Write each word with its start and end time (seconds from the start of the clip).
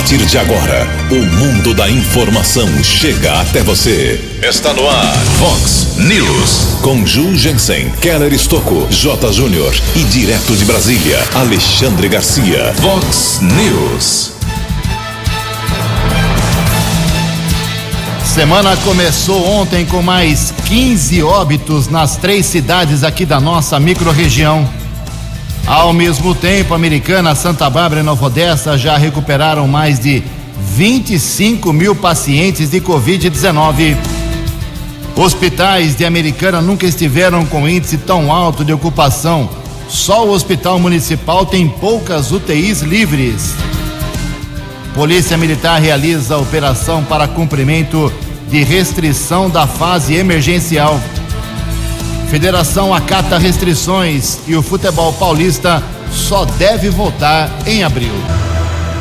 partir 0.00 0.24
de 0.24 0.38
agora, 0.38 0.88
o 1.10 1.26
mundo 1.36 1.74
da 1.74 1.90
informação 1.90 2.66
chega 2.82 3.38
até 3.38 3.62
você. 3.62 4.18
Está 4.42 4.72
no 4.72 4.88
ar, 4.88 5.14
Fox 5.38 5.98
News. 5.98 6.78
Com 6.80 7.04
Ju 7.04 7.36
Jensen, 7.36 7.90
Keller 8.00 8.32
Estocco, 8.32 8.86
J. 8.88 9.30
Júnior 9.30 9.74
e 9.94 10.02
direto 10.04 10.56
de 10.56 10.64
Brasília, 10.64 11.22
Alexandre 11.34 12.08
Garcia. 12.08 12.72
Fox 12.80 13.40
News. 13.42 14.32
Semana 18.24 18.74
começou 18.78 19.46
ontem 19.50 19.84
com 19.84 20.00
mais 20.00 20.54
15 20.64 21.22
óbitos 21.22 21.88
nas 21.88 22.16
três 22.16 22.46
cidades 22.46 23.04
aqui 23.04 23.26
da 23.26 23.38
nossa 23.38 23.78
microrregião. 23.78 24.79
Ao 25.66 25.92
mesmo 25.92 26.34
tempo, 26.34 26.74
Americana, 26.74 27.34
Santa 27.34 27.70
Bárbara 27.70 28.00
e 28.00 28.04
Nova 28.04 28.26
Odessa 28.26 28.76
já 28.76 28.96
recuperaram 28.96 29.68
mais 29.68 30.00
de 30.00 30.22
25 30.76 31.72
mil 31.72 31.94
pacientes 31.94 32.70
de 32.70 32.80
Covid-19. 32.80 33.96
Hospitais 35.16 35.94
de 35.96 36.04
Americana 36.04 36.60
nunca 36.60 36.86
estiveram 36.86 37.44
com 37.44 37.68
índice 37.68 37.98
tão 37.98 38.32
alto 38.32 38.64
de 38.64 38.72
ocupação. 38.72 39.48
Só 39.88 40.24
o 40.24 40.32
Hospital 40.32 40.78
Municipal 40.78 41.44
tem 41.44 41.68
poucas 41.68 42.32
UTIs 42.32 42.80
livres. 42.80 43.54
Polícia 44.94 45.36
Militar 45.36 45.80
realiza 45.80 46.36
operação 46.36 47.04
para 47.04 47.28
cumprimento 47.28 48.12
de 48.48 48.62
restrição 48.62 49.48
da 49.48 49.66
fase 49.66 50.14
emergencial. 50.14 51.00
Federação 52.30 52.94
acata 52.94 53.36
restrições 53.38 54.38
e 54.46 54.54
o 54.54 54.62
futebol 54.62 55.12
paulista 55.12 55.82
só 56.12 56.44
deve 56.44 56.88
voltar 56.88 57.50
em 57.66 57.82
abril. 57.82 58.12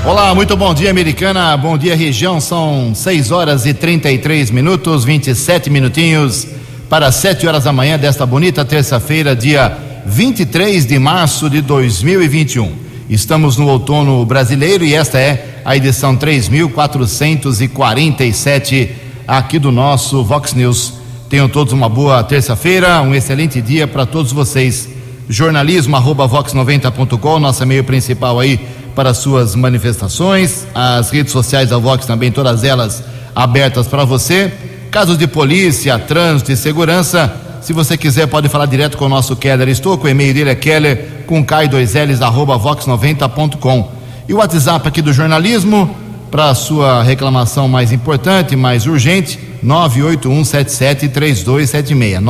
Olá, 0.03 0.33
muito 0.33 0.57
bom 0.57 0.73
dia, 0.73 0.89
americana. 0.89 1.55
Bom 1.55 1.77
dia, 1.77 1.95
região. 1.95 2.41
São 2.41 2.95
6 2.95 3.29
horas 3.29 3.67
e 3.67 3.73
33 3.75 4.49
minutos, 4.49 5.05
27 5.05 5.69
minutinhos 5.69 6.47
para 6.89 7.11
7 7.11 7.45
horas 7.45 7.65
da 7.65 7.71
manhã 7.71 7.99
desta 7.99 8.25
bonita 8.25 8.65
terça-feira, 8.65 9.35
dia 9.35 9.77
23 10.07 10.87
de 10.87 10.97
março 10.97 11.51
de 11.51 11.61
2021. 11.61 12.73
Estamos 13.07 13.57
no 13.57 13.67
outono 13.67 14.25
brasileiro 14.25 14.83
e 14.83 14.95
esta 14.95 15.19
é 15.19 15.61
a 15.63 15.77
edição 15.77 16.15
3447 16.15 18.89
aqui 19.27 19.59
do 19.59 19.71
nosso 19.71 20.23
Vox 20.23 20.55
News. 20.55 20.97
Tenham 21.29 21.47
todos 21.47 21.73
uma 21.73 21.87
boa 21.87 22.23
terça-feira, 22.23 23.03
um 23.03 23.13
excelente 23.13 23.61
dia 23.61 23.87
para 23.87 24.03
todos 24.03 24.31
vocês. 24.31 24.89
Jornalismo 25.29 25.95
arroba 25.95 26.27
vox90.com, 26.27 27.39
nossa 27.39 27.67
meio 27.67 27.83
principal 27.83 28.39
aí 28.39 28.59
para 28.95 29.13
suas 29.13 29.53
manifestações. 29.53 30.65
As 30.73 31.11
redes 31.11 31.31
sociais 31.31 31.69
da 31.69 31.77
Vox 31.77 32.07
também, 32.07 32.31
todas 32.31 32.63
elas 32.63 33.03
abertas 33.35 33.85
para 33.85 34.03
você. 34.05 34.51
Casos 34.89 35.19
de 35.19 35.27
polícia, 35.27 35.99
trânsito 35.99 36.51
e 36.51 36.57
segurança. 36.57 37.31
Se 37.61 37.73
você 37.73 37.95
quiser, 37.95 38.25
pode 38.25 38.49
falar 38.49 38.65
direto 38.65 38.97
com 38.97 39.05
o 39.05 39.09
nosso 39.09 39.35
Keller 39.35 39.69
Estouco. 39.69 40.07
O 40.07 40.09
e-mail 40.09 40.33
dele 40.33 40.49
é 40.49 40.55
keller 40.55 41.25
com 41.27 41.45
K2Ls 41.45 42.23
arroba 42.23 42.57
vox90.com. 42.57 43.91
E 44.27 44.33
o 44.33 44.37
WhatsApp 44.37 44.87
aqui 44.87 44.99
do 44.99 45.13
jornalismo, 45.13 45.95
para 46.29 46.49
a 46.49 46.55
sua 46.55 47.03
reclamação 47.03 47.67
mais 47.67 47.91
importante, 47.91 48.55
mais 48.55 48.85
urgente, 48.85 49.37
981773276. 49.63 52.23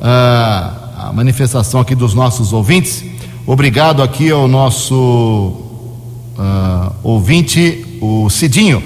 Ah, 0.00 1.08
a 1.08 1.12
manifestação 1.12 1.80
aqui 1.80 1.96
dos 1.96 2.14
nossos 2.14 2.52
ouvintes. 2.52 3.04
Obrigado 3.44 4.04
aqui 4.04 4.30
ao 4.30 4.46
nosso 4.46 5.62
ah, 6.38 6.92
ouvinte, 7.02 7.98
o 8.00 8.30
Cidinho, 8.30 8.80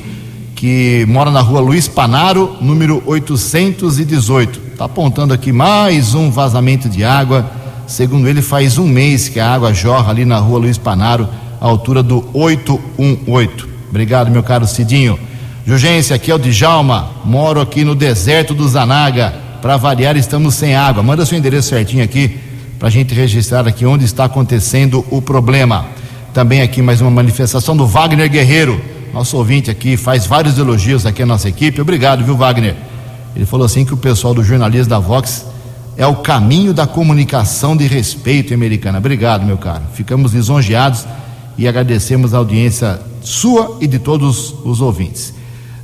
que 0.57 1.05
mora 1.11 1.31
na 1.31 1.43
rua 1.43 1.61
Luiz 1.61 1.89
Panaro, 1.89 2.57
número 2.59 3.03
818. 3.05 4.61
Está 4.73 4.87
apontando 4.87 5.35
aqui 5.35 5.53
mais 5.53 6.15
um 6.15 6.31
vazamento 6.31 6.89
de 6.89 7.05
água. 7.05 7.61
Segundo 7.87 8.29
ele, 8.29 8.41
faz 8.41 8.79
um 8.79 8.87
mês 8.87 9.29
que 9.29 9.41
a 9.41 9.53
água 9.53 9.73
jorra 9.73 10.11
ali 10.11 10.25
na 10.25 10.39
rua 10.39 10.61
Luiz 10.61 10.79
Panaro, 10.79 11.29
à 11.61 11.67
altura 11.67 12.03
do 12.03 12.25
818. 12.33 13.69
Obrigado, 13.91 14.31
meu 14.31 14.43
caro 14.43 14.67
Cidinho. 14.67 15.19
Jurgência, 15.67 16.17
aqui 16.17 16.31
é 16.31 16.35
o 16.35 16.39
Djalma, 16.39 17.11
moro 17.25 17.61
aqui 17.61 17.85
no 17.85 17.95
deserto 17.95 18.55
do 18.55 18.67
Zanaga. 18.69 19.35
Para 19.61 19.77
variar, 19.77 20.17
estamos 20.17 20.55
sem 20.57 20.75
água. 20.75 21.03
Manda 21.03 21.25
seu 21.25 21.39
endereço 21.39 21.69
certinho 21.69 22.03
aqui 22.03 22.41
para 22.79 22.89
a 22.89 22.91
gente 22.91 23.15
registrar 23.15 23.69
aqui 23.69 23.87
onde 23.87 24.05
está 24.05 24.25
acontecendo 24.25 25.05
o 25.09 25.23
problema. 25.23 25.87
Também 26.35 26.63
aqui 26.63 26.83
mais 26.83 27.01
uma 27.01 27.13
manifestação 27.13 27.77
do 27.77 27.87
Wagner 27.87 28.29
Guerreiro, 28.29 28.81
nosso 29.15 29.37
ouvinte 29.37 29.71
aqui, 29.71 29.97
faz 29.97 30.27
vários 30.27 30.59
elogios 30.59 31.07
aqui 31.07 31.23
à 31.23 31.27
nossa 31.27 31.49
equipe. 31.49 31.81
Obrigado, 31.81 32.25
viu, 32.25 32.37
Wagner? 32.37 32.75
Ele 33.37 33.47
falou 33.47 33.67
assim 33.67 33.85
que 33.85 33.95
o 33.95 33.97
pessoal 33.97 34.35
do 34.35 34.43
jornalismo 34.43 34.91
da 34.91 34.99
Vox 34.99 35.47
é 35.97 36.07
o 36.07 36.17
caminho 36.17 36.73
da 36.73 36.87
comunicação 36.87 37.77
de 37.77 37.87
respeito 37.87 38.55
americana. 38.55 38.99
Obrigado, 38.99 39.45
meu 39.45 39.59
caro. 39.59 39.83
Ficamos 39.93 40.33
lisonjeados 40.33 41.07
e 41.59 41.69
agradecemos 41.69 42.33
a 42.33 42.39
audiência 42.39 43.01
sua 43.21 43.77
e 43.81 43.87
de 43.87 43.99
todos 43.99 44.55
os 44.65 44.81
ouvintes. 44.81 45.35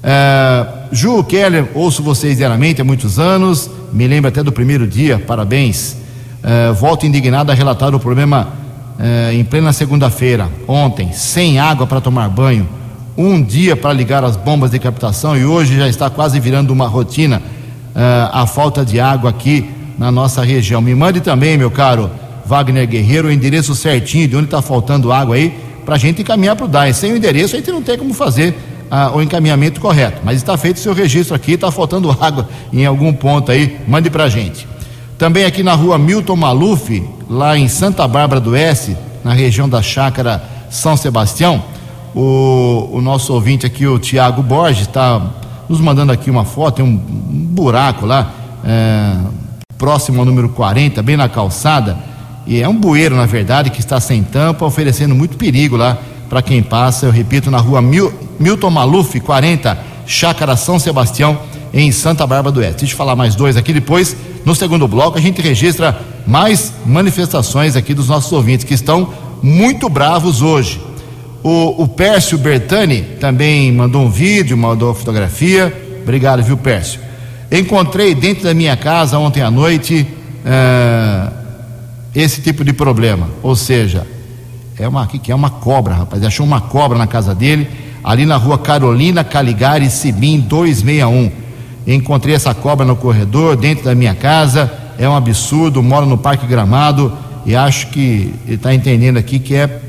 É, 0.02 0.66
Ju 0.90 1.22
Keller, 1.24 1.68
ouço 1.74 2.02
vocês 2.02 2.38
diariamente 2.38 2.80
há 2.80 2.84
muitos 2.84 3.18
anos, 3.18 3.70
me 3.92 4.06
lembro 4.06 4.28
até 4.28 4.42
do 4.42 4.50
primeiro 4.50 4.86
dia, 4.86 5.18
parabéns. 5.18 5.96
É, 6.42 6.72
volto 6.72 7.04
indignado 7.04 7.52
a 7.52 7.54
relatar 7.54 7.94
o 7.94 8.00
problema 8.00 8.48
é, 8.98 9.34
em 9.34 9.44
plena 9.44 9.72
segunda-feira, 9.72 10.48
ontem, 10.66 11.12
sem 11.12 11.58
água 11.58 11.86
para 11.86 12.00
tomar 12.00 12.28
banho, 12.28 12.66
um 13.16 13.42
dia 13.42 13.76
para 13.76 13.92
ligar 13.92 14.24
as 14.24 14.36
bombas 14.36 14.70
de 14.70 14.78
captação 14.78 15.36
e 15.36 15.44
hoje 15.44 15.76
já 15.76 15.88
está 15.88 16.08
quase 16.08 16.38
virando 16.38 16.70
uma 16.70 16.86
rotina 16.86 17.42
a 18.32 18.46
falta 18.46 18.84
de 18.84 19.00
água 19.00 19.30
aqui 19.30 19.68
na 19.98 20.12
nossa 20.12 20.42
região. 20.42 20.80
Me 20.80 20.94
mande 20.94 21.20
também, 21.20 21.58
meu 21.58 21.70
caro 21.70 22.10
Wagner 22.46 22.86
Guerreiro, 22.86 23.28
o 23.28 23.32
endereço 23.32 23.74
certinho 23.74 24.28
de 24.28 24.36
onde 24.36 24.46
está 24.46 24.62
faltando 24.62 25.12
água 25.12 25.34
aí, 25.34 25.52
para 25.84 25.96
a 25.96 25.98
gente 25.98 26.22
encaminhar 26.22 26.56
para 26.56 26.64
o 26.64 26.68
DAE. 26.68 26.94
Sem 26.94 27.12
o 27.12 27.16
endereço, 27.16 27.54
a 27.56 27.58
gente 27.58 27.70
não 27.70 27.82
tem 27.82 27.98
como 27.98 28.14
fazer 28.14 28.54
ah, 28.90 29.10
o 29.14 29.20
encaminhamento 29.20 29.80
correto. 29.80 30.20
Mas 30.24 30.36
está 30.36 30.56
feito 30.56 30.76
o 30.76 30.80
seu 30.80 30.94
registro 30.94 31.34
aqui, 31.34 31.52
está 31.52 31.70
faltando 31.70 32.10
água 32.20 32.48
em 32.72 32.86
algum 32.86 33.12
ponto 33.12 33.50
aí, 33.50 33.78
mande 33.86 34.08
para 34.08 34.24
a 34.24 34.28
gente. 34.28 34.66
Também 35.18 35.44
aqui 35.44 35.62
na 35.62 35.74
rua 35.74 35.98
Milton 35.98 36.36
Maluf, 36.36 37.02
lá 37.28 37.58
em 37.58 37.68
Santa 37.68 38.06
Bárbara 38.06 38.40
do 38.40 38.50
Oeste, 38.50 38.96
na 39.24 39.32
região 39.32 39.68
da 39.68 39.82
chácara 39.82 40.42
São 40.70 40.96
Sebastião, 40.96 41.62
o, 42.14 42.88
o 42.92 43.00
nosso 43.00 43.32
ouvinte 43.34 43.66
aqui, 43.66 43.86
o 43.86 43.98
Tiago 43.98 44.42
Borges, 44.42 44.86
está 44.86 45.20
nos 45.68 45.80
mandando 45.80 46.12
aqui 46.12 46.30
uma 46.30 46.44
foto, 46.44 46.76
tem 46.76 46.84
um, 46.84 46.88
um 46.88 47.46
buraco 47.50 48.06
lá, 48.06 48.32
é, 48.64 49.16
próximo 49.78 50.18
ao 50.20 50.26
número 50.26 50.48
40, 50.48 51.00
bem 51.02 51.16
na 51.16 51.28
calçada, 51.28 51.96
e 52.46 52.60
é 52.60 52.68
um 52.68 52.74
bueiro, 52.74 53.14
na 53.14 53.26
verdade, 53.26 53.70
que 53.70 53.78
está 53.78 54.00
sem 54.00 54.22
tampa, 54.22 54.64
oferecendo 54.64 55.14
muito 55.14 55.36
perigo 55.36 55.76
lá 55.76 55.96
para 56.28 56.42
quem 56.42 56.62
passa. 56.62 57.06
Eu 57.06 57.12
repito, 57.12 57.50
na 57.50 57.58
rua 57.58 57.80
Mil, 57.80 58.12
Milton 58.40 58.70
Maluf, 58.70 59.20
40, 59.20 59.78
Chácara 60.06 60.56
São 60.56 60.78
Sebastião, 60.78 61.38
em 61.72 61.92
Santa 61.92 62.26
Bárbara 62.26 62.52
do 62.52 62.60
Oeste. 62.60 62.80
Deixa 62.80 62.94
eu 62.94 62.96
falar 62.96 63.14
mais 63.14 63.34
dois 63.34 63.56
aqui 63.56 63.72
depois. 63.72 64.16
No 64.44 64.54
segundo 64.54 64.88
bloco, 64.88 65.18
a 65.18 65.20
gente 65.20 65.42
registra 65.42 66.00
mais 66.26 66.72
manifestações 66.86 67.76
aqui 67.76 67.92
dos 67.92 68.08
nossos 68.08 68.32
ouvintes 68.32 68.64
que 68.64 68.74
estão 68.74 69.12
muito 69.42 69.88
bravos 69.88 70.40
hoje. 70.40 70.80
O, 71.42 71.82
o 71.82 71.88
Pércio 71.88 72.38
Bertani 72.38 73.02
também 73.20 73.70
mandou 73.70 74.02
um 74.02 74.10
vídeo, 74.10 74.56
mandou 74.56 74.88
uma 74.88 74.94
fotografia. 74.94 76.00
Obrigado, 76.02 76.42
viu, 76.42 76.56
Pércio? 76.56 77.07
Encontrei 77.50 78.14
dentro 78.14 78.44
da 78.44 78.52
minha 78.52 78.76
casa 78.76 79.18
ontem 79.18 79.40
à 79.40 79.50
noite 79.50 80.06
uh, 80.44 81.32
esse 82.14 82.42
tipo 82.42 82.62
de 82.62 82.72
problema. 82.72 83.28
Ou 83.42 83.56
seja, 83.56 84.06
é 84.78 84.86
uma 84.86 85.06
que 85.06 85.32
é 85.32 85.34
uma 85.34 85.50
cobra, 85.50 85.94
rapaz. 85.94 86.22
Achou 86.22 86.44
uma 86.44 86.60
cobra 86.60 86.98
na 86.98 87.06
casa 87.06 87.34
dele, 87.34 87.68
ali 88.04 88.26
na 88.26 88.36
rua 88.36 88.58
Carolina 88.58 89.24
Caligari 89.24 89.88
Sibim 89.88 90.40
261. 90.40 91.30
Encontrei 91.86 92.34
essa 92.34 92.52
cobra 92.52 92.84
no 92.84 92.96
corredor, 92.96 93.56
dentro 93.56 93.84
da 93.84 93.94
minha 93.94 94.14
casa. 94.14 94.70
É 94.98 95.08
um 95.08 95.16
absurdo. 95.16 95.82
Moro 95.82 96.04
no 96.04 96.18
Parque 96.18 96.46
Gramado 96.46 97.12
e 97.46 97.56
acho 97.56 97.86
que 97.88 98.34
está 98.46 98.74
entendendo 98.74 99.16
aqui 99.16 99.38
que 99.38 99.54
é 99.54 99.80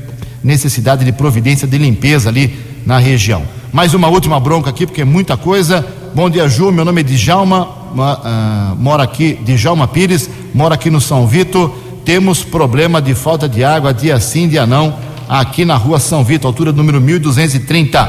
necessidade 0.42 1.04
de 1.04 1.12
providência 1.12 1.68
de 1.68 1.76
limpeza 1.76 2.30
ali 2.30 2.58
na 2.86 2.96
região. 2.96 3.42
Mais 3.70 3.92
uma 3.92 4.08
última 4.08 4.40
bronca 4.40 4.70
aqui, 4.70 4.86
porque 4.86 5.02
é 5.02 5.04
muita 5.04 5.36
coisa. 5.36 5.86
Bom 6.12 6.28
dia, 6.28 6.48
Ju. 6.48 6.72
Meu 6.72 6.84
nome 6.84 7.02
é 7.02 7.04
Djalma, 7.04 7.68
uh, 7.68 8.76
mora 8.76 9.04
aqui, 9.04 9.34
Djalma 9.44 9.86
Pires, 9.86 10.28
mora 10.52 10.74
aqui 10.74 10.90
no 10.90 11.00
São 11.00 11.26
Vito. 11.26 11.72
Temos 12.04 12.42
problema 12.42 13.00
de 13.00 13.14
falta 13.14 13.48
de 13.48 13.62
água 13.62 13.94
dia 13.94 14.18
sim, 14.18 14.48
dia 14.48 14.66
não, 14.66 14.96
aqui 15.28 15.64
na 15.64 15.76
rua 15.76 16.00
São 16.00 16.24
Vito, 16.24 16.48
altura 16.48 16.72
número 16.72 17.00
1230. 17.00 18.04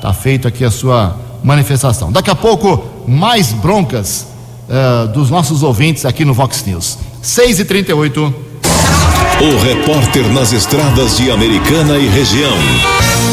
Tá 0.00 0.12
feito 0.14 0.48
aqui 0.48 0.64
a 0.64 0.70
sua 0.70 1.16
manifestação. 1.42 2.10
Daqui 2.10 2.30
a 2.30 2.34
pouco, 2.34 2.82
mais 3.06 3.52
broncas 3.52 4.26
uh, 4.68 5.08
dos 5.08 5.28
nossos 5.28 5.62
ouvintes 5.62 6.06
aqui 6.06 6.24
no 6.24 6.32
Vox 6.32 6.64
News. 6.64 6.98
6 7.20 7.60
e 7.60 7.64
38 7.66 8.34
o 9.40 9.58
repórter 9.58 10.32
nas 10.32 10.52
estradas 10.52 11.18
de 11.18 11.30
Americana 11.30 11.98
e 11.98 12.06
região, 12.06 12.56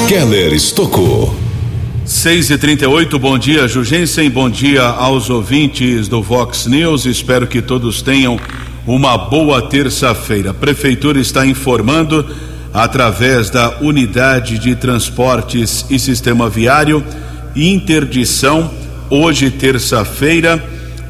Keller 0.10 0.52
Estocou. 0.52 1.51
6 2.06 2.50
e 2.50 2.58
38 2.58 3.20
bom 3.20 3.38
dia, 3.38 3.68
Jugensen, 3.68 4.28
bom 4.28 4.50
dia 4.50 4.84
aos 4.84 5.30
ouvintes 5.30 6.08
do 6.08 6.22
Vox 6.22 6.66
News. 6.66 7.06
Espero 7.06 7.46
que 7.46 7.62
todos 7.62 8.02
tenham 8.02 8.40
uma 8.88 9.16
boa 9.18 9.62
terça-feira. 9.62 10.50
A 10.50 10.54
Prefeitura 10.54 11.20
está 11.20 11.46
informando, 11.46 12.26
através 12.74 13.52
da 13.52 13.78
Unidade 13.82 14.58
de 14.58 14.76
Transportes 14.76 15.86
e 15.92 16.00
Sistema 16.00 16.50
Viário, 16.50 17.04
interdição 17.56 18.72
hoje, 19.08 19.52
terça-feira, 19.52 20.62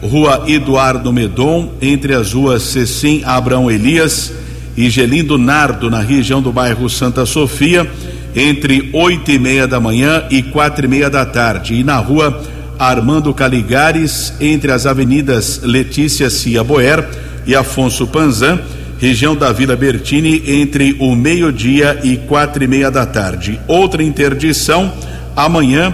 Rua 0.02 0.44
Eduardo 0.48 1.14
Medon, 1.14 1.72
entre 1.82 2.14
as 2.14 2.34
ruas 2.34 2.64
Cecim 2.64 3.22
Abrão 3.24 3.72
Elias 3.72 4.34
e 4.76 4.90
Gelindo 4.90 5.38
Nardo, 5.38 5.90
na 5.90 6.02
região 6.02 6.42
do 6.42 6.52
bairro 6.52 6.90
Santa 6.90 7.26
Sofia, 7.26 7.90
entre 8.36 8.89
oito 8.94 9.31
e 9.31 9.39
meia 9.39 9.68
da 9.68 9.80
manhã 9.80 10.24
e 10.30 10.42
quatro 10.42 10.86
e 10.86 10.88
meia 10.88 11.10
da 11.10 11.25
tarde. 11.25 11.75
E 11.75 11.83
na 11.83 11.98
rua 11.98 12.42
Armando 12.78 13.33
Caligares, 13.33 14.33
entre 14.39 14.72
as 14.72 14.86
avenidas 14.86 15.62
Letícia 15.63 16.30
Cia 16.30 16.63
Boer 16.63 17.07
e 17.45 17.56
Afonso 17.56 18.07
Panzan, 18.07 18.60
região 19.00 19.36
da 19.36 19.51
Vila 19.51 19.75
Bertini, 19.75 20.44
entre 20.45 20.95
o 21.00 21.16
meio-dia 21.16 22.00
e 22.04 22.18
quatro 22.18 22.63
e 22.63 22.68
meia 22.68 22.89
da 22.89 23.06
tarde. 23.06 23.60
Outra 23.68 24.04
interdição, 24.04 24.92
amanhã, 25.36 25.94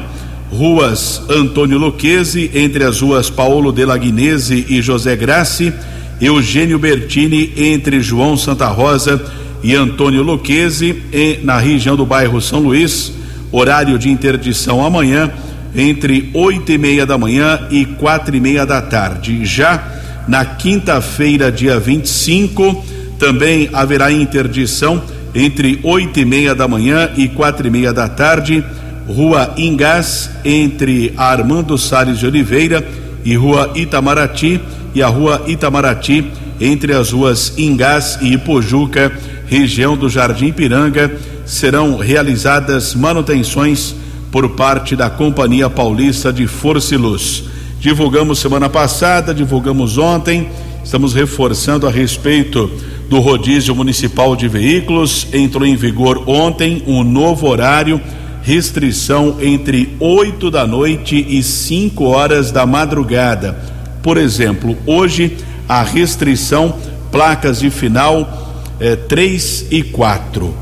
ruas 0.51 1.21
Antônio 1.29 1.77
Luquezzi, 1.77 2.51
entre 2.53 2.83
as 2.83 3.01
ruas 3.01 3.29
Paulo 3.29 3.71
de 3.71 3.85
Lagnese 3.85 4.65
e 4.69 4.81
José 4.81 5.15
Grassi 5.15 5.73
Eugênio 6.19 6.79
Bertini 6.79 7.53
entre 7.55 8.01
João 8.01 8.35
Santa 8.35 8.67
Rosa 8.67 9.21
e 9.21 9.46
Antônio 9.75 10.23
Luquezzi, 10.23 11.03
na 11.43 11.57
região 11.57 11.95
do 11.95 12.05
bairro 12.05 12.41
São 12.41 12.59
Luís. 12.59 13.13
Horário 13.51 13.97
de 13.97 14.09
interdição 14.09 14.85
amanhã, 14.85 15.31
entre 15.75 16.29
oito 16.33 16.71
e 16.71 16.77
meia 16.77 17.05
da 17.05 17.17
manhã 17.17 17.67
e 17.71 17.85
quatro 17.85 18.35
e 18.35 18.39
meia 18.39 18.65
da 18.65 18.81
tarde. 18.81 19.45
Já 19.45 19.81
na 20.27 20.43
quinta-feira, 20.43 21.51
dia 21.51 21.79
25, 21.79 22.83
também 23.17 23.69
haverá 23.71 24.11
interdição 24.11 25.01
entre 25.33 25.79
oito 25.83 26.19
e 26.19 26.25
meia 26.25 26.53
da 26.53 26.67
manhã 26.67 27.11
e 27.15 27.27
quatro 27.27 27.67
e 27.67 27.69
meia 27.69 27.93
da 27.93 28.09
tarde. 28.09 28.63
Rua 29.07 29.53
Ingás, 29.57 30.29
entre 30.43 31.13
Armando 31.15 31.77
Salles 31.77 32.19
de 32.19 32.25
Oliveira 32.25 32.85
e 33.23 33.35
Rua 33.35 33.71
Itamaraty 33.75 34.59
e 34.93 35.01
a 35.01 35.07
rua 35.07 35.43
Itamaraty, 35.47 36.25
entre 36.59 36.93
as 36.93 37.11
ruas 37.11 37.53
Ingás 37.57 38.17
e 38.21 38.33
Ipojuca, 38.33 39.11
região 39.47 39.97
do 39.97 40.09
Jardim 40.09 40.51
Piranga, 40.51 41.15
serão 41.45 41.97
realizadas 41.97 42.93
manutenções 42.93 43.95
por 44.31 44.49
parte 44.49 44.95
da 44.95 45.09
Companhia 45.09 45.69
Paulista 45.69 46.31
de 46.31 46.45
Força 46.45 46.93
e 46.93 46.97
Luz. 46.97 47.45
Divulgamos 47.79 48.39
semana 48.39 48.69
passada, 48.69 49.33
divulgamos 49.33 49.97
ontem, 49.97 50.49
estamos 50.83 51.13
reforçando 51.13 51.87
a 51.87 51.91
respeito 51.91 52.69
do 53.09 53.19
rodízio 53.19 53.73
municipal 53.73 54.35
de 54.35 54.47
veículos. 54.47 55.27
Entrou 55.33 55.65
em 55.65 55.75
vigor 55.75 56.23
ontem 56.27 56.83
um 56.85 57.03
novo 57.03 57.47
horário, 57.47 58.01
restrição 58.43 59.37
entre 59.41 59.95
8 59.99 60.51
da 60.51 60.67
noite 60.67 61.25
e 61.27 61.41
5 61.41 62.03
horas 62.03 62.51
da 62.51 62.65
madrugada 62.65 63.77
por 64.07 64.15
exemplo, 64.15 64.77
hoje 64.85 65.35
a 65.67 65.83
restrição 65.83 66.77
placas 67.11 67.59
de 67.59 67.69
final 67.69 68.46
é, 68.79 68.95
3 68.95 69.67
e 69.71 69.83
4. 69.83 70.53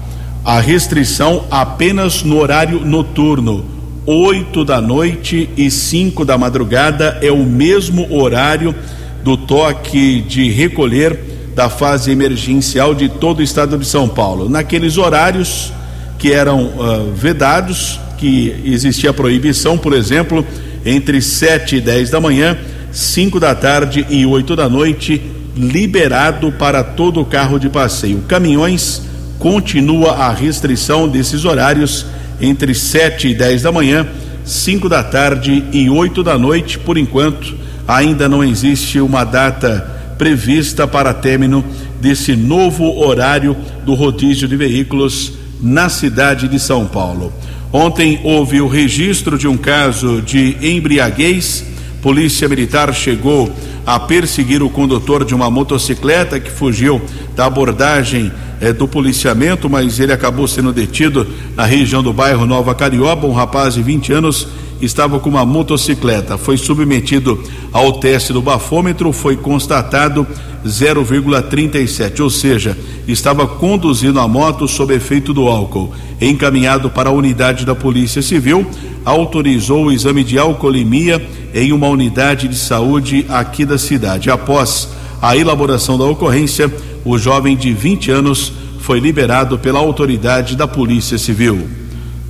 A 0.44 0.60
restrição 0.60 1.46
apenas 1.50 2.24
no 2.24 2.38
horário 2.38 2.80
noturno, 2.86 3.66
8 4.06 4.64
da 4.64 4.80
noite 4.80 5.50
e 5.58 5.72
5 5.72 6.24
da 6.24 6.38
madrugada 6.38 7.18
é 7.22 7.32
o 7.32 7.44
mesmo 7.44 8.14
horário 8.16 8.76
do 9.24 9.36
toque 9.36 10.22
de 10.22 10.52
recolher 10.52 11.20
da 11.56 11.70
fase 11.70 12.12
emergencial 12.12 12.94
de 12.94 13.10
todo 13.10 13.40
o 13.40 13.44
estado 13.44 13.78
de 13.78 13.88
São 13.88 14.08
Paulo. 14.08 14.48
Naqueles 14.48 14.98
horários 14.98 15.74
que 16.20 16.32
eram 16.32 16.66
uh, 16.66 17.12
vedados, 17.14 18.00
que 18.18 18.56
existia 18.66 19.12
proibição, 19.12 19.78
por 19.78 19.94
exemplo, 19.94 20.46
entre 20.86 21.22
7 21.22 21.78
e 21.78 21.82
10 21.82 22.12
da 22.12 22.22
manhã 22.22 22.58
5 22.96 23.42
da 23.42 23.54
tarde 23.54 24.06
e 24.10 24.26
8 24.26 24.56
da 24.56 24.70
noite, 24.70 25.22
liberado 25.56 26.52
para 26.52 26.84
todo 26.84 27.25
carro 27.25 27.57
de 27.57 27.69
passeio. 27.69 28.24
Caminhões 28.28 29.02
continua 29.40 30.12
a 30.13 30.31
restrição 30.34 31.07
desses 31.07 31.45
horários 31.45 32.06
entre 32.42 32.74
7 32.74 33.30
e 33.30 33.33
10 33.33 33.62
da 33.62 33.71
manhã, 33.71 34.06
5 34.44 34.90
da 34.90 35.04
tarde 35.04 35.64
e 35.71 35.90
8 35.90 36.24
da 36.24 36.38
noite. 36.38 36.78
Por 36.78 36.97
enquanto, 36.97 37.56
ainda 37.88 38.28
não 38.28 38.44
existe 38.44 39.00
uma 39.00 39.24
data 39.24 39.92
prevista 40.18 40.88
para 40.88 41.14
término 41.14 41.64
desse 42.02 42.35
novo 42.35 43.00
horário 43.00 43.56
do 43.85 43.94
rodízio 43.94 44.47
de 44.47 44.56
veículos 44.56 45.33
na 45.62 45.90
cidade 45.90 46.47
de 46.47 46.59
São 46.59 46.85
Paulo. 46.85 47.33
Ontem 47.71 48.19
houve 48.24 48.62
o 48.62 48.68
registro 48.68 49.38
de 49.38 49.47
um 49.47 49.57
caso 49.57 50.21
de 50.21 50.57
embriaguez 50.62 51.66
Polícia 52.06 52.47
Militar 52.47 52.94
chegou 52.94 53.52
a 53.83 54.00
perseguir 54.00 54.62
o 54.62 54.69
condutor 54.69 55.26
de 55.26 55.33
uma 55.33 55.50
motocicleta 55.50 56.40
que 56.40 56.52
fugiu 56.52 57.02
da 57.35 57.47
abordagem 57.47 58.31
eh, 58.66 58.74
do 58.74 58.88
policiamento, 58.88 59.69
mas 59.69 60.00
ele 60.00 60.12
acabou 60.12 60.48
sendo 60.48 60.74
detido 60.74 61.28
na 61.56 61.66
região 61.66 62.02
do 62.02 62.12
bairro 62.12 62.48
Nova 62.48 62.74
Carioba. 62.74 63.28
Um 63.28 63.34
rapaz 63.34 63.76
de 63.76 63.84
20 63.84 64.12
anos 64.12 64.48
estava 64.81 65.19
com 65.19 65.30
uma 65.30 65.45
motocicleta. 65.45 66.36
Foi 66.36 66.57
submetido 66.57 67.42
ao 67.72 67.94
teste 68.00 68.34
do 68.34 68.42
bafômetro, 68.42 69.14
foi 69.14 69.36
constatado 69.38 70.26
0,37, 70.66 72.22
ou 72.22 72.30
seja, 72.30 72.76
estava 73.07 73.48
conduzindo 73.48 74.19
a 74.19 74.28
moto 74.28 74.68
sob 74.68 74.95
efeito 74.95 75.31
do 75.31 75.48
álcool. 75.48 75.94
Encaminhado 76.19 76.90
para 76.90 77.10
a 77.10 77.14
unidade 77.14 77.66
da 77.66 77.76
Polícia 77.76 78.22
Civil, 78.22 78.66
autorizou 79.06 79.86
o 79.86 79.92
exame 79.92 80.24
de 80.24 80.40
alcoolemia 80.40 81.24
em 81.54 81.72
uma 81.72 81.88
unidade 81.88 82.48
de 82.48 82.56
saúde 82.56 83.28
aqui 83.30 83.64
da 83.64 83.78
cidade. 83.78 84.31
Após 84.31 84.90
a 85.22 85.38
elaboração 85.38 85.98
da 85.98 86.06
ocorrência, 86.06 86.72
o 87.06 87.19
jovem 87.19 87.56
de 87.56 87.71
20 87.71 88.09
anos 88.09 88.52
foi 88.80 89.00
liberado 89.00 89.59
pela 89.59 89.80
autoridade 89.80 90.56
da 90.56 90.68
Polícia 90.68 91.19
Civil. 91.19 91.69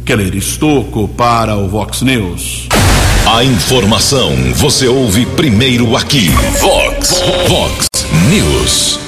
Keller 0.04 0.36
Estocco 0.36 1.08
para 1.08 1.56
o 1.56 1.70
Vox 1.70 2.02
News. 2.02 2.68
A 3.26 3.44
informação 3.44 4.32
você 4.54 4.88
ouve 4.88 5.26
primeiro 5.28 5.96
aqui. 5.96 6.30
Vox, 6.60 7.24
Vox 7.48 7.88
News. 8.30 9.00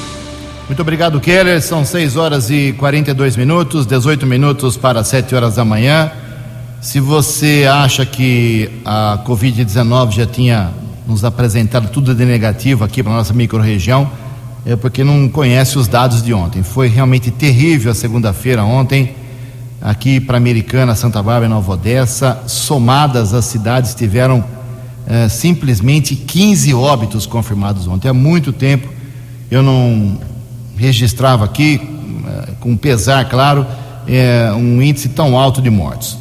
Muito 0.67 0.81
obrigado, 0.81 1.19
Keller. 1.19 1.61
São 1.61 1.85
6 1.85 2.15
horas 2.15 2.49
e 2.49 2.73
42 2.77 3.35
minutos, 3.35 3.85
18 3.85 4.25
minutos 4.25 4.77
para 4.77 5.03
7 5.03 5.35
horas 5.35 5.55
da 5.55 5.65
manhã. 5.65 6.11
Se 6.81 6.99
você 6.99 7.67
acha 7.69 8.05
que 8.05 8.69
a 8.85 9.19
Covid-19 9.25 10.11
já 10.11 10.25
tinha 10.25 10.71
nos 11.05 11.23
apresentado 11.23 11.89
tudo 11.89 12.15
de 12.15 12.25
negativo 12.25 12.83
aqui 12.83 13.03
para 13.03 13.11
a 13.13 13.17
nossa 13.17 13.33
microrregião, 13.33 14.09
é 14.67 14.75
porque 14.75 15.01
não 15.01 15.29
conhece 15.29 15.77
os 15.77 15.87
dados 15.87 16.21
de 16.21 16.33
ontem. 16.33 16.61
Foi 16.61 16.89
realmente 16.89 17.31
terrível 17.31 17.89
a 17.89 17.95
segunda-feira 17.95 18.65
ontem 18.65 19.15
aqui 19.81 20.19
para 20.19 20.35
Americana, 20.35 20.93
Santa 20.93 21.23
Bárbara 21.23 21.45
e 21.45 21.49
Nova 21.49 21.71
Odessa, 21.71 22.43
somadas 22.47 23.33
as 23.33 23.45
cidades 23.45 23.95
tiveram 23.95 24.43
eh, 25.07 25.29
simplesmente 25.29 26.17
15 26.17 26.73
óbitos 26.73 27.25
confirmados 27.25 27.87
ontem. 27.87 28.09
Há 28.09 28.13
muito 28.13 28.51
tempo 28.51 28.89
eu 29.49 29.63
não 29.63 30.19
registrava 30.75 31.45
aqui, 31.45 31.79
eh, 32.27 32.49
com 32.59 32.75
pesar, 32.75 33.23
claro, 33.29 33.65
eh, 34.05 34.51
um 34.53 34.81
índice 34.81 35.07
tão 35.07 35.39
alto 35.39 35.61
de 35.61 35.69
mortos. 35.69 36.17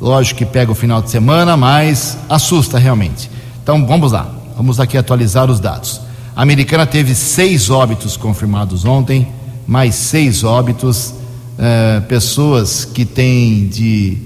Lógico 0.00 0.38
que 0.38 0.46
pega 0.46 0.72
o 0.72 0.74
final 0.74 1.02
de 1.02 1.10
semana, 1.10 1.54
mas 1.54 2.16
assusta 2.30 2.78
realmente. 2.78 3.30
Então 3.62 3.86
vamos 3.86 4.12
lá, 4.12 4.26
vamos 4.56 4.80
aqui 4.80 4.96
atualizar 4.96 5.50
os 5.50 5.60
dados. 5.60 6.08
A 6.34 6.42
americana 6.42 6.86
teve 6.86 7.14
seis 7.14 7.70
óbitos 7.70 8.16
confirmados 8.16 8.84
ontem, 8.84 9.28
mais 9.66 9.94
seis 9.96 10.44
óbitos, 10.44 11.14
eh, 11.58 12.00
pessoas 12.08 12.84
que 12.84 13.04
têm 13.04 13.66
de 13.66 14.16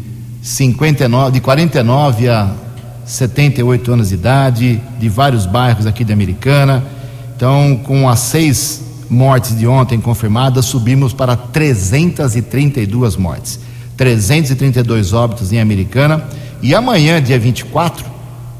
59, 0.42 1.32
de 1.32 1.40
49 1.40 2.28
a 2.28 2.52
78 3.06 3.92
anos 3.92 4.08
de 4.10 4.14
idade, 4.14 4.80
de 4.98 5.08
vários 5.08 5.46
bairros 5.46 5.86
aqui 5.86 6.04
de 6.04 6.12
Americana. 6.12 6.84
Então, 7.34 7.80
com 7.82 8.08
as 8.08 8.20
seis 8.20 8.82
mortes 9.08 9.56
de 9.56 9.66
ontem 9.66 9.98
confirmadas, 9.98 10.66
subimos 10.66 11.12
para 11.14 11.34
332 11.34 13.16
mortes. 13.16 13.58
332 13.96 15.12
óbitos 15.12 15.52
em 15.52 15.60
Americana. 15.60 16.22
E 16.62 16.74
amanhã, 16.74 17.20
dia 17.20 17.38
24, 17.38 18.04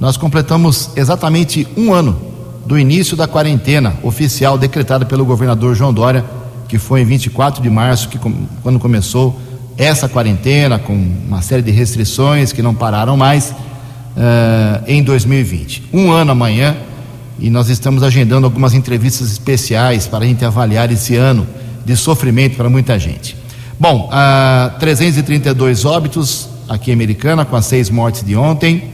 nós 0.00 0.16
completamos 0.16 0.90
exatamente 0.96 1.68
um 1.76 1.92
ano 1.92 2.34
do 2.66 2.78
início 2.78 3.16
da 3.16 3.26
quarentena 3.26 3.94
oficial 4.02 4.56
decretada 4.56 5.04
pelo 5.04 5.25
governador 5.25 5.75
João 5.75 5.92
Dória, 5.92 6.25
que 6.68 6.78
foi 6.78 7.02
em 7.02 7.04
24 7.04 7.62
de 7.62 7.68
março, 7.68 8.09
que, 8.09 8.18
quando 8.62 8.78
começou 8.78 9.38
essa 9.76 10.09
quarentena, 10.09 10.78
com 10.78 10.94
uma 10.94 11.42
série 11.42 11.62
de 11.62 11.71
restrições 11.71 12.52
que 12.52 12.62
não 12.62 12.75
pararam 12.75 13.16
mais, 13.16 13.50
uh, 13.50 14.83
em 14.87 15.02
2020. 15.02 15.90
Um 15.92 16.11
ano 16.11 16.33
amanhã, 16.33 16.76
e 17.38 17.50
nós 17.50 17.68
estamos 17.68 18.02
agendando 18.02 18.47
algumas 18.47 18.75
entrevistas 18.75 19.30
especiais 19.30 20.06
para 20.06 20.25
a 20.25 20.26
gente 20.26 20.44
avaliar 20.44 20.90
esse 20.90 21.16
ano 21.16 21.47
de 21.85 21.97
sofrimento 21.97 22.56
para 22.56 22.71
muita 22.71 22.99
gente. 22.99 23.37
Bom, 23.78 24.09
uh, 24.09 24.78
332 24.78 25.85
óbitos 25.85 26.49
aqui 26.68 26.90
em 26.90 26.94
Americana, 26.94 27.44
com 27.44 27.56
as 27.56 27.66
seis 27.66 27.90
mortes 27.90 28.23
de 28.23 28.37
ontem, 28.37 28.90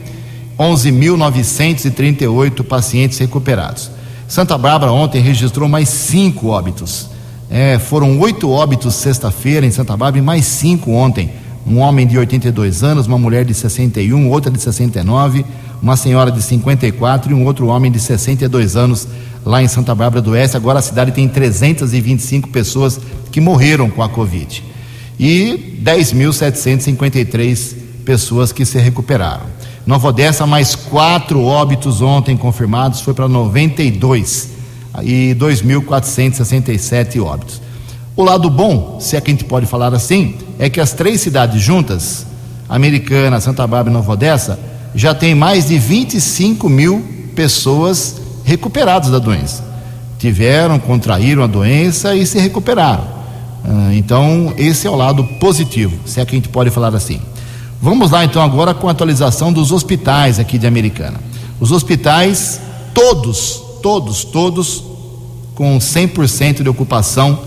11.938 0.57 2.63
pacientes 2.63 3.17
recuperados. 3.17 3.91
Santa 4.27 4.57
Bárbara 4.57 4.91
ontem 4.91 5.21
registrou 5.21 5.67
mais 5.67 5.89
cinco 5.89 6.47
óbitos. 6.47 7.09
É, 7.49 7.77
foram 7.77 8.17
oito 8.19 8.49
óbitos 8.49 8.95
sexta-feira 8.95 9.65
em 9.65 9.71
Santa 9.71 9.97
Bárbara 9.97 10.19
e 10.19 10.21
mais 10.21 10.45
cinco 10.45 10.91
ontem. 10.91 11.29
Um 11.67 11.79
homem 11.79 12.07
de 12.07 12.17
82 12.17 12.83
anos, 12.83 13.07
uma 13.07 13.17
mulher 13.17 13.43
de 13.43 13.53
61, 13.53 14.29
outra 14.29 14.49
de 14.49 14.59
69, 14.59 15.45
uma 15.81 15.97
senhora 15.97 16.31
de 16.31 16.41
54 16.41 17.31
e 17.31 17.33
um 17.33 17.45
outro 17.45 17.67
homem 17.67 17.91
de 17.91 17.99
62 17.99 18.75
anos 18.75 19.07
lá 19.45 19.61
em 19.61 19.67
Santa 19.67 19.93
Bárbara 19.93 20.21
do 20.21 20.31
Oeste. 20.31 20.55
Agora 20.55 20.79
a 20.79 20.81
cidade 20.81 21.11
tem 21.11 21.27
325 21.27 22.49
pessoas 22.49 22.99
que 23.31 23.41
morreram 23.41 23.89
com 23.89 24.01
a 24.01 24.09
Covid 24.09 24.63
e 25.19 25.77
10.753 25.83 27.75
pessoas 28.03 28.51
que 28.51 28.65
se 28.65 28.79
recuperaram. 28.79 29.45
Nova 29.85 30.09
Odessa, 30.09 30.45
mais 30.45 30.75
quatro 30.75 31.43
óbitos 31.43 32.01
ontem 32.01 32.37
confirmados, 32.37 33.01
foi 33.01 33.13
para 33.13 33.27
92 33.27 34.49
e 35.03 35.35
2.467 35.39 37.23
óbitos. 37.23 37.61
O 38.15 38.23
lado 38.23 38.49
bom, 38.49 38.97
se 38.99 39.15
é 39.15 39.21
que 39.21 39.31
a 39.31 39.33
gente 39.33 39.45
pode 39.45 39.65
falar 39.65 39.93
assim, 39.93 40.35
é 40.59 40.69
que 40.69 40.79
as 40.79 40.93
três 40.93 41.21
cidades 41.21 41.61
juntas, 41.61 42.27
Americana, 42.69 43.41
Santa 43.41 43.65
Bárbara 43.65 43.89
e 43.89 43.93
Nova 43.93 44.11
Odessa, 44.11 44.59
já 44.93 45.15
tem 45.15 45.33
mais 45.33 45.67
de 45.67 45.79
25 45.79 46.69
mil 46.69 47.03
pessoas 47.35 48.21
recuperadas 48.43 49.09
da 49.09 49.17
doença. 49.19 49.63
Tiveram, 50.19 50.77
contraíram 50.77 51.43
a 51.43 51.47
doença 51.47 52.13
e 52.15 52.25
se 52.25 52.37
recuperaram. 52.37 53.05
Ah, 53.63 53.91
então, 53.93 54.53
esse 54.57 54.85
é 54.85 54.89
o 54.89 54.95
lado 54.95 55.23
positivo, 55.39 55.97
se 56.05 56.19
é 56.19 56.25
que 56.25 56.35
a 56.35 56.37
gente 56.37 56.49
pode 56.49 56.69
falar 56.69 56.93
assim. 56.93 57.19
Vamos 57.81 58.11
lá 58.11 58.23
então 58.23 58.43
agora 58.43 58.75
com 58.75 58.87
a 58.87 58.91
atualização 58.91 59.51
dos 59.51 59.71
hospitais 59.71 60.37
aqui 60.37 60.59
de 60.59 60.67
Americana. 60.67 61.19
Os 61.59 61.71
hospitais, 61.71 62.61
todos, 62.93 63.59
todos, 63.81 64.23
todos, 64.23 64.83
com 65.55 65.79
100% 65.79 66.61
de 66.61 66.69
ocupação, 66.69 67.39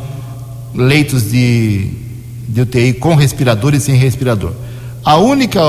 leitos 0.75 1.31
de, 1.31 1.89
de 2.49 2.63
UTI 2.63 2.95
com 2.95 3.15
respirador 3.15 3.75
e 3.75 3.81
sem 3.81 3.95
respirador. 3.95 4.53
A 5.05 5.17
única, 5.19 5.63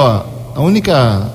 a 0.56 0.62
única 0.62 1.32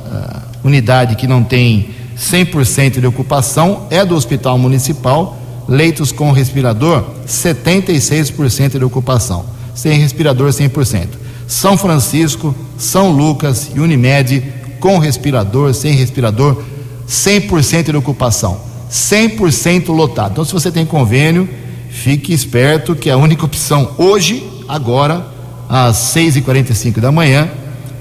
uh, 0.64 0.66
unidade 0.66 1.14
que 1.14 1.28
não 1.28 1.44
tem 1.44 1.90
100% 2.18 2.98
de 2.98 3.06
ocupação 3.06 3.86
é 3.90 4.04
do 4.04 4.16
Hospital 4.16 4.58
Municipal, 4.58 5.38
leitos 5.68 6.10
com 6.10 6.32
respirador, 6.32 7.04
76% 7.28 8.76
de 8.76 8.84
ocupação, 8.84 9.44
sem 9.72 10.00
respirador 10.00 10.50
100%. 10.50 11.06
São 11.46 11.76
Francisco, 11.76 12.54
São 12.80 13.12
Lucas 13.12 13.70
e 13.74 13.78
Unimed 13.78 14.42
com 14.80 14.98
respirador, 14.98 15.74
sem 15.74 15.92
respirador, 15.92 16.62
100% 17.06 17.90
de 17.90 17.96
ocupação, 17.96 18.58
100% 18.90 19.94
lotado. 19.94 20.32
Então, 20.32 20.44
se 20.44 20.52
você 20.52 20.70
tem 20.70 20.86
convênio, 20.86 21.48
fique 21.90 22.32
esperto 22.32 22.96
que 22.96 23.10
a 23.10 23.16
única 23.16 23.44
opção 23.44 23.90
hoje, 23.98 24.42
agora, 24.66 25.26
às 25.68 25.96
6h45 26.14 27.00
da 27.00 27.12
manhã, 27.12 27.50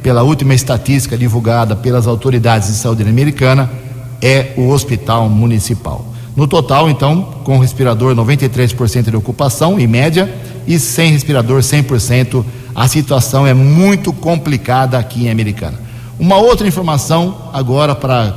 pela 0.02 0.24
última 0.24 0.54
estatística 0.54 1.18
divulgada 1.18 1.76
pelas 1.76 2.08
autoridades 2.08 2.70
de 2.70 2.76
saúde 2.76 3.04
americana, 3.04 3.70
é 4.22 4.54
o 4.56 4.70
hospital 4.70 5.28
municipal. 5.28 6.06
No 6.36 6.48
total, 6.48 6.90
então, 6.90 7.22
com 7.44 7.58
respirador 7.60 8.16
93% 8.16 9.10
de 9.10 9.16
ocupação, 9.18 9.78
em 9.78 9.88
média, 9.88 10.34
e 10.70 10.78
sem 10.78 11.12
respirador 11.12 11.62
100%, 11.62 12.46
a 12.76 12.88
situação 12.88 13.48
é 13.48 13.56
muito 13.56 14.14
complicada 14.14 15.00
aqui 15.00 15.26
em 15.26 15.32
Americana. 15.32 15.80
Uma 16.20 16.38
outra 16.38 16.68
informação, 16.68 17.50
agora, 17.52 17.96
para 17.96 18.36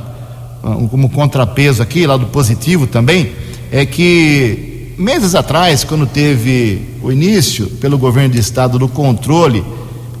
ah, 0.63 0.75
como 0.89 1.09
contrapeso 1.09 1.83
aqui, 1.83 2.07
lado 2.07 2.25
positivo 2.25 2.87
também, 2.87 3.33
é 3.71 3.85
que 3.85 4.95
meses 4.97 5.35
atrás, 5.35 5.83
quando 5.83 6.07
teve 6.07 6.81
o 7.03 7.11
início 7.11 7.67
pelo 7.67 7.99
governo 7.99 8.33
de 8.33 8.39
estado 8.39 8.79
do 8.79 8.87
controle, 8.87 9.63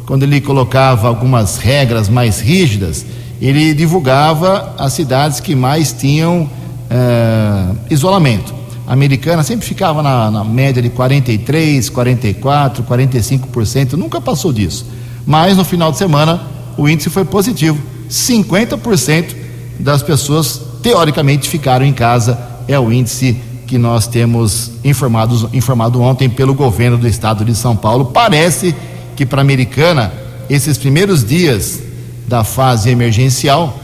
quando 0.05 0.21
ele 0.21 0.39
colocava 0.39 1.07
algumas 1.07 1.57
regras 1.57 2.09
mais 2.09 2.39
rígidas, 2.39 3.03
ele 3.41 3.73
divulgava 3.73 4.75
as 4.77 4.93
cidades 4.93 5.39
que 5.39 5.55
mais 5.55 5.91
tinham 5.91 6.47
é, 6.91 7.65
isolamento. 7.89 8.62
Americana 8.85 9.43
sempre 9.43 9.65
ficava 9.65 10.03
na, 10.03 10.29
na 10.29 10.43
média 10.43 10.81
de 10.81 10.89
43, 10.89 11.89
44, 11.89 12.83
45%, 12.83 13.93
nunca 13.93 14.19
passou 14.19 14.51
disso. 14.51 14.85
Mas 15.25 15.55
no 15.55 15.63
final 15.63 15.91
de 15.91 15.97
semana 15.97 16.41
o 16.77 16.87
índice 16.89 17.09
foi 17.09 17.23
positivo. 17.23 17.81
50% 18.09 19.35
das 19.79 20.03
pessoas 20.03 20.61
teoricamente 20.81 21.47
ficaram 21.47 21.85
em 21.85 21.93
casa. 21.93 22.37
É 22.67 22.77
o 22.77 22.91
índice 22.91 23.37
que 23.65 23.77
nós 23.77 24.05
temos 24.05 24.71
informados, 24.83 25.47
informado 25.53 26.01
ontem 26.01 26.29
pelo 26.29 26.53
governo 26.53 26.97
do 26.97 27.07
estado 27.07 27.45
de 27.45 27.55
São 27.55 27.75
Paulo. 27.75 28.05
Parece 28.05 28.75
que 29.15 29.25
para 29.25 29.41
a 29.41 29.43
americana, 29.43 30.11
esses 30.49 30.77
primeiros 30.77 31.23
dias 31.23 31.81
da 32.27 32.43
fase 32.43 32.89
emergencial 32.89 33.79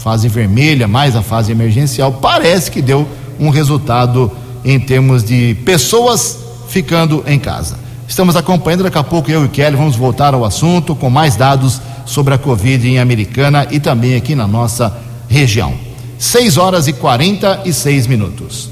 fase 0.00 0.28
vermelha, 0.28 0.88
mais 0.88 1.14
a 1.14 1.22
fase 1.22 1.52
emergencial, 1.52 2.12
parece 2.14 2.70
que 2.70 2.80
deu 2.80 3.06
um 3.40 3.48
resultado 3.48 4.30
em 4.64 4.78
termos 4.78 5.24
de 5.24 5.56
pessoas 5.64 6.38
ficando 6.68 7.24
em 7.26 7.38
casa. 7.38 7.76
Estamos 8.06 8.36
acompanhando, 8.36 8.84
daqui 8.84 8.98
a 8.98 9.04
pouco 9.04 9.30
eu 9.30 9.44
e 9.44 9.48
Kelly 9.48 9.76
vamos 9.76 9.96
voltar 9.96 10.34
ao 10.34 10.44
assunto 10.44 10.94
com 10.94 11.08
mais 11.08 11.36
dados 11.36 11.80
sobre 12.04 12.34
a 12.34 12.38
Covid 12.38 12.86
em 12.86 12.98
Americana 12.98 13.66
e 13.70 13.80
também 13.80 14.16
aqui 14.16 14.34
na 14.34 14.46
nossa 14.46 14.96
região. 15.28 15.72
6 16.18 16.58
horas 16.58 16.88
e 16.88 16.92
46 16.92 18.06
minutos. 18.06 18.68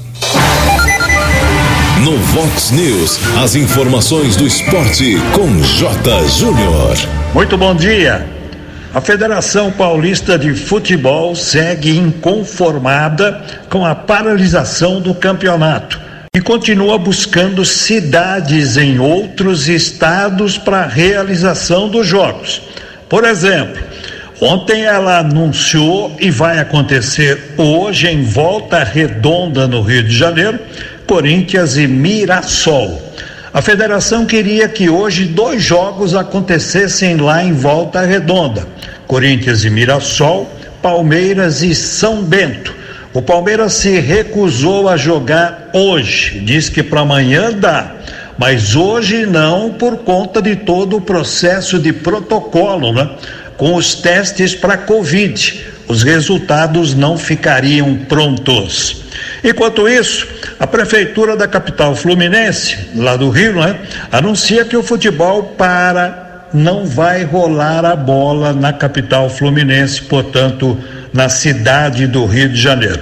No 2.03 2.17
Vox 2.17 2.71
News, 2.71 3.19
as 3.41 3.55
informações 3.55 4.35
do 4.35 4.45
esporte 4.45 5.17
com 5.33 5.61
J. 5.61 6.27
Júnior. 6.27 6.95
Muito 7.33 7.57
bom 7.57 7.75
dia. 7.75 8.38
A 8.91 8.99
Federação 8.99 9.71
Paulista 9.71 10.37
de 10.37 10.51
Futebol 10.55 11.35
segue 11.35 11.95
inconformada 11.95 13.39
com 13.69 13.85
a 13.85 13.93
paralisação 13.93 14.99
do 14.99 15.13
campeonato 15.13 16.01
e 16.35 16.41
continua 16.41 16.97
buscando 16.97 17.63
cidades 17.63 18.77
em 18.77 18.97
outros 18.97 19.69
estados 19.69 20.57
para 20.57 20.79
a 20.79 20.87
realização 20.87 21.87
dos 21.87 22.07
jogos. 22.07 22.63
Por 23.07 23.25
exemplo, 23.25 23.79
ontem 24.41 24.81
ela 24.81 25.19
anunciou 25.19 26.17
e 26.19 26.31
vai 26.31 26.57
acontecer 26.57 27.53
hoje 27.57 28.07
em 28.07 28.23
Volta 28.23 28.83
Redonda, 28.83 29.67
no 29.67 29.81
Rio 29.83 30.01
de 30.01 30.17
Janeiro, 30.17 30.57
Corinthians 31.05 31.77
e 31.77 31.87
Mirassol. 31.87 33.08
A 33.51 33.63
federação 33.63 34.27
queria 34.27 34.69
que 34.69 34.89
hoje 34.89 35.25
dois 35.25 35.63
jogos 35.63 36.13
acontecessem 36.13 37.17
lá 37.17 37.43
em 37.43 37.51
Volta 37.51 38.01
Redonda: 38.01 38.67
Corinthians 39.07 39.63
e 39.65 39.71
Mirassol, 39.71 40.47
Palmeiras 40.83 41.63
e 41.63 41.73
São 41.73 42.21
Bento. 42.21 42.75
O 43.11 43.23
Palmeiras 43.23 43.73
se 43.73 43.99
recusou 43.99 44.87
a 44.87 44.95
jogar 44.95 45.71
hoje, 45.73 46.39
diz 46.41 46.69
que 46.69 46.83
para 46.83 47.01
amanhã 47.01 47.51
dá, 47.51 47.95
mas 48.37 48.75
hoje 48.75 49.25
não 49.25 49.71
por 49.71 49.97
conta 49.97 50.39
de 50.43 50.55
todo 50.55 50.97
o 50.97 51.01
processo 51.01 51.79
de 51.79 51.91
protocolo, 51.91 52.93
né? 52.93 53.09
Com 53.57 53.73
os 53.73 53.95
testes 53.95 54.53
para 54.53 54.77
Covid, 54.77 55.65
os 55.89 56.03
resultados 56.03 56.93
não 56.93 57.17
ficariam 57.17 57.95
prontos. 57.95 59.03
Enquanto 59.43 59.89
isso, 59.89 60.27
a 60.59 60.67
prefeitura 60.67 61.35
da 61.35 61.47
capital 61.47 61.95
fluminense, 61.95 62.77
lá 62.95 63.17
do 63.17 63.29
Rio, 63.29 63.55
né, 63.55 63.75
anuncia 64.11 64.63
que 64.63 64.77
o 64.77 64.83
futebol 64.83 65.55
para 65.57 66.47
não 66.53 66.85
vai 66.85 67.23
rolar 67.23 67.83
a 67.85 67.95
bola 67.95 68.53
na 68.53 68.71
capital 68.71 69.29
fluminense, 69.29 70.01
portanto, 70.03 70.77
na 71.11 71.27
cidade 71.27 72.05
do 72.05 72.25
Rio 72.25 72.49
de 72.49 72.61
Janeiro. 72.61 73.01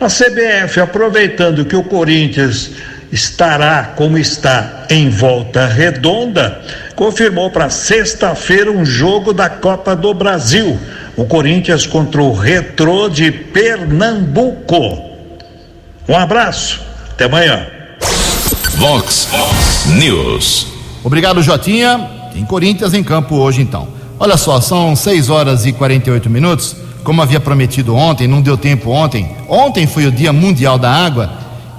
A 0.00 0.06
CBF, 0.06 0.80
aproveitando 0.80 1.64
que 1.64 1.76
o 1.76 1.84
Corinthians 1.84 2.70
estará 3.14 3.92
como 3.94 4.18
está 4.18 4.86
em 4.90 5.08
volta 5.08 5.66
redonda, 5.68 6.60
confirmou 6.96 7.48
para 7.48 7.70
sexta-feira 7.70 8.72
um 8.72 8.84
jogo 8.84 9.32
da 9.32 9.48
Copa 9.48 9.94
do 9.94 10.12
Brasil. 10.12 10.76
O 11.16 11.24
Corinthians 11.24 11.86
contra 11.86 12.20
o 12.20 12.34
Retrô 12.34 13.08
de 13.08 13.30
Pernambuco. 13.30 15.14
Um 16.08 16.16
abraço, 16.16 16.80
até 17.12 17.26
amanhã. 17.26 17.64
Vox 18.78 19.28
News. 19.86 20.66
Obrigado, 21.04 21.40
Jotinha. 21.40 22.10
Tem 22.32 22.44
Corinthians 22.44 22.94
em 22.94 23.04
campo 23.04 23.36
hoje, 23.36 23.62
então. 23.62 23.86
Olha 24.18 24.36
só, 24.36 24.60
são 24.60 24.96
6 24.96 25.30
horas 25.30 25.64
e 25.66 25.72
48 25.72 26.28
minutos. 26.28 26.74
Como 27.04 27.22
havia 27.22 27.38
prometido 27.38 27.94
ontem, 27.94 28.26
não 28.26 28.42
deu 28.42 28.56
tempo 28.56 28.90
ontem. 28.90 29.36
Ontem 29.48 29.86
foi 29.86 30.04
o 30.06 30.10
Dia 30.10 30.32
Mundial 30.32 30.78
da 30.78 30.90
Água 30.90 31.30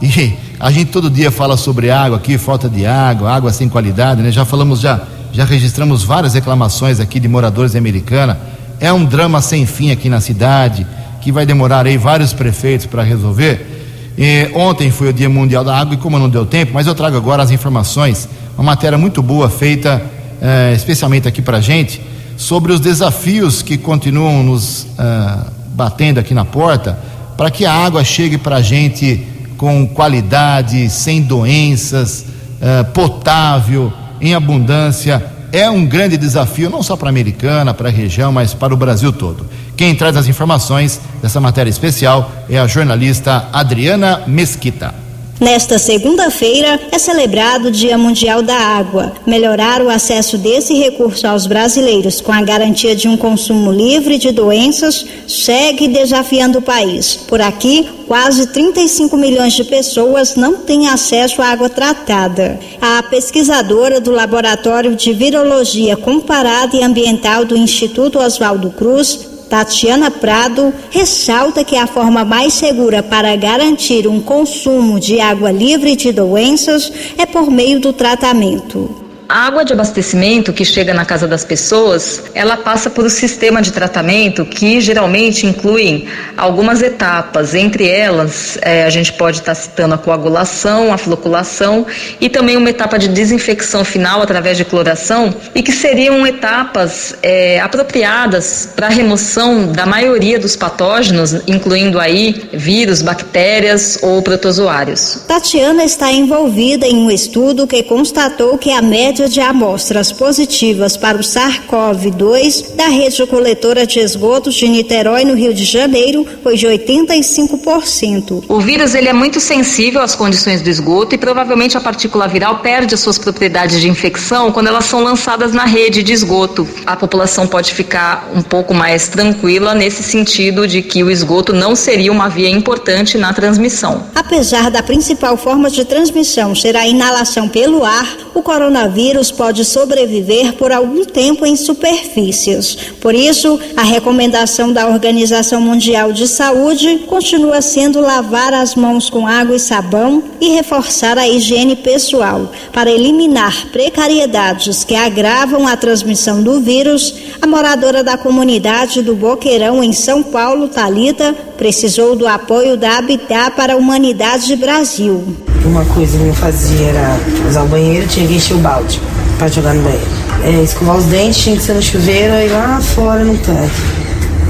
e 0.01 0.44
a 0.59 0.71
gente 0.71 0.91
todo 0.91 1.09
dia 1.09 1.31
fala 1.31 1.57
sobre 1.57 1.89
água 1.89 2.17
aqui, 2.17 2.37
falta 2.37 2.69
de 2.69 2.85
água, 2.85 3.31
água 3.31 3.51
sem 3.51 3.67
qualidade, 3.67 4.21
né? 4.21 4.31
Já 4.31 4.45
falamos, 4.45 4.79
já, 4.79 5.01
já 5.33 5.43
registramos 5.43 6.03
várias 6.03 6.33
reclamações 6.33 6.99
aqui 6.99 7.19
de 7.19 7.27
moradores 7.27 7.75
americana. 7.75 8.39
É 8.79 8.91
um 8.91 9.03
drama 9.03 9.41
sem 9.41 9.65
fim 9.65 9.91
aqui 9.91 10.09
na 10.09 10.21
cidade, 10.21 10.87
que 11.21 11.31
vai 11.31 11.45
demorar 11.45 11.85
aí 11.85 11.97
vários 11.97 12.33
prefeitos 12.33 12.85
para 12.85 13.03
resolver. 13.03 14.13
E 14.17 14.49
ontem 14.53 14.91
foi 14.91 15.09
o 15.09 15.13
Dia 15.13 15.29
Mundial 15.29 15.63
da 15.63 15.77
Água 15.77 15.95
e 15.95 15.97
como 15.97 16.17
não 16.17 16.29
deu 16.29 16.45
tempo, 16.45 16.71
mas 16.73 16.87
eu 16.87 16.95
trago 16.95 17.17
agora 17.17 17.43
as 17.43 17.51
informações, 17.51 18.29
uma 18.57 18.63
matéria 18.63 18.97
muito 18.97 19.21
boa 19.21 19.49
feita 19.49 20.01
eh, 20.41 20.73
especialmente 20.75 21.27
aqui 21.27 21.41
para 21.41 21.59
gente 21.59 22.01
sobre 22.37 22.71
os 22.71 22.79
desafios 22.79 23.61
que 23.61 23.77
continuam 23.77 24.43
nos 24.43 24.87
eh, 24.97 25.37
batendo 25.69 26.19
aqui 26.19 26.33
na 26.33 26.45
porta 26.45 26.97
para 27.35 27.51
que 27.51 27.65
a 27.65 27.73
água 27.73 28.03
chegue 28.03 28.37
para 28.37 28.57
a 28.57 28.61
gente 28.61 29.25
com 29.57 29.87
qualidade, 29.87 30.89
sem 30.89 31.21
doenças, 31.21 32.25
eh, 32.61 32.83
potável, 32.83 33.91
em 34.19 34.33
abundância. 34.33 35.23
É 35.51 35.69
um 35.69 35.85
grande 35.85 36.17
desafio 36.17 36.69
não 36.69 36.83
só 36.83 36.97
para 36.97 37.07
a 37.07 37.11
Americana, 37.11 37.73
para 37.73 37.89
a 37.89 37.91
região, 37.91 38.31
mas 38.31 38.53
para 38.53 38.73
o 38.73 38.77
Brasil 38.77 39.13
todo. 39.13 39.45
Quem 39.77 39.95
traz 39.95 40.17
as 40.17 40.27
informações 40.27 40.99
dessa 41.21 41.39
matéria 41.39 41.69
especial 41.69 42.31
é 42.49 42.57
a 42.57 42.67
jornalista 42.67 43.47
Adriana 43.51 44.23
Mesquita. 44.27 45.04
Nesta 45.39 45.77
segunda-feira 45.77 46.79
é 46.93 46.97
celebrado 46.97 47.67
o 47.67 47.71
Dia 47.71 47.97
Mundial 47.97 48.41
da 48.41 48.55
Água. 48.55 49.11
Melhorar 49.27 49.81
o 49.81 49.89
acesso 49.89 50.37
desse 50.37 50.73
recurso 50.75 51.27
aos 51.27 51.45
brasileiros 51.45 52.21
com 52.21 52.31
a 52.31 52.41
garantia 52.41 52.95
de 52.95 53.09
um 53.09 53.17
consumo 53.17 53.69
livre 53.69 54.17
de 54.17 54.31
doenças 54.31 55.05
segue 55.27 55.89
desafiando 55.89 56.59
o 56.59 56.61
país. 56.61 57.15
Por 57.27 57.41
aqui, 57.41 57.85
quase 58.07 58.47
35 58.47 59.17
milhões 59.17 59.51
de 59.51 59.65
pessoas 59.65 60.35
não 60.37 60.55
têm 60.55 60.87
acesso 60.87 61.41
à 61.41 61.47
água 61.47 61.67
tratada. 61.67 62.57
A 62.81 63.03
pesquisadora 63.03 63.99
do 63.99 64.11
Laboratório 64.11 64.95
de 64.95 65.11
Virologia 65.11 65.97
Comparada 65.97 66.77
e 66.77 66.83
Ambiental 66.83 67.43
do 67.43 67.57
Instituto 67.57 68.19
Oswaldo 68.19 68.71
Cruz, 68.71 69.34
Tatiana 69.49 70.11
Prado 70.11 70.73
ressalta 70.89 71.63
que 71.63 71.77
a 71.77 71.87
forma 71.87 72.25
mais 72.25 72.53
segura 72.53 73.01
para 73.03 73.35
garantir 73.35 74.07
um 74.07 74.21
consumo 74.21 74.99
de 74.99 75.19
água 75.19 75.51
livre 75.51 75.95
de 75.95 76.11
doenças 76.11 76.91
é 77.17 77.25
por 77.25 77.49
meio 77.49 77.79
do 77.79 77.93
tratamento. 77.93 79.04
A 79.27 79.47
água 79.47 79.65
de 79.65 79.73
abastecimento 79.73 80.53
que 80.53 80.63
chega 80.63 80.93
na 80.93 81.03
casa 81.03 81.27
das 81.27 81.43
pessoas, 81.43 82.23
ela 82.35 82.57
passa 82.57 82.91
por 82.91 83.05
um 83.05 83.09
sistema 83.09 83.59
de 83.59 83.71
tratamento 83.71 84.45
que 84.45 84.79
geralmente 84.79 85.47
inclui 85.47 86.07
algumas 86.37 86.81
etapas. 86.83 87.55
Entre 87.55 87.87
elas, 87.87 88.57
é, 88.61 88.83
a 88.85 88.89
gente 88.91 89.11
pode 89.13 89.39
estar 89.39 89.55
citando 89.55 89.95
a 89.95 89.97
coagulação, 89.97 90.93
a 90.93 90.97
floculação 90.97 91.87
e 92.21 92.29
também 92.29 92.55
uma 92.55 92.69
etapa 92.69 92.99
de 92.99 93.07
desinfecção 93.07 93.83
final 93.83 94.21
através 94.21 94.57
de 94.57 94.65
cloração 94.65 95.33
e 95.55 95.63
que 95.63 95.71
seriam 95.71 96.25
etapas 96.27 97.15
é, 97.23 97.59
apropriadas 97.59 98.69
para 98.75 98.87
a 98.87 98.91
remoção 98.91 99.71
da 99.71 99.87
maioria 99.87 100.37
dos 100.37 100.55
patógenos, 100.55 101.33
incluindo 101.47 101.99
aí 101.99 102.47
vírus, 102.53 103.01
bactérias 103.01 103.97
ou 104.03 104.21
protozoários. 104.21 105.23
Tatiana 105.27 105.83
está 105.83 106.11
envolvida 106.11 106.85
em 106.85 106.97
um 106.97 107.09
estudo 107.09 107.65
que 107.65 107.81
constatou 107.81 108.57
que 108.57 108.71
a 108.71 108.81
média 108.83 109.14
média 109.15 109.29
de 109.29 109.39
amostras 109.39 110.11
positivas 110.11 110.97
para 110.97 111.17
o 111.17 111.21
SARS-CoV-2 111.21 112.75
da 112.75 112.87
rede 112.87 113.25
coletora 113.25 113.87
de 113.87 113.99
esgotos 113.99 114.55
de 114.55 114.67
Niterói, 114.67 115.23
no 115.23 115.35
Rio 115.35 115.53
de 115.53 115.63
Janeiro, 115.63 116.27
foi 116.43 116.57
de 116.57 116.67
85%. 116.67 118.43
O 118.49 118.59
vírus 118.59 118.93
ele 118.93 119.07
é 119.07 119.13
muito 119.13 119.39
sensível 119.39 120.01
às 120.01 120.15
condições 120.15 120.61
do 120.61 120.69
esgoto 120.69 121.15
e 121.15 121.17
provavelmente 121.17 121.77
a 121.77 121.79
partícula 121.79 122.27
viral 122.27 122.59
perde 122.59 122.93
as 122.93 122.99
suas 122.99 123.17
propriedades 123.17 123.79
de 123.79 123.87
infecção 123.87 124.51
quando 124.51 124.67
elas 124.67 124.83
são 124.83 125.01
lançadas 125.01 125.53
na 125.53 125.63
rede 125.63 126.03
de 126.03 126.11
esgoto. 126.11 126.67
A 126.85 126.97
população 126.97 127.47
pode 127.47 127.73
ficar 127.73 128.29
um 128.35 128.41
pouco 128.41 128.73
mais 128.73 129.07
tranquila 129.07 129.73
nesse 129.73 130.03
sentido 130.03 130.67
de 130.67 130.81
que 130.81 131.01
o 131.05 131.09
esgoto 131.09 131.53
não 131.53 131.73
seria 131.73 132.11
uma 132.11 132.27
via 132.27 132.49
importante 132.49 133.17
na 133.17 133.31
transmissão. 133.31 134.07
Apesar 134.13 134.69
da 134.69 134.83
principal 134.83 135.37
forma 135.37 135.69
de 135.69 135.85
transmissão 135.85 136.53
ser 136.53 136.75
a 136.75 136.85
inalação 136.85 137.47
pelo 137.47 137.85
ar, 137.85 138.17
o 138.33 138.41
coronavírus 138.41 139.04
vírus 139.05 139.29
pode 139.29 139.63
sobreviver 139.63 140.53
por 140.53 140.71
algum 140.71 141.05
tempo 141.05 141.45
em 141.45 141.55
superfícies. 141.55 142.75
Por 142.99 143.13
isso, 143.13 143.59
a 143.77 143.83
recomendação 143.83 144.73
da 144.73 144.87
Organização 144.87 145.61
Mundial 145.61 146.11
de 146.11 146.27
Saúde 146.27 147.03
continua 147.05 147.61
sendo 147.61 148.01
lavar 148.01 148.51
as 148.51 148.73
mãos 148.73 149.07
com 149.07 149.27
água 149.27 149.57
e 149.57 149.59
sabão 149.59 150.23
e 150.41 150.49
reforçar 150.49 151.19
a 151.19 151.27
higiene 151.27 151.75
pessoal. 151.75 152.51
Para 152.73 152.89
eliminar 152.89 153.67
precariedades 153.71 154.83
que 154.83 154.95
agravam 154.95 155.67
a 155.67 155.77
transmissão 155.77 156.41
do 156.41 156.59
vírus, 156.59 157.13
a 157.39 157.45
moradora 157.45 158.03
da 158.03 158.17
comunidade 158.17 159.03
do 159.03 159.15
Boqueirão, 159.15 159.83
em 159.83 159.93
São 159.93 160.23
Paulo, 160.23 160.67
Talita, 160.67 161.31
precisou 161.57 162.15
do 162.15 162.27
apoio 162.27 162.75
da 162.75 162.97
Habitat 162.97 163.55
para 163.55 163.73
a 163.73 163.77
Humanidade 163.77 164.55
Brasil. 164.55 165.54
Uma 165.65 165.83
coisa 165.85 166.17
que 166.17 166.27
eu 166.27 166.33
fazia 166.33 166.87
era 166.89 167.17
usar 167.49 167.63
o 167.63 167.67
banheiro, 167.67 168.07
tinha 168.07 168.27
que 168.27 168.35
encher 168.35 168.53
o 168.53 168.59
balde 168.59 169.01
para 169.37 169.47
jogar 169.47 169.73
no 169.73 169.81
banheiro. 169.81 170.05
É, 170.43 170.63
escovar 170.63 170.95
os 170.95 171.05
dentes 171.05 171.37
tinha 171.39 171.57
que 171.57 171.63
ser 171.63 171.73
no 171.73 171.81
chuveiro 171.81 172.33
e 172.35 172.47
lá 172.49 172.79
fora 172.79 173.25
no 173.25 173.35
tanque. 173.37 174.04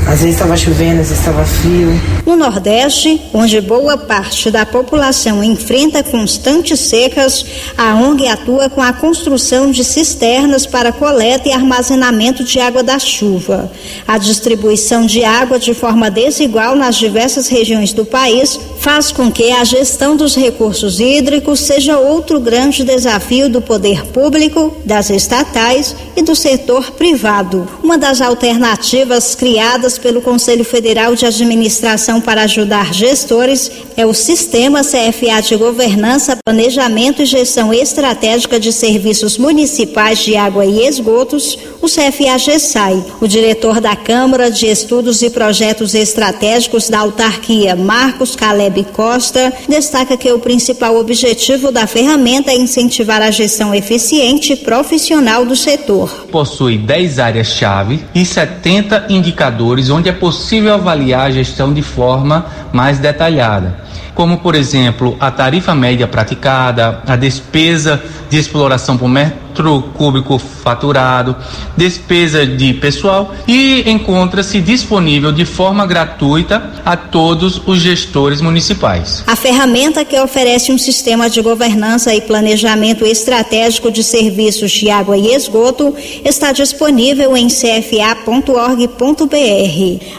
Às 0.08 0.20
vezes 0.20 0.36
estava 0.36 0.56
chovendo, 0.56 1.02
às 1.02 1.10
vezes 1.10 1.20
estava 1.20 1.44
frio. 1.44 1.90
No 2.26 2.36
Nordeste, 2.36 3.20
onde 3.34 3.60
boa 3.60 3.98
parte 3.98 4.52
da 4.52 4.64
população 4.64 5.44
enfrenta 5.44 6.04
constantes 6.04 6.80
secas, 6.80 7.44
a 7.76 7.96
ONG 7.96 8.28
atua 8.28 8.70
com 8.70 8.82
a 8.82 8.94
construção 8.94 9.72
de 9.72 9.84
cisternas 9.84 10.68
para 10.68 10.92
coleta 10.92 11.50
e 11.50 11.52
armazenamento 11.52 12.44
de 12.44 12.60
água 12.60 12.84
da 12.84 13.00
chuva. 13.00 13.72
A 14.08 14.20
distribuição 14.20 15.08
de 15.08 15.24
água 15.24 15.58
de 15.58 15.74
forma 15.74 16.12
desigual 16.12 16.76
nas 16.76 16.96
diversas 16.96 17.48
regiões 17.48 17.92
do 17.92 18.06
país 18.06 18.60
faz 18.80 19.12
com 19.12 19.32
que 19.32 19.52
a 19.52 19.64
gestão 19.64 20.16
dos 20.16 20.36
recursos 20.36 21.00
hídricos 21.00 21.60
seja 21.60 21.98
outro 21.98 22.40
grande 22.40 22.84
desafio 22.84 23.50
do 23.50 23.60
poder 23.60 24.06
público, 24.08 24.72
das 24.86 25.10
estatais 25.10 25.96
e 26.16 26.22
do 26.22 26.36
setor 26.36 26.92
privado. 26.92 27.68
Uma 27.84 27.98
das 27.98 28.22
alternativas 28.22 29.34
criadas 29.34 29.95
criadas 29.96 29.98
pelo 29.98 30.22
Conselho 30.22 30.64
Federal 30.64 31.16
de 31.16 31.26
Administração 31.26 32.22
para 32.22 32.44
ajudar 32.44 32.94
gestores 32.94 33.72
é 33.98 34.06
o 34.06 34.14
Sistema 34.14 34.82
CFA 34.82 35.42
de 35.42 35.56
Governança, 35.56 36.38
Planejamento 36.46 37.22
e 37.22 37.26
Gestão 37.26 37.74
Estratégica 37.74 38.60
de 38.60 38.72
Serviços 38.72 39.38
Municipais 39.38 40.20
de 40.20 40.36
Água 40.36 40.66
e 40.66 40.86
Esgotos, 40.86 41.58
o 41.82 41.88
CFA-GESAI. 41.88 43.04
O 43.22 43.28
diretor 43.28 43.80
da 43.80 43.96
Câmara 43.96 44.50
de 44.52 44.68
Estudos 44.68 45.22
e 45.22 45.30
Projetos 45.30 45.94
Estratégicos 45.94 46.90
da 46.90 47.00
Autarquia, 47.00 47.76
Marcos 47.76 48.36
Caleb 48.36 48.86
Costa, 48.94 49.54
destaca 49.68 50.18
que 50.18 50.32
o 50.32 50.40
principal 50.40 50.98
objetivo 50.98 51.72
da 51.72 51.88
ferramenta 51.88 52.52
é 52.52 52.56
incentivar 52.56 53.22
a 53.22 53.32
gestão 53.32 53.74
eficiente 53.74 54.54
e 54.54 54.58
profissional 54.58 55.46
do 55.46 55.56
setor. 55.56 56.28
Possui 56.32 56.78
10 56.78 57.20
áreas-chave 57.20 58.04
e 58.14 58.26
70 58.26 59.08
indicadores 59.10 59.85
onde 59.90 60.10
é 60.10 60.12
possível 60.12 60.74
avaliar 60.74 61.28
a 61.28 61.32
gestão 61.32 61.74
de 61.74 61.82
forma 61.82 62.46
mais 62.72 63.00
detalhada 63.00 63.86
como 64.16 64.38
por 64.40 64.56
exemplo 64.56 65.18
a 65.20 65.30
tarifa 65.30 65.76
média 65.76 66.08
praticada, 66.08 67.02
a 67.06 67.18
despesa 67.18 68.02
de 68.30 68.38
exploração 68.38 68.98
por 68.98 69.10
metro 69.10 69.45
cúbico 69.98 70.38
faturado, 70.38 71.36
despesa 71.78 72.46
de 72.46 72.74
pessoal 72.74 73.34
e 73.48 73.90
encontra-se 73.90 74.60
disponível 74.62 75.32
de 75.32 75.46
forma 75.46 75.86
gratuita 75.86 76.82
a 76.86 76.96
todos 76.98 77.62
os 77.66 77.80
gestores 77.80 78.42
municipais. 78.42 79.24
A 79.28 79.36
ferramenta 79.36 80.04
que 80.04 80.20
oferece 80.20 80.72
um 80.72 80.78
sistema 80.78 81.30
de 81.30 81.42
governança 81.42 82.14
e 82.14 82.22
planejamento 82.22 83.06
estratégico 83.06 83.92
de 83.92 84.04
serviços 84.04 84.72
de 84.72 84.90
água 84.90 85.18
e 85.18 85.34
esgoto 85.34 85.96
está 86.24 86.52
disponível 86.52 87.36
em 87.36 87.48
cfa.org.br. 87.50 88.36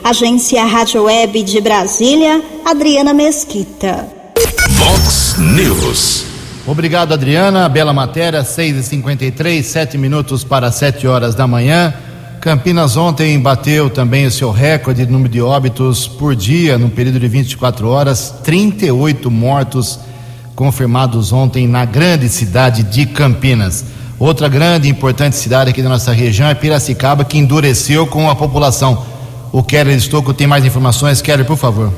Agência 0.04 0.64
Rádio 0.64 1.04
Web 1.04 1.42
de 1.42 1.60
Brasília, 1.60 2.42
Adriana 2.64 3.12
Mesquita. 3.12 4.08
Vox 4.70 5.36
News. 5.38 6.35
Obrigado, 6.66 7.14
Adriana. 7.14 7.68
Bela 7.68 7.92
matéria, 7.92 8.42
6h53, 8.42 9.62
7 9.62 9.96
minutos 9.96 10.42
para 10.42 10.72
7 10.72 11.06
horas 11.06 11.32
da 11.32 11.46
manhã. 11.46 11.94
Campinas 12.40 12.96
ontem 12.96 13.38
bateu 13.38 13.88
também 13.88 14.26
o 14.26 14.32
seu 14.32 14.50
recorde 14.50 15.06
de 15.06 15.12
número 15.12 15.32
de 15.32 15.40
óbitos 15.40 16.08
por 16.08 16.34
dia, 16.34 16.76
no 16.76 16.88
período 16.88 17.20
de 17.20 17.28
24 17.28 17.88
horas. 17.88 18.34
38 18.42 19.30
mortos 19.30 20.00
confirmados 20.56 21.32
ontem 21.32 21.68
na 21.68 21.84
grande 21.84 22.28
cidade 22.28 22.82
de 22.82 23.06
Campinas. 23.06 23.84
Outra 24.18 24.48
grande 24.48 24.88
e 24.88 24.90
importante 24.90 25.36
cidade 25.36 25.70
aqui 25.70 25.82
da 25.82 25.88
nossa 25.88 26.12
região 26.12 26.48
é 26.48 26.54
Piracicaba, 26.54 27.24
que 27.24 27.38
endureceu 27.38 28.08
com 28.08 28.28
a 28.28 28.34
população. 28.34 29.06
O 29.52 29.62
Keller 29.62 29.96
Estocco 29.96 30.34
tem 30.34 30.48
mais 30.48 30.64
informações. 30.64 31.22
Keller, 31.22 31.46
por 31.46 31.56
favor. 31.56 31.92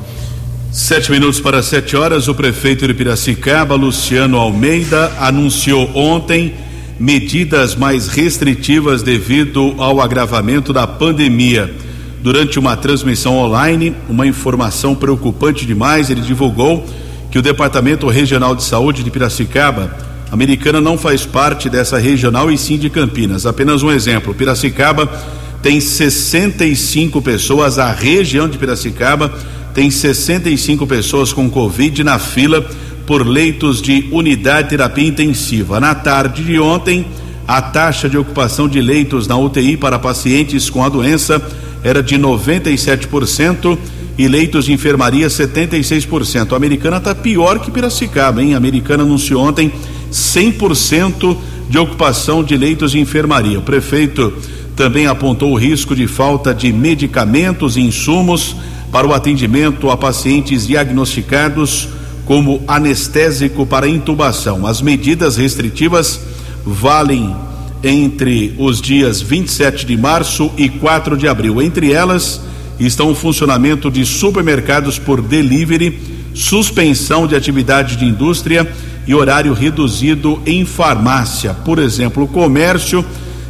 Sete 0.70 1.11
minutos 1.11 1.40
para 1.40 1.62
sete 1.62 1.96
horas, 1.96 2.28
o 2.28 2.35
prefeito 2.35 2.87
de 2.87 2.92
Piracicaba, 2.92 3.74
Luciano 3.74 4.37
Almeida, 4.37 5.11
anunciou 5.18 5.90
ontem 5.94 6.52
medidas 7.00 7.74
mais 7.74 8.09
restritivas 8.09 9.02
devido 9.02 9.74
ao 9.78 9.98
agravamento 9.98 10.70
da 10.70 10.87
pandemia. 10.87 11.74
Durante 12.20 12.59
uma 12.59 12.76
transmissão 12.76 13.38
online, 13.38 13.96
uma 14.11 14.26
informação 14.26 14.94
preocupante 14.94 15.64
demais, 15.64 16.11
ele 16.11 16.20
divulgou 16.20 16.85
que 17.31 17.38
o 17.38 17.42
Departamento 17.42 18.07
Regional 18.07 18.54
de 18.54 18.62
Saúde 18.62 19.02
de 19.02 19.11
Piracicaba, 19.11 19.96
Americana, 20.31 20.83
não 20.83 20.98
faz 20.98 21.24
parte 21.24 21.70
dessa 21.70 21.96
regional 21.96 22.50
e 22.50 22.59
sim 22.59 22.76
de 22.76 22.90
Campinas. 22.90 23.46
Apenas 23.46 23.83
um 23.83 23.90
exemplo: 23.90 24.35
Piracicaba 24.35 25.11
tem 25.62 25.81
65 25.81 27.22
pessoas, 27.22 27.78
a 27.78 27.90
região 27.90 28.46
de 28.46 28.59
Piracicaba 28.59 29.33
tem 29.78 29.92
65 29.92 30.88
pessoas 30.88 31.32
com 31.32 31.48
Covid 31.48 32.02
na 32.02 32.18
fila 32.18 32.68
por 33.06 33.24
leitos 33.24 33.80
de 33.80 34.08
unidade 34.10 34.64
de 34.64 34.70
terapia 34.70 35.06
intensiva. 35.06 35.78
Na 35.78 35.94
tarde 35.94 36.42
de 36.42 36.58
ontem, 36.58 37.06
a 37.46 37.62
taxa 37.62 38.08
de 38.08 38.18
ocupação 38.18 38.68
de 38.68 38.80
leitos 38.80 39.28
na 39.28 39.36
UTI 39.36 39.76
para 39.76 39.96
pacientes 39.96 40.68
com 40.68 40.82
a 40.82 40.88
doença 40.88 41.40
era 41.84 42.02
de 42.02 42.16
97% 42.18 43.78
e 44.18 44.26
leitos 44.26 44.64
de 44.64 44.72
enfermaria 44.72 45.28
76%. 45.28 46.54
A 46.54 46.56
americana 46.56 46.96
está 46.96 47.14
pior 47.14 47.60
que 47.60 47.70
Piracicaba, 47.70 48.42
hein? 48.42 48.54
A 48.54 48.56
americana 48.56 49.04
anunciou 49.04 49.44
ontem 49.44 49.70
100% 50.10 51.36
de 51.70 51.78
ocupação 51.78 52.42
de 52.42 52.56
leitos 52.56 52.90
de 52.90 52.98
enfermaria. 52.98 53.60
O 53.60 53.62
prefeito 53.62 54.32
também 54.74 55.06
apontou 55.06 55.52
o 55.52 55.56
risco 55.56 55.94
de 55.94 56.08
falta 56.08 56.52
de 56.52 56.72
medicamentos 56.72 57.76
e 57.76 57.80
insumos 57.80 58.56
para 58.90 59.07
o 59.07 59.12
atendimento 59.12 59.90
a 59.90 59.96
pacientes 59.96 60.66
diagnosticados 60.66 61.88
como 62.24 62.62
anestésico 62.66 63.66
para 63.66 63.88
intubação. 63.88 64.66
As 64.66 64.83
medidas 64.83 65.37
restritivas 65.37 66.20
valem 66.64 67.35
entre 67.83 68.55
os 68.59 68.81
dias 68.81 69.20
27 69.20 69.87
de 69.87 69.96
março 69.96 70.51
e 70.57 70.68
4 70.68 71.16
de 71.16 71.29
abril. 71.29 71.62
Entre 71.62 71.92
elas 71.92 72.40
estão 72.79 73.11
o 73.11 73.14
funcionamento 73.14 73.90
de 73.90 74.05
supermercados 74.05 74.98
por 74.98 75.22
delivery, 75.22 75.98
suspensão 76.35 77.27
de 77.27 77.35
atividade 77.35 77.96
de 77.96 78.05
indústria 78.05 78.70
e 79.07 79.14
horário 79.14 79.55
reduzido 79.55 80.40
em 80.44 80.64
farmácia. 80.64 81.55
Por 81.64 81.79
exemplo, 81.79 82.24
o 82.24 82.29
comércio 82.29 83.05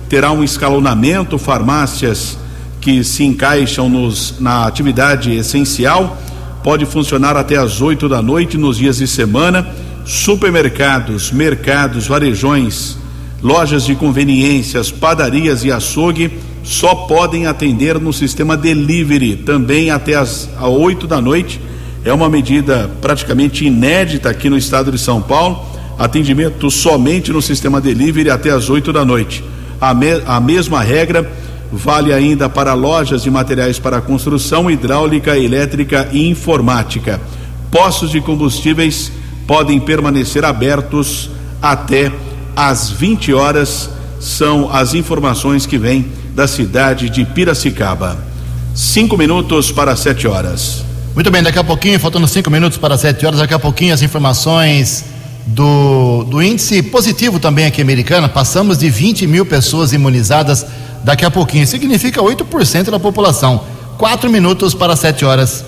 terá 0.08 0.30
um 0.30 0.44
escalonamento, 0.44 1.36
farmácias 1.36 2.38
que 2.80 3.02
se 3.04 3.24
encaixam 3.24 3.88
nos, 3.88 4.34
na 4.40 4.66
atividade 4.66 5.34
essencial 5.34 6.18
pode 6.62 6.84
funcionar 6.86 7.36
até 7.36 7.56
às 7.56 7.80
8 7.80 8.08
da 8.08 8.20
noite 8.20 8.58
nos 8.58 8.76
dias 8.76 8.98
de 8.98 9.06
semana. 9.06 9.66
Supermercados, 10.04 11.30
mercados, 11.30 12.06
varejões, 12.06 12.96
lojas 13.42 13.84
de 13.84 13.94
conveniências, 13.94 14.90
padarias 14.90 15.64
e 15.64 15.72
açougue 15.72 16.38
só 16.62 16.94
podem 16.94 17.46
atender 17.46 17.98
no 17.98 18.12
sistema 18.12 18.54
delivery, 18.56 19.36
também 19.36 19.90
até 19.90 20.14
às 20.14 20.48
8 20.60 21.06
da 21.06 21.20
noite. 21.20 21.60
É 22.04 22.12
uma 22.12 22.28
medida 22.28 22.90
praticamente 23.00 23.64
inédita 23.64 24.28
aqui 24.28 24.50
no 24.50 24.58
estado 24.58 24.92
de 24.92 24.98
São 24.98 25.22
Paulo. 25.22 25.64
Atendimento 25.98 26.70
somente 26.70 27.32
no 27.32 27.40
sistema 27.40 27.80
delivery 27.80 28.30
até 28.30 28.50
às 28.50 28.68
8 28.68 28.92
da 28.92 29.04
noite. 29.04 29.42
A, 29.80 29.94
me, 29.94 30.22
a 30.26 30.38
mesma 30.40 30.82
regra 30.82 31.30
vale 31.72 32.12
ainda 32.12 32.48
para 32.48 32.74
lojas 32.74 33.22
de 33.22 33.30
materiais 33.30 33.78
para 33.78 34.00
construção, 34.00 34.70
hidráulica, 34.70 35.36
elétrica 35.36 36.08
e 36.12 36.28
informática. 36.28 37.20
Postos 37.70 38.10
de 38.10 38.20
combustíveis 38.20 39.12
podem 39.46 39.78
permanecer 39.78 40.44
abertos 40.44 41.30
até 41.60 42.12
às 42.56 42.90
20 42.90 43.32
horas. 43.34 43.90
São 44.20 44.68
as 44.72 44.94
informações 44.94 45.66
que 45.66 45.78
vêm 45.78 46.10
da 46.34 46.46
cidade 46.46 47.08
de 47.08 47.24
Piracicaba. 47.24 48.16
Cinco 48.74 49.16
minutos 49.16 49.72
para 49.72 49.96
sete 49.96 50.26
horas. 50.26 50.84
Muito 51.14 51.30
bem, 51.30 51.42
daqui 51.42 51.58
a 51.58 51.64
pouquinho, 51.64 51.98
faltando 51.98 52.28
cinco 52.28 52.50
minutos 52.50 52.78
para 52.78 52.96
sete 52.96 53.26
horas, 53.26 53.40
daqui 53.40 53.54
a 53.54 53.58
pouquinho 53.58 53.92
as 53.92 54.02
informações 54.02 55.04
do, 55.46 56.24
do 56.24 56.42
índice 56.42 56.82
positivo 56.82 57.40
também 57.40 57.66
aqui 57.66 57.82
americano. 57.82 58.28
Passamos 58.28 58.78
de 58.78 58.88
20 58.88 59.26
mil 59.26 59.44
pessoas 59.46 59.92
imunizadas 59.92 60.64
daqui 61.04 61.24
a 61.24 61.30
pouquinho. 61.30 61.66
Significa 61.66 62.20
8% 62.20 62.90
da 62.90 62.98
população. 62.98 63.62
Quatro 63.96 64.30
minutos 64.30 64.74
para 64.74 64.94
sete 64.94 65.24
horas. 65.24 65.64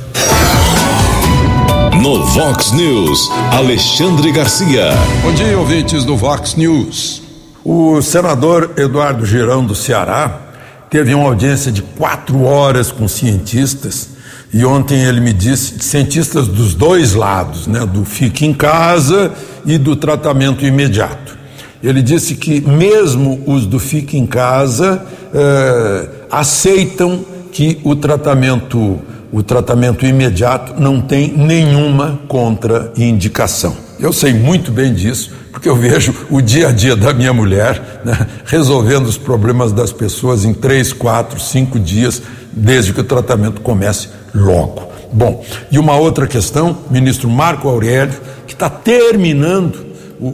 No 2.01 2.25
Vox 2.25 2.73
News, 2.73 3.31
Alexandre 3.53 4.33
Garcia. 4.33 4.91
Bom 5.23 5.33
dia, 5.33 5.59
ouvintes 5.59 6.05
do 6.05 6.17
Vox 6.17 6.55
News. 6.55 7.23
O 7.65 8.01
senador 8.01 8.73
Eduardo 8.77 9.27
Girão 9.27 9.65
do 9.65 9.75
Ceará 9.75 10.41
teve 10.89 11.15
uma 11.15 11.27
audiência 11.27 11.71
de 11.71 11.83
quatro 11.83 12.45
horas 12.45 12.91
com 12.91 13.07
cientistas 13.07 14.11
e 14.53 14.65
ontem 14.65 15.03
ele 15.03 15.21
me 15.21 15.33
disse, 15.33 15.79
cientistas 15.79 16.49
dos 16.49 16.75
dois 16.75 17.15
lados, 17.15 17.67
né, 17.67 17.87
do 17.87 18.05
fique 18.05 18.45
em 18.45 18.53
casa 18.53 19.33
e 19.65 19.79
do 19.79 19.95
tratamento 19.95 20.65
imediato. 20.65 21.39
Ele 21.83 22.03
disse 22.03 22.35
que 22.35 22.61
mesmo 22.61 23.43
os 23.47 23.67
do 23.67 23.79
fique 23.79 24.19
em 24.19 24.27
casa 24.27 25.03
eh, 25.33 26.09
aceitam 26.31 27.25
que 27.51 27.81
o 27.83 27.97
tratamento, 27.97 29.01
o 29.33 29.43
tratamento 29.43 30.05
imediato 30.05 30.81
não 30.81 31.01
tem 31.01 31.33
nenhuma 31.35 32.21
contraindicação. 32.29 33.75
Eu 33.99 34.13
sei 34.13 34.35
muito 34.35 34.71
bem 34.71 34.93
disso, 34.93 35.33
porque 35.53 35.69
eu 35.69 35.77
vejo 35.77 36.15
o 36.31 36.41
dia 36.41 36.69
a 36.69 36.73
dia 36.73 36.95
da 36.95 37.13
minha 37.15 37.33
mulher 37.33 38.03
né, 38.05 38.27
resolvendo 38.45 39.07
os 39.07 39.19
problemas 39.19 39.73
das 39.73 39.93
pessoas 39.93 40.45
em 40.45 40.53
três, 40.53 40.93
quatro, 40.93 41.41
cinco 41.41 41.79
dias, 41.79 42.23
desde 42.53 42.93
que 42.93 43.01
o 43.01 43.05
tratamento 43.05 43.61
comece 43.61 44.09
logo. 44.35 44.91
Bom, 45.13 45.45
e 45.73 45.79
uma 45.79 45.97
outra 45.97 46.27
questão, 46.27 46.79
ministro 46.91 47.29
Marco 47.29 47.69
Aurélio, 47.69 48.15
que 48.47 48.53
está 48.53 48.71
terminando 48.71 49.90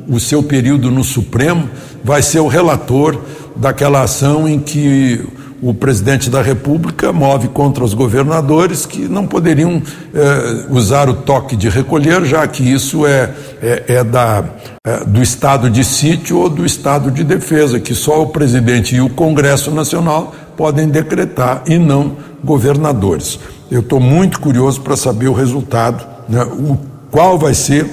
o, 0.08 0.18
seu 0.18 0.42
período 0.42 0.90
no 0.90 1.04
Supremo, 1.04 1.68
vai 2.02 2.22
ser 2.22 2.40
o 2.40 2.48
relator 2.48 3.20
daquela 3.54 4.02
ação 4.02 4.48
em 4.48 4.58
que 4.58 5.24
o 5.62 5.72
presidente 5.72 6.28
da 6.28 6.42
República 6.42 7.12
move 7.12 7.48
contra 7.48 7.82
os 7.82 7.94
governadores 7.94 8.84
que 8.84 9.08
não 9.08 9.26
poderiam 9.26 9.82
eh, 10.14 10.66
usar 10.68 11.08
o 11.08 11.14
toque 11.14 11.56
de 11.56 11.68
recolher, 11.68 12.24
já 12.26 12.46
que 12.46 12.62
isso 12.62 13.06
é, 13.06 13.32
é, 13.62 13.84
é 13.88 14.04
da, 14.04 14.44
é, 14.86 15.04
do 15.04 15.22
estado 15.22 15.70
de 15.70 15.82
sítio 15.82 16.38
ou 16.38 16.50
do 16.50 16.66
estado 16.66 17.10
de 17.10 17.24
defesa, 17.24 17.80
que 17.80 17.94
só 17.94 18.22
o 18.22 18.26
presidente 18.26 18.94
e 18.94 19.00
o 19.00 19.08
Congresso 19.08 19.70
Nacional 19.70 20.34
podem 20.56 20.88
decretar 20.88 21.62
e 21.66 21.78
não 21.78 22.16
governadores. 22.44 23.38
Eu 23.70 23.80
estou 23.80 23.98
muito 23.98 24.38
curioso 24.40 24.82
para 24.82 24.96
saber 24.96 25.28
o 25.28 25.32
resultado, 25.32 26.06
né, 26.28 26.44
o, 26.44 26.78
qual 27.10 27.38
vai 27.38 27.54
ser 27.54 27.90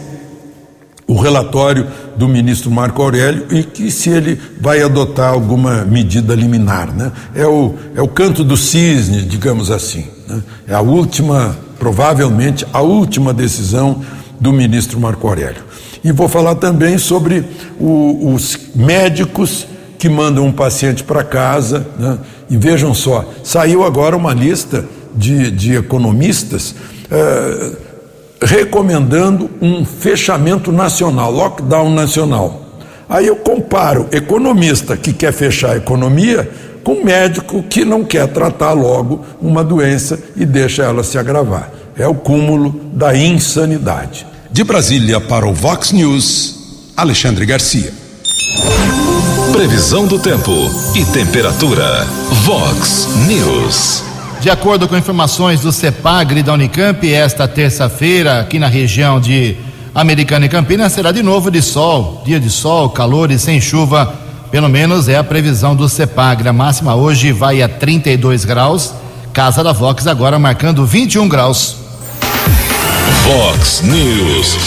o 1.14 1.22
relatório 1.22 1.88
do 2.18 2.28
ministro 2.28 2.72
Marco 2.72 3.02
Aurélio 3.02 3.46
e 3.52 3.64
que 3.64 3.92
se 3.92 4.10
ele 4.10 4.40
vai 4.60 4.82
adotar 4.82 5.32
alguma 5.32 5.86
medida 5.86 6.34
liminar. 6.34 6.92
Né? 6.92 7.12
É, 7.36 7.46
o, 7.46 7.76
é 7.96 8.02
o 8.02 8.08
canto 8.08 8.44
do 8.44 8.58
cisne, 8.58 9.22
digamos 9.22 9.70
assim. 9.70 10.08
Né? 10.28 10.42
É 10.68 10.74
a 10.74 10.82
última, 10.82 11.56
provavelmente, 11.78 12.66
a 12.74 12.82
última 12.82 13.32
decisão 13.32 14.02
do 14.40 14.52
ministro 14.52 15.00
Marco 15.00 15.28
Aurélio. 15.28 15.62
E 16.04 16.12
vou 16.12 16.28
falar 16.28 16.56
também 16.56 16.98
sobre 16.98 17.46
o, 17.80 18.34
os 18.34 18.58
médicos 18.76 19.68
que 20.00 20.10
mandam 20.10 20.48
um 20.48 20.52
paciente 20.52 21.04
para 21.04 21.24
casa. 21.24 21.86
Né? 22.00 22.18
E 22.50 22.58
vejam 22.58 22.92
só, 22.96 23.32
saiu 23.44 23.84
agora 23.84 24.18
uma 24.18 24.34
lista 24.34 24.84
de, 25.16 25.52
de 25.52 25.76
economistas. 25.76 26.74
Eh, 27.12 27.93
recomendando 28.42 29.50
um 29.62 29.86
fechamento 29.86 30.72
nacional, 30.72 31.32
lockdown 31.32 31.94
nacional. 31.94 32.62
Aí 33.10 33.28
eu 33.28 33.36
comparo 33.36 34.08
economista 34.12 34.98
que 34.98 35.14
quer 35.14 35.34
fechar 35.34 35.72
a 35.72 35.78
economia 35.78 36.50
com 36.84 37.04
médico 37.04 37.64
que 37.64 37.86
não 37.86 38.04
quer 38.04 38.28
tratar 38.28 38.74
logo 38.74 39.26
uma 39.42 39.64
doença 39.64 40.20
e 40.36 40.46
deixa 40.46 40.84
ela 40.84 41.04
se 41.04 41.18
agravar. 41.18 41.72
É 41.98 42.08
o 42.08 42.16
cúmulo 42.16 42.72
da 42.94 43.16
insanidade. 43.16 44.26
De 44.52 44.64
Brasília 44.64 45.20
para 45.22 45.48
o 45.48 45.54
Vox 45.54 45.92
News, 45.92 46.92
Alexandre 46.96 47.46
Garcia. 47.46 47.94
Previsão 49.52 50.06
do 50.08 50.20
tempo 50.20 50.52
e 50.96 51.06
temperatura. 51.06 52.06
Vox 52.44 53.08
News. 53.28 54.13
De 54.44 54.50
acordo 54.50 54.90
com 54.90 54.98
informações 54.98 55.62
do 55.62 55.72
CEPAGRE 55.72 56.44
da 56.44 56.52
Unicamp, 56.52 57.02
esta 57.14 57.48
terça-feira, 57.48 58.42
aqui 58.42 58.60
na 58.60 58.68
região 58.68 59.18
de 59.18 59.56
Americana 59.96 60.48
e 60.48 60.50
Campinas, 60.50 60.92
será 60.92 61.14
de 61.14 61.24
novo 61.24 61.50
de 61.50 61.62
sol. 61.62 62.22
Dia 62.26 62.42
de 62.42 62.50
sol, 62.50 62.90
calor 62.90 63.32
e 63.32 63.40
sem 63.40 63.62
chuva. 63.62 64.14
Pelo 64.52 64.68
menos 64.68 65.08
é 65.08 65.16
a 65.16 65.24
previsão 65.24 65.74
do 65.74 65.88
CEPAGRE. 65.88 66.50
A 66.50 66.52
máxima 66.52 66.94
hoje 66.94 67.32
vai 67.32 67.62
a 67.62 67.70
32 67.70 68.44
graus. 68.44 68.94
Casa 69.32 69.64
da 69.64 69.72
Vox 69.72 70.06
agora 70.08 70.38
marcando 70.38 70.86
21 70.86 71.30
graus. 71.30 71.78
Vox 73.24 73.82
News. 73.82 74.58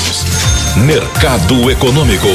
Mercado 0.86 1.70
Econômico. 1.70 2.28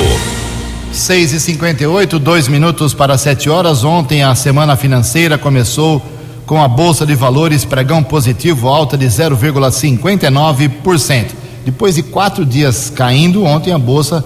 6 0.92 1.34
e 1.34 1.40
58 1.40 2.20
dois 2.20 2.48
minutos 2.48 2.94
para 2.94 3.18
7 3.18 3.50
horas. 3.50 3.84
Ontem 3.84 4.22
a 4.22 4.36
semana 4.36 4.76
financeira 4.76 5.40
começou 5.40 6.21
com 6.52 6.62
a 6.62 6.68
Bolsa 6.68 7.06
de 7.06 7.16
Valores 7.16 7.64
pregão 7.64 8.04
positivo, 8.04 8.68
alta 8.68 8.98
de 8.98 9.06
0,59%. 9.06 11.28
Depois 11.64 11.96
de 11.96 12.04
quatro 12.04 12.46
dias 12.46 12.92
caindo, 12.94 13.46
ontem 13.46 13.72
a 13.72 13.78
Bolsa 13.78 14.22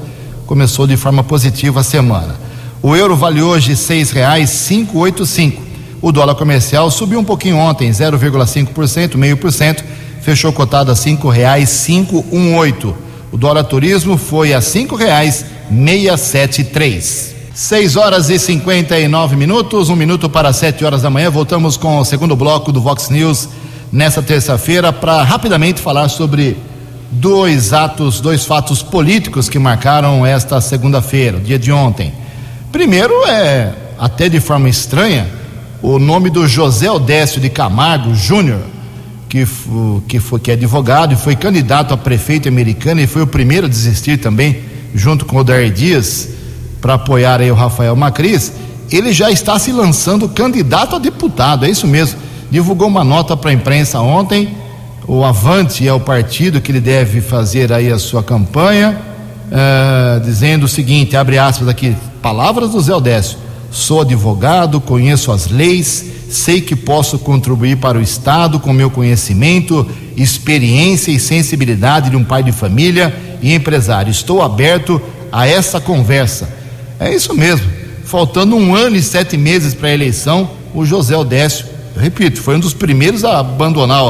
começou 0.47 0.87
de 0.87 0.97
forma 0.97 1.23
positiva 1.23 1.81
a 1.81 1.83
semana. 1.83 2.35
O 2.81 2.95
euro 2.95 3.15
vale 3.15 3.43
hoje 3.43 3.75
seis 3.75 4.09
reais 4.09 4.49
cinco 4.49 4.97
oito 4.97 5.23
cinco. 5.23 5.61
O 6.01 6.11
dólar 6.11 6.33
comercial 6.33 6.89
subiu 6.89 7.19
um 7.19 7.23
pouquinho 7.23 7.57
ontem, 7.57 7.91
0,5%, 7.91 9.17
meio 9.17 9.37
por 9.37 9.51
cento, 9.51 9.83
fechou 10.19 10.51
cotado 10.51 10.91
a 10.91 10.95
cinco 10.95 11.29
reais 11.29 11.69
cinco 11.69 12.25
um 12.31 12.55
oito. 12.55 12.95
O 13.31 13.37
dólar 13.37 13.65
turismo 13.65 14.17
foi 14.17 14.51
a 14.51 14.61
cinco 14.61 14.95
reais 14.95 15.45
meia 15.69 16.17
sete 16.17 16.63
três. 16.63 17.34
6 17.55 17.95
horas 17.95 18.29
e 18.29 18.37
59 18.37 19.37
minutos, 19.37 19.87
um 19.87 19.95
minuto 19.95 20.29
para 20.29 20.51
7 20.51 20.83
horas 20.83 21.01
da 21.01 21.09
manhã. 21.09 21.31
Voltamos 21.31 21.77
com 21.77 21.99
o 21.99 22.03
segundo 22.03 22.35
bloco 22.35 22.69
do 22.69 22.81
Vox 22.81 23.09
News 23.09 23.47
nesta 23.93 24.21
terça-feira 24.21 24.91
para 24.91 25.23
rapidamente 25.23 25.79
falar 25.79 26.09
sobre 26.09 26.57
dois 27.09 27.71
atos, 27.71 28.19
dois 28.19 28.43
fatos 28.43 28.83
políticos 28.83 29.47
que 29.47 29.57
marcaram 29.57 30.25
esta 30.25 30.59
segunda-feira, 30.59 31.39
dia 31.39 31.57
de 31.57 31.71
ontem. 31.71 32.11
Primeiro 32.73 33.13
é, 33.25 33.71
até 33.97 34.27
de 34.27 34.41
forma 34.41 34.67
estranha, 34.67 35.25
o 35.81 35.97
nome 35.97 36.29
do 36.29 36.45
José 36.45 36.91
Odécio 36.91 37.39
de 37.39 37.49
Camargo 37.49 38.13
Júnior, 38.13 38.59
que, 39.29 39.47
que, 40.09 40.19
foi, 40.19 40.41
que 40.41 40.51
é 40.51 40.55
advogado 40.55 41.13
e 41.13 41.15
foi 41.15 41.37
candidato 41.37 41.93
a 41.93 41.97
prefeito 41.97 42.49
americano 42.49 42.99
e 42.99 43.07
foi 43.07 43.21
o 43.21 43.27
primeiro 43.27 43.65
a 43.65 43.69
desistir 43.69 44.17
também, 44.17 44.59
junto 44.93 45.25
com 45.25 45.37
o 45.37 45.43
Dair 45.43 45.71
Dias 45.71 46.35
para 46.85 46.93
apoiar 46.93 47.41
aí 47.41 47.49
o 47.49 47.55
Rafael 47.55 47.95
Macris, 47.95 48.53
ele 48.91 49.11
já 49.11 49.31
está 49.31 49.57
se 49.57 49.71
lançando 49.71 50.29
candidato 50.29 50.95
a 50.95 50.99
deputado, 50.99 51.65
é 51.65 51.69
isso 51.71 51.87
mesmo. 51.87 52.19
Divulgou 52.51 52.87
uma 52.87 53.03
nota 53.03 53.35
para 53.35 53.49
a 53.49 53.53
imprensa 53.55 53.99
ontem. 54.01 54.55
O 55.07 55.23
Avante 55.23 55.87
é 55.87 55.91
o 55.91 55.99
partido 55.99 56.61
que 56.61 56.71
ele 56.71 56.79
deve 56.79 57.21
fazer 57.21 57.73
aí 57.73 57.91
a 57.91 57.97
sua 57.97 58.21
campanha, 58.21 59.01
uh, 59.47 60.19
dizendo 60.19 60.65
o 60.65 60.67
seguinte: 60.67 61.17
abre 61.17 61.39
aspas 61.39 61.67
aqui, 61.67 61.95
palavras 62.21 62.69
do 62.69 62.79
Zé 62.79 62.93
Odécio. 62.93 63.39
Sou 63.71 64.01
advogado, 64.01 64.79
conheço 64.79 65.31
as 65.31 65.47
leis, 65.47 66.05
sei 66.29 66.61
que 66.61 66.75
posso 66.75 67.17
contribuir 67.17 67.77
para 67.77 67.97
o 67.97 68.01
Estado 68.01 68.59
com 68.59 68.71
meu 68.71 68.91
conhecimento, 68.91 69.87
experiência 70.15 71.09
e 71.09 71.19
sensibilidade 71.19 72.11
de 72.11 72.15
um 72.15 72.23
pai 72.23 72.43
de 72.43 72.51
família 72.51 73.11
e 73.41 73.55
empresário. 73.55 74.11
Estou 74.11 74.43
aberto 74.43 75.01
a 75.31 75.47
essa 75.47 75.81
conversa 75.81 76.54
é 76.99 77.13
isso 77.13 77.33
mesmo. 77.33 77.67
Faltando 78.05 78.55
um 78.55 78.75
ano 78.75 78.95
e 78.95 79.01
sete 79.01 79.37
meses 79.37 79.73
para 79.73 79.89
a 79.89 79.93
eleição, 79.93 80.49
o 80.73 80.85
José 80.85 81.15
Odécio, 81.15 81.65
repito, 81.97 82.41
foi 82.41 82.55
um 82.55 82.59
dos 82.59 82.73
primeiros 82.73 83.23
a 83.23 83.39
abandonar 83.39 84.03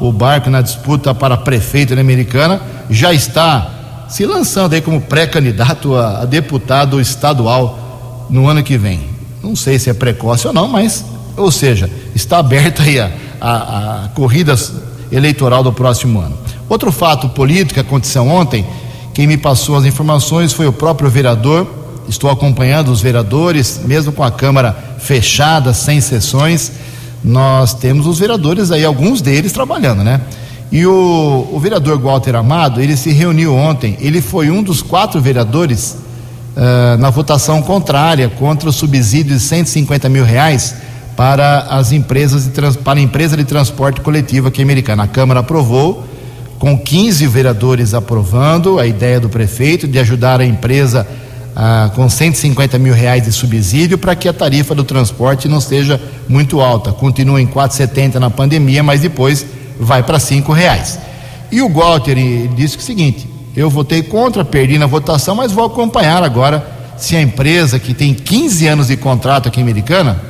o 0.00 0.10
barco 0.12 0.50
na 0.50 0.60
disputa 0.60 1.14
para 1.14 1.36
prefeito 1.36 1.94
na 1.94 2.00
Americana, 2.00 2.60
já 2.90 3.12
está 3.12 4.06
se 4.08 4.26
lançando 4.26 4.74
aí 4.74 4.80
como 4.80 5.00
pré-candidato 5.00 5.94
a, 5.94 6.22
a, 6.22 6.24
deputado 6.24 7.00
estadual 7.00 8.26
no 8.28 8.48
ano 8.48 8.62
que 8.62 8.76
vem. 8.76 9.00
Não 9.42 9.54
sei 9.54 9.78
se 9.78 9.90
é 9.90 9.94
precoce 9.94 10.46
ou 10.46 10.52
não, 10.52 10.66
mas, 10.66 11.04
ou 11.36 11.50
seja, 11.50 11.88
está 12.14 12.38
aberta 12.38 12.82
aí 12.82 12.98
a, 12.98 13.10
a, 13.40 14.04
a 14.04 14.08
corrida 14.08 14.54
eleitoral 15.10 15.62
do 15.62 15.72
próximo 15.72 16.20
ano. 16.20 16.36
Outro 16.68 16.90
fato 16.90 17.28
político 17.28 17.74
que 17.74 17.80
aconteceu 17.80 18.26
ontem, 18.26 18.66
quem 19.14 19.26
me 19.26 19.36
passou 19.36 19.76
as 19.76 19.84
informações 19.84 20.52
foi 20.52 20.66
o 20.66 20.72
próprio 20.72 21.10
vereador 21.10 21.81
estou 22.12 22.30
acompanhando 22.30 22.92
os 22.92 23.00
vereadores, 23.00 23.80
mesmo 23.84 24.12
com 24.12 24.22
a 24.22 24.30
Câmara 24.30 24.76
fechada, 24.98 25.72
sem 25.72 26.00
sessões, 26.00 26.72
nós 27.24 27.74
temos 27.74 28.06
os 28.06 28.18
vereadores 28.18 28.70
aí, 28.70 28.84
alguns 28.84 29.20
deles 29.20 29.52
trabalhando, 29.52 30.04
né? 30.04 30.20
E 30.70 30.86
o, 30.86 31.48
o 31.52 31.58
vereador 31.58 31.98
Walter 31.98 32.34
Amado, 32.34 32.80
ele 32.80 32.96
se 32.96 33.10
reuniu 33.10 33.54
ontem, 33.54 33.96
ele 34.00 34.20
foi 34.20 34.50
um 34.50 34.62
dos 34.62 34.80
quatro 34.82 35.20
vereadores 35.20 35.96
uh, 36.56 36.98
na 36.98 37.10
votação 37.10 37.60
contrária 37.62 38.28
contra 38.28 38.68
o 38.68 38.72
subsídio 38.72 39.34
de 39.34 39.40
150 39.40 40.08
mil 40.08 40.24
reais 40.24 40.74
para 41.16 41.60
as 41.70 41.92
empresas 41.92 42.46
de, 42.46 42.78
para 42.78 42.98
a 42.98 43.02
empresa 43.02 43.36
de 43.36 43.44
transporte 43.44 44.00
coletivo 44.00 44.48
aqui 44.48 44.62
americana. 44.62 45.04
A 45.04 45.06
Câmara 45.06 45.40
aprovou, 45.40 46.04
com 46.58 46.78
15 46.78 47.26
vereadores 47.26 47.92
aprovando 47.92 48.78
a 48.78 48.86
ideia 48.86 49.18
do 49.18 49.28
prefeito 49.28 49.86
de 49.86 49.98
ajudar 49.98 50.40
a 50.40 50.46
empresa 50.46 51.06
ah, 51.54 51.90
com 51.94 52.08
150 52.08 52.78
mil 52.78 52.94
reais 52.94 53.24
de 53.24 53.32
subsídio 53.32 53.98
para 53.98 54.14
que 54.14 54.28
a 54.28 54.32
tarifa 54.32 54.74
do 54.74 54.84
transporte 54.84 55.48
não 55.48 55.60
seja 55.60 56.00
muito 56.28 56.60
alta. 56.60 56.92
Continua 56.92 57.40
em 57.40 57.46
4,70 57.46 58.14
na 58.14 58.30
pandemia, 58.30 58.82
mas 58.82 59.00
depois 59.00 59.44
vai 59.78 60.02
para 60.02 60.18
cinco 60.18 60.52
reais. 60.52 60.98
E 61.50 61.60
o 61.60 61.68
Walter 61.68 62.16
disse 62.54 62.78
o 62.78 62.80
seguinte: 62.80 63.28
eu 63.54 63.68
votei 63.68 64.02
contra, 64.02 64.44
perdi 64.44 64.78
na 64.78 64.86
votação, 64.86 65.34
mas 65.34 65.52
vou 65.52 65.66
acompanhar 65.66 66.22
agora 66.22 66.66
se 66.96 67.16
a 67.16 67.20
empresa 67.20 67.78
que 67.78 67.92
tem 67.92 68.14
15 68.14 68.66
anos 68.66 68.86
de 68.86 68.96
contrato 68.96 69.48
aqui 69.48 69.60
em 69.60 69.62
Americana, 69.62 70.20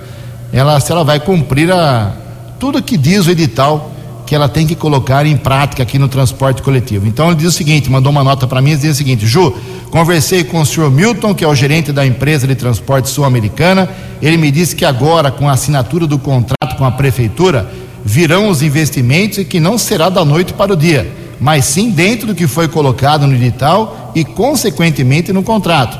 ela, 0.52 0.80
se 0.80 0.90
ela 0.90 1.04
vai 1.04 1.20
cumprir 1.20 1.70
a, 1.70 2.12
tudo 2.58 2.82
que 2.82 2.96
diz 2.96 3.26
o 3.26 3.30
edital 3.30 3.91
que 4.32 4.36
ela 4.36 4.48
tem 4.48 4.66
que 4.66 4.74
colocar 4.74 5.26
em 5.26 5.36
prática 5.36 5.82
aqui 5.82 5.98
no 5.98 6.08
transporte 6.08 6.62
coletivo. 6.62 7.06
Então 7.06 7.26
ele 7.26 7.36
diz 7.36 7.48
o 7.48 7.52
seguinte, 7.52 7.90
mandou 7.90 8.10
uma 8.10 8.24
nota 8.24 8.46
para 8.46 8.62
mim, 8.62 8.74
diz 8.74 8.92
o 8.92 8.94
seguinte, 8.94 9.26
Ju, 9.26 9.54
conversei 9.90 10.42
com 10.42 10.58
o 10.58 10.64
senhor 10.64 10.90
Milton, 10.90 11.34
que 11.34 11.44
é 11.44 11.46
o 11.46 11.54
gerente 11.54 11.92
da 11.92 12.06
empresa 12.06 12.46
de 12.46 12.54
transporte 12.54 13.10
sul-americana, 13.10 13.90
ele 14.22 14.38
me 14.38 14.50
disse 14.50 14.74
que 14.74 14.86
agora, 14.86 15.30
com 15.30 15.50
a 15.50 15.52
assinatura 15.52 16.06
do 16.06 16.18
contrato 16.18 16.78
com 16.78 16.84
a 16.86 16.90
prefeitura, 16.90 17.70
virão 18.02 18.48
os 18.48 18.62
investimentos 18.62 19.36
e 19.36 19.44
que 19.44 19.60
não 19.60 19.76
será 19.76 20.08
da 20.08 20.24
noite 20.24 20.54
para 20.54 20.72
o 20.72 20.76
dia, 20.76 21.12
mas 21.38 21.66
sim 21.66 21.90
dentro 21.90 22.28
do 22.28 22.34
que 22.34 22.46
foi 22.46 22.68
colocado 22.68 23.26
no 23.26 23.34
edital 23.34 24.12
e, 24.14 24.24
consequentemente, 24.24 25.30
no 25.30 25.42
contrato. 25.42 25.98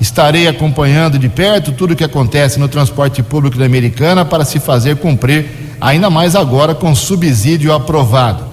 Estarei 0.00 0.46
acompanhando 0.46 1.18
de 1.18 1.28
perto 1.28 1.72
tudo 1.72 1.94
o 1.94 1.96
que 1.96 2.04
acontece 2.04 2.60
no 2.60 2.68
transporte 2.68 3.24
público 3.24 3.58
da 3.58 3.66
Americana 3.66 4.24
para 4.24 4.44
se 4.44 4.60
fazer 4.60 4.98
cumprir, 4.98 5.71
ainda 5.82 6.08
mais 6.08 6.36
agora 6.36 6.74
com 6.74 6.94
subsídio 6.94 7.72
aprovado. 7.72 8.44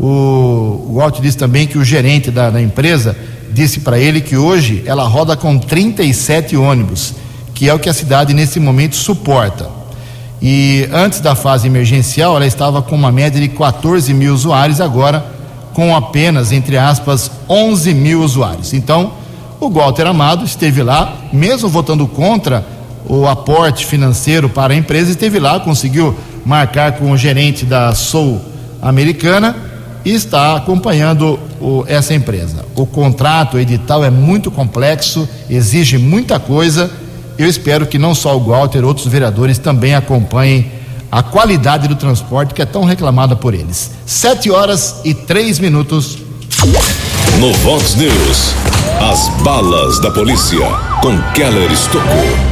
O, 0.00 0.86
o 0.88 0.94
Walt 0.96 1.20
disse 1.20 1.36
também 1.36 1.66
que 1.66 1.76
o 1.76 1.84
gerente 1.84 2.30
da, 2.30 2.50
da 2.50 2.60
empresa 2.60 3.14
disse 3.52 3.80
para 3.80 3.98
ele 3.98 4.20
que 4.22 4.36
hoje 4.36 4.82
ela 4.86 5.04
roda 5.04 5.36
com 5.36 5.58
37 5.58 6.56
ônibus, 6.56 7.14
que 7.54 7.68
é 7.68 7.74
o 7.74 7.78
que 7.78 7.88
a 7.88 7.92
cidade 7.92 8.32
nesse 8.32 8.58
momento 8.58 8.96
suporta. 8.96 9.68
E 10.40 10.88
antes 10.92 11.20
da 11.20 11.36
fase 11.36 11.68
emergencial, 11.68 12.34
ela 12.34 12.46
estava 12.46 12.82
com 12.82 12.96
uma 12.96 13.12
média 13.12 13.40
de 13.40 13.48
14 13.48 14.12
mil 14.14 14.34
usuários, 14.34 14.80
agora 14.80 15.24
com 15.74 15.94
apenas, 15.94 16.52
entre 16.52 16.76
aspas, 16.76 17.30
11 17.48 17.94
mil 17.94 18.22
usuários. 18.22 18.72
Então, 18.72 19.12
o 19.60 19.70
Walter 19.70 20.06
Amado 20.06 20.44
esteve 20.44 20.82
lá, 20.82 21.16
mesmo 21.32 21.68
votando 21.68 22.06
contra 22.08 22.66
o 23.06 23.26
aporte 23.26 23.86
financeiro 23.86 24.48
para 24.48 24.72
a 24.72 24.76
empresa, 24.76 25.10
esteve 25.10 25.38
lá, 25.38 25.60
conseguiu 25.60 26.16
marcar 26.44 26.92
com 26.92 27.10
o 27.10 27.16
gerente 27.16 27.64
da 27.64 27.94
Sul 27.94 28.40
Americana 28.80 29.54
e 30.04 30.12
está 30.12 30.56
acompanhando 30.56 31.38
o, 31.60 31.84
essa 31.86 32.14
empresa. 32.14 32.64
O 32.74 32.84
contrato, 32.84 33.56
o 33.56 33.60
edital 33.60 34.04
é 34.04 34.10
muito 34.10 34.50
complexo, 34.50 35.28
exige 35.48 35.98
muita 35.98 36.38
coisa. 36.40 36.90
Eu 37.38 37.48
espero 37.48 37.86
que 37.86 37.98
não 37.98 38.14
só 38.14 38.36
o 38.36 38.44
Walter, 38.44 38.84
outros 38.84 39.06
vereadores 39.06 39.58
também 39.58 39.94
acompanhem 39.94 40.70
a 41.10 41.22
qualidade 41.22 41.88
do 41.88 41.94
transporte 41.94 42.54
que 42.54 42.62
é 42.62 42.66
tão 42.66 42.84
reclamada 42.84 43.36
por 43.36 43.54
eles. 43.54 43.90
Sete 44.06 44.50
horas 44.50 45.00
e 45.04 45.14
três 45.14 45.58
minutos. 45.58 46.18
No 47.38 47.52
Vox 47.54 47.94
News, 47.96 48.54
as 49.00 49.28
balas 49.42 50.00
da 50.00 50.10
polícia 50.10 50.66
com 51.00 51.18
Keller 51.34 51.70
Estocou. 51.70 52.51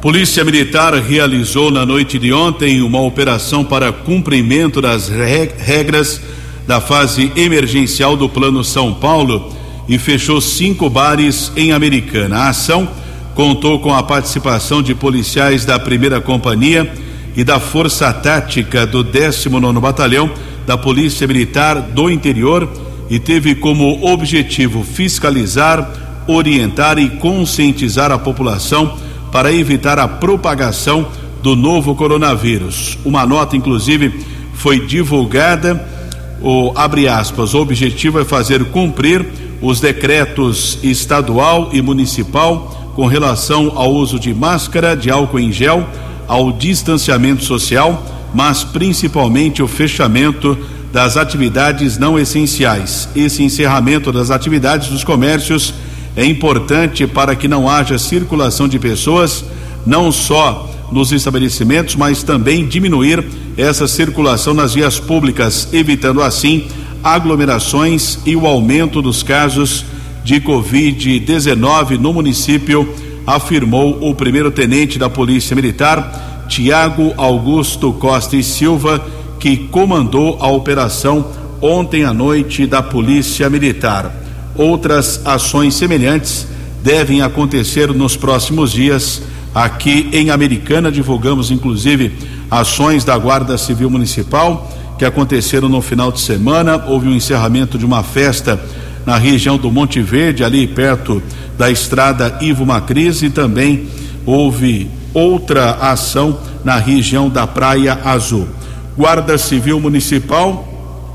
Polícia 0.00 0.44
Militar 0.44 0.94
realizou 0.94 1.72
na 1.72 1.84
noite 1.84 2.20
de 2.20 2.32
ontem 2.32 2.80
uma 2.82 3.00
operação 3.00 3.64
para 3.64 3.92
cumprimento 3.92 4.80
das 4.80 5.08
regras 5.08 6.20
da 6.68 6.80
fase 6.80 7.32
emergencial 7.34 8.16
do 8.16 8.28
Plano 8.28 8.62
São 8.62 8.94
Paulo 8.94 9.52
e 9.88 9.98
fechou 9.98 10.40
cinco 10.40 10.88
bares 10.88 11.50
em 11.56 11.72
Americana. 11.72 12.36
A 12.36 12.48
ação 12.50 12.88
contou 13.34 13.80
com 13.80 13.92
a 13.92 14.00
participação 14.00 14.80
de 14.80 14.94
policiais 14.94 15.64
da 15.64 15.80
primeira 15.80 16.20
companhia 16.20 16.88
e 17.36 17.42
da 17.42 17.58
Força 17.58 18.12
Tática 18.12 18.86
do 18.86 19.02
19 19.02 19.80
Batalhão 19.80 20.30
da 20.64 20.78
Polícia 20.78 21.26
Militar 21.26 21.80
do 21.80 22.08
Interior 22.08 22.70
e 23.10 23.18
teve 23.18 23.56
como 23.56 24.06
objetivo 24.06 24.84
fiscalizar, 24.84 26.24
orientar 26.28 27.00
e 27.00 27.08
conscientizar 27.08 28.12
a 28.12 28.18
população 28.18 29.07
para 29.30 29.52
evitar 29.52 29.98
a 29.98 30.08
propagação 30.08 31.06
do 31.42 31.54
novo 31.54 31.94
coronavírus. 31.94 32.98
Uma 33.04 33.26
nota, 33.26 33.56
inclusive, 33.56 34.24
foi 34.54 34.86
divulgada 34.86 35.98
o 36.40 36.72
abre 36.76 37.08
aspas, 37.08 37.52
o 37.52 37.58
objetivo 37.60 38.20
é 38.20 38.24
fazer 38.24 38.64
cumprir 38.66 39.26
os 39.60 39.80
decretos 39.80 40.78
estadual 40.84 41.70
e 41.72 41.82
municipal 41.82 42.92
com 42.94 43.06
relação 43.06 43.72
ao 43.74 43.92
uso 43.92 44.20
de 44.20 44.32
máscara, 44.32 44.96
de 44.96 45.10
álcool 45.10 45.40
em 45.40 45.50
gel, 45.50 45.84
ao 46.28 46.52
distanciamento 46.52 47.42
social, 47.42 48.04
mas 48.32 48.62
principalmente 48.62 49.62
o 49.62 49.68
fechamento 49.68 50.56
das 50.92 51.16
atividades 51.16 51.98
não 51.98 52.18
essenciais. 52.18 53.08
Esse 53.16 53.42
encerramento 53.42 54.12
das 54.12 54.30
atividades 54.30 54.88
dos 54.88 55.02
comércios 55.02 55.74
é 56.18 56.24
importante 56.24 57.06
para 57.06 57.36
que 57.36 57.46
não 57.46 57.70
haja 57.70 57.96
circulação 57.96 58.66
de 58.66 58.76
pessoas, 58.76 59.44
não 59.86 60.10
só 60.10 60.68
nos 60.90 61.12
estabelecimentos, 61.12 61.94
mas 61.94 62.24
também 62.24 62.66
diminuir 62.66 63.24
essa 63.56 63.86
circulação 63.86 64.52
nas 64.52 64.74
vias 64.74 64.98
públicas, 64.98 65.68
evitando 65.72 66.20
assim 66.20 66.66
aglomerações 67.04 68.18
e 68.26 68.34
o 68.34 68.48
aumento 68.48 69.00
dos 69.00 69.22
casos 69.22 69.84
de 70.24 70.40
Covid-19 70.40 72.00
no 72.00 72.12
município, 72.12 72.92
afirmou 73.24 74.10
o 74.10 74.12
primeiro-tenente 74.12 74.98
da 74.98 75.08
Polícia 75.08 75.54
Militar, 75.54 76.46
Tiago 76.48 77.14
Augusto 77.16 77.92
Costa 77.92 78.34
e 78.34 78.42
Silva, 78.42 79.06
que 79.38 79.56
comandou 79.56 80.36
a 80.40 80.48
operação 80.48 81.30
ontem 81.62 82.02
à 82.02 82.12
noite 82.12 82.66
da 82.66 82.82
Polícia 82.82 83.48
Militar. 83.48 84.27
Outras 84.58 85.22
ações 85.24 85.74
semelhantes 85.74 86.46
devem 86.82 87.22
acontecer 87.22 87.88
nos 87.94 88.16
próximos 88.16 88.70
dias 88.70 89.22
Aqui 89.54 90.08
em 90.12 90.30
Americana 90.30 90.92
divulgamos 90.92 91.50
inclusive 91.50 92.12
ações 92.50 93.02
da 93.02 93.16
Guarda 93.16 93.56
Civil 93.56 93.90
Municipal 93.90 94.70
que 94.98 95.04
aconteceram 95.04 95.68
no 95.68 95.80
final 95.80 96.12
de 96.12 96.20
semana. 96.20 96.84
Houve 96.86 97.08
um 97.08 97.14
encerramento 97.14 97.78
de 97.78 97.84
uma 97.84 98.02
festa 98.02 98.60
na 99.06 99.16
região 99.16 99.56
do 99.56 99.70
Monte 99.70 100.00
Verde, 100.00 100.44
ali 100.44 100.66
perto 100.66 101.22
da 101.56 101.70
estrada 101.70 102.38
Ivo 102.40 102.66
Macris, 102.66 103.22
e 103.22 103.30
também 103.30 103.88
houve 104.26 104.88
outra 105.14 105.72
ação 105.72 106.38
na 106.64 106.76
região 106.76 107.28
da 107.28 107.46
Praia 107.46 107.98
Azul. 108.04 108.46
Guarda 108.96 109.38
Civil 109.38 109.80
Municipal 109.80 110.68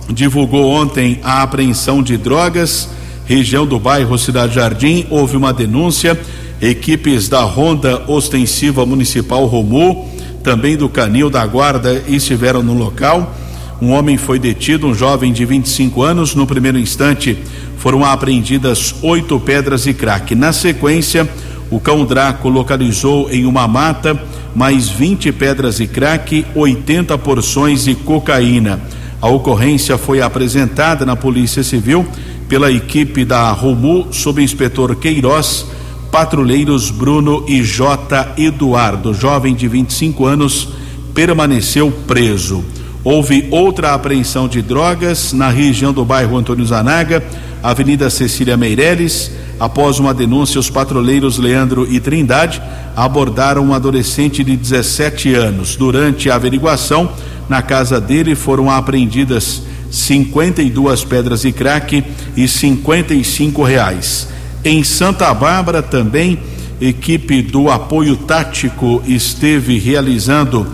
divulgou 0.09 0.69
ontem 0.69 1.19
a 1.23 1.43
apreensão 1.43 2.01
de 2.01 2.17
drogas, 2.17 2.89
região 3.25 3.65
do 3.65 3.79
bairro 3.79 4.17
Cidade 4.17 4.55
Jardim. 4.55 5.05
Houve 5.09 5.37
uma 5.37 5.53
denúncia 5.53 6.19
Equipes 6.61 7.27
da 7.27 7.41
Ronda 7.41 8.03
Ostensiva 8.07 8.85
Municipal 8.85 9.45
Romu, 9.45 10.09
também 10.41 10.77
do 10.77 10.87
Canil 10.87 11.29
da 11.29 11.45
Guarda, 11.45 12.01
estiveram 12.07 12.63
no 12.63 12.73
local. 12.73 13.35
Um 13.81 13.91
homem 13.91 14.15
foi 14.15 14.39
detido, 14.39 14.87
um 14.87 14.93
jovem 14.93 15.33
de 15.33 15.43
25 15.43 16.01
anos. 16.01 16.35
No 16.35 16.47
primeiro 16.47 16.77
instante, 16.77 17.37
foram 17.77 18.05
apreendidas 18.05 18.95
oito 19.01 19.37
pedras 19.41 19.85
e 19.87 19.93
crack. 19.93 20.35
Na 20.35 20.53
sequência, 20.53 21.27
o 21.69 21.81
cão 21.81 22.05
Draco 22.05 22.47
localizou 22.47 23.29
em 23.29 23.45
uma 23.45 23.67
mata 23.67 24.17
mais 24.55 24.87
20 24.87 25.33
pedras 25.33 25.81
e 25.81 25.87
crack, 25.87 26.45
80 26.55 27.17
porções 27.17 27.83
de 27.83 27.93
cocaína. 27.93 28.79
A 29.21 29.27
ocorrência 29.27 29.97
foi 29.97 30.21
apresentada 30.21 31.05
na 31.05 31.15
Polícia 31.15 31.63
Civil 31.63 32.05
pela 32.53 32.71
equipe 32.71 33.25
da 33.25 33.51
Romu, 33.51 34.09
sob 34.11 34.39
inspetor 34.39 34.95
Queiroz 34.97 35.65
patrulheiros 36.11 36.91
Bruno 36.91 37.43
e 37.47 37.63
J. 37.63 38.35
Eduardo, 38.37 39.11
jovem 39.11 39.55
de 39.55 39.67
25 39.67 40.23
anos, 40.23 40.69
permaneceu 41.15 41.91
preso. 42.05 42.63
Houve 43.03 43.47
outra 43.49 43.95
apreensão 43.95 44.47
de 44.47 44.61
drogas 44.61 45.33
na 45.33 45.49
região 45.49 45.91
do 45.91 46.05
bairro 46.05 46.37
Antônio 46.37 46.63
Zanaga, 46.63 47.23
Avenida 47.63 48.07
Cecília 48.11 48.55
Meireles. 48.55 49.31
Após 49.59 49.97
uma 49.97 50.13
denúncia, 50.13 50.59
os 50.59 50.69
patrulheiros 50.69 51.39
Leandro 51.39 51.91
e 51.91 51.99
Trindade 51.99 52.61
abordaram 52.95 53.65
um 53.65 53.73
adolescente 53.73 54.43
de 54.43 54.55
17 54.55 55.33
anos. 55.33 55.75
Durante 55.75 56.29
a 56.29 56.35
averiguação, 56.35 57.09
na 57.49 57.63
casa 57.63 57.99
dele 57.99 58.35
foram 58.35 58.69
apreendidas 58.69 59.63
52 59.93 61.03
pedras 61.03 61.41
de 61.41 61.51
crack 61.51 62.03
e 62.35 62.47
55 62.47 63.63
reais. 63.63 64.27
Em 64.65 64.83
Santa 64.83 65.31
Bárbara 65.35 65.83
também, 65.83 66.39
equipe 66.81 67.43
do 67.43 67.69
apoio 67.69 68.17
tático 68.17 69.03
esteve 69.05 69.77
realizando 69.77 70.65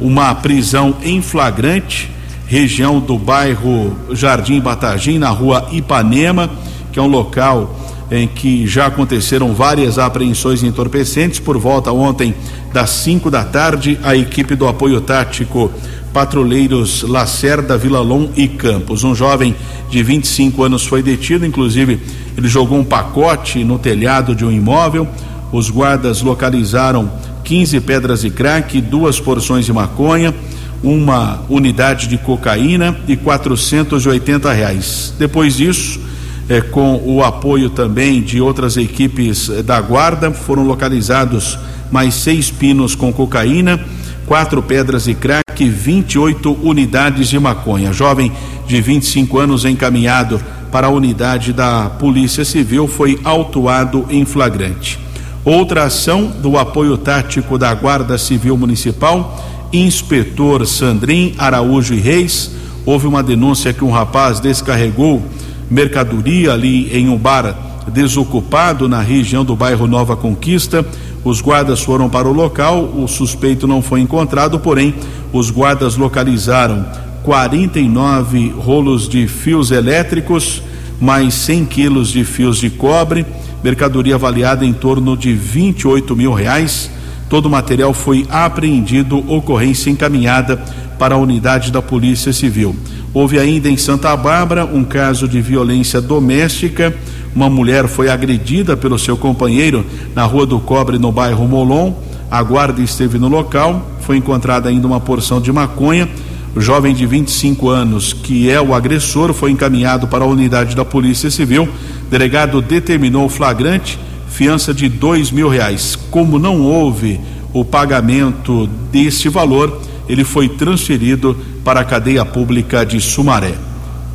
uma 0.00 0.34
prisão 0.34 0.96
em 1.04 1.20
flagrante, 1.20 2.10
região 2.46 2.98
do 2.98 3.18
bairro 3.18 3.94
Jardim 4.12 4.58
Batagim, 4.58 5.18
na 5.18 5.28
rua 5.28 5.68
Ipanema, 5.70 6.48
que 6.90 6.98
é 6.98 7.02
um 7.02 7.06
local 7.06 7.78
em 8.10 8.26
que 8.26 8.66
já 8.66 8.86
aconteceram 8.86 9.52
várias 9.52 9.98
apreensões 9.98 10.62
entorpecentes. 10.62 11.38
Por 11.38 11.58
volta 11.58 11.92
ontem 11.92 12.34
das 12.72 12.88
5 12.88 13.30
da 13.30 13.44
tarde, 13.44 13.98
a 14.02 14.16
equipe 14.16 14.54
do 14.54 14.66
apoio 14.66 15.00
tático 15.00 15.70
patrulheiros 16.12 17.02
Lacerda, 17.02 17.76
Vilalon 17.76 18.28
e 18.36 18.46
Campos. 18.46 19.04
Um 19.04 19.14
jovem 19.14 19.54
de 19.90 20.02
25 20.02 20.62
anos 20.62 20.86
foi 20.86 21.02
detido, 21.02 21.46
inclusive 21.46 21.98
ele 22.36 22.48
jogou 22.48 22.78
um 22.78 22.84
pacote 22.84 23.64
no 23.64 23.78
telhado 23.78 24.34
de 24.34 24.44
um 24.44 24.52
imóvel. 24.52 25.08
Os 25.50 25.70
guardas 25.70 26.22
localizaram 26.22 27.10
15 27.44 27.80
pedras 27.80 28.22
de 28.22 28.30
crack, 28.30 28.80
duas 28.80 29.20
porções 29.20 29.66
de 29.66 29.72
maconha, 29.72 30.34
uma 30.82 31.42
unidade 31.48 32.06
de 32.08 32.18
cocaína 32.18 32.96
e 33.06 33.16
480 33.16 34.52
reais. 34.52 35.14
Depois 35.18 35.56
disso, 35.56 36.00
é, 36.48 36.60
com 36.60 37.00
o 37.04 37.22
apoio 37.22 37.70
também 37.70 38.20
de 38.20 38.40
outras 38.40 38.76
equipes 38.76 39.48
eh, 39.48 39.62
da 39.62 39.80
guarda, 39.80 40.32
foram 40.32 40.64
localizados 40.64 41.58
mais 41.90 42.14
seis 42.14 42.50
pinos 42.50 42.94
com 42.94 43.12
cocaína, 43.12 43.78
quatro 44.26 44.62
pedras 44.62 45.04
de 45.04 45.14
crack, 45.14 45.41
28 45.68 46.58
unidades 46.62 47.28
de 47.28 47.38
maconha. 47.38 47.92
Jovem 47.92 48.32
de 48.66 48.80
25 48.80 49.38
anos 49.38 49.64
encaminhado 49.64 50.40
para 50.70 50.86
a 50.86 50.90
unidade 50.90 51.52
da 51.52 51.90
Polícia 51.90 52.44
Civil 52.44 52.88
foi 52.88 53.20
autuado 53.22 54.06
em 54.08 54.24
flagrante. 54.24 54.98
Outra 55.44 55.84
ação 55.84 56.26
do 56.26 56.56
apoio 56.56 56.96
tático 56.96 57.58
da 57.58 57.74
Guarda 57.74 58.16
Civil 58.16 58.56
Municipal, 58.56 59.44
inspetor 59.72 60.66
Sandrin 60.66 61.34
Araújo 61.36 61.94
e 61.94 62.00
Reis, 62.00 62.52
houve 62.86 63.06
uma 63.06 63.22
denúncia 63.22 63.72
que 63.72 63.84
um 63.84 63.90
rapaz 63.90 64.40
descarregou 64.40 65.22
mercadoria 65.70 66.52
ali 66.52 66.96
em 66.96 67.08
um 67.08 67.16
bar 67.16 67.56
desocupado 67.88 68.88
na 68.88 69.00
região 69.00 69.44
do 69.44 69.56
bairro 69.56 69.86
Nova 69.86 70.16
Conquista. 70.16 70.86
Os 71.24 71.40
guardas 71.40 71.80
foram 71.80 72.08
para 72.08 72.28
o 72.28 72.32
local, 72.32 72.82
o 72.82 73.06
suspeito 73.06 73.66
não 73.66 73.80
foi 73.80 74.00
encontrado, 74.00 74.58
porém, 74.58 74.94
os 75.32 75.50
guardas 75.50 75.96
localizaram 75.96 76.84
49 77.22 78.48
rolos 78.58 79.08
de 79.08 79.28
fios 79.28 79.70
elétricos, 79.70 80.62
mais 81.00 81.34
100 81.34 81.64
quilos 81.66 82.08
de 82.08 82.24
fios 82.24 82.58
de 82.58 82.70
cobre, 82.70 83.24
mercadoria 83.62 84.16
avaliada 84.16 84.64
em 84.64 84.72
torno 84.72 85.16
de 85.16 85.32
28 85.32 86.16
mil 86.16 86.32
reais. 86.32 86.90
Todo 87.28 87.46
o 87.46 87.50
material 87.50 87.94
foi 87.94 88.26
apreendido, 88.28 89.18
ocorrência 89.32 89.90
encaminhada 89.90 90.56
para 90.98 91.14
a 91.14 91.18
unidade 91.18 91.70
da 91.70 91.80
Polícia 91.80 92.32
Civil. 92.32 92.76
Houve 93.14 93.38
ainda 93.38 93.68
em 93.68 93.76
Santa 93.76 94.16
Bárbara 94.16 94.64
um 94.64 94.84
caso 94.84 95.28
de 95.28 95.40
violência 95.40 96.00
doméstica. 96.00 96.94
Uma 97.34 97.48
mulher 97.48 97.88
foi 97.88 98.10
agredida 98.10 98.76
pelo 98.76 98.98
seu 98.98 99.16
companheiro 99.16 99.84
na 100.14 100.24
Rua 100.24 100.44
do 100.44 100.60
Cobre, 100.60 100.98
no 100.98 101.10
bairro 101.10 101.48
Molon. 101.48 101.94
A 102.30 102.42
guarda 102.42 102.82
esteve 102.82 103.18
no 103.18 103.28
local. 103.28 103.90
Foi 104.00 104.16
encontrada 104.16 104.68
ainda 104.68 104.86
uma 104.86 105.00
porção 105.00 105.40
de 105.40 105.50
maconha. 105.50 106.08
O 106.54 106.60
jovem 106.60 106.94
de 106.94 107.06
25 107.06 107.70
anos, 107.70 108.12
que 108.12 108.50
é 108.50 108.60
o 108.60 108.74
agressor, 108.74 109.32
foi 109.32 109.50
encaminhado 109.50 110.06
para 110.06 110.24
a 110.24 110.26
unidade 110.26 110.76
da 110.76 110.84
Polícia 110.84 111.30
Civil. 111.30 111.64
O 111.64 112.10
delegado 112.10 112.60
determinou 112.60 113.24
o 113.24 113.30
flagrante, 113.30 113.98
fiança 114.28 114.74
de 114.74 114.86
dois 114.88 115.30
mil 115.30 115.48
reais. 115.48 115.96
Como 116.10 116.38
não 116.38 116.60
houve 116.60 117.18
o 117.54 117.64
pagamento 117.64 118.68
deste 118.90 119.30
valor, 119.30 119.80
ele 120.06 120.24
foi 120.24 120.50
transferido 120.50 121.34
para 121.64 121.80
a 121.80 121.84
cadeia 121.84 122.24
pública 122.24 122.84
de 122.84 123.00
Sumaré. 123.00 123.54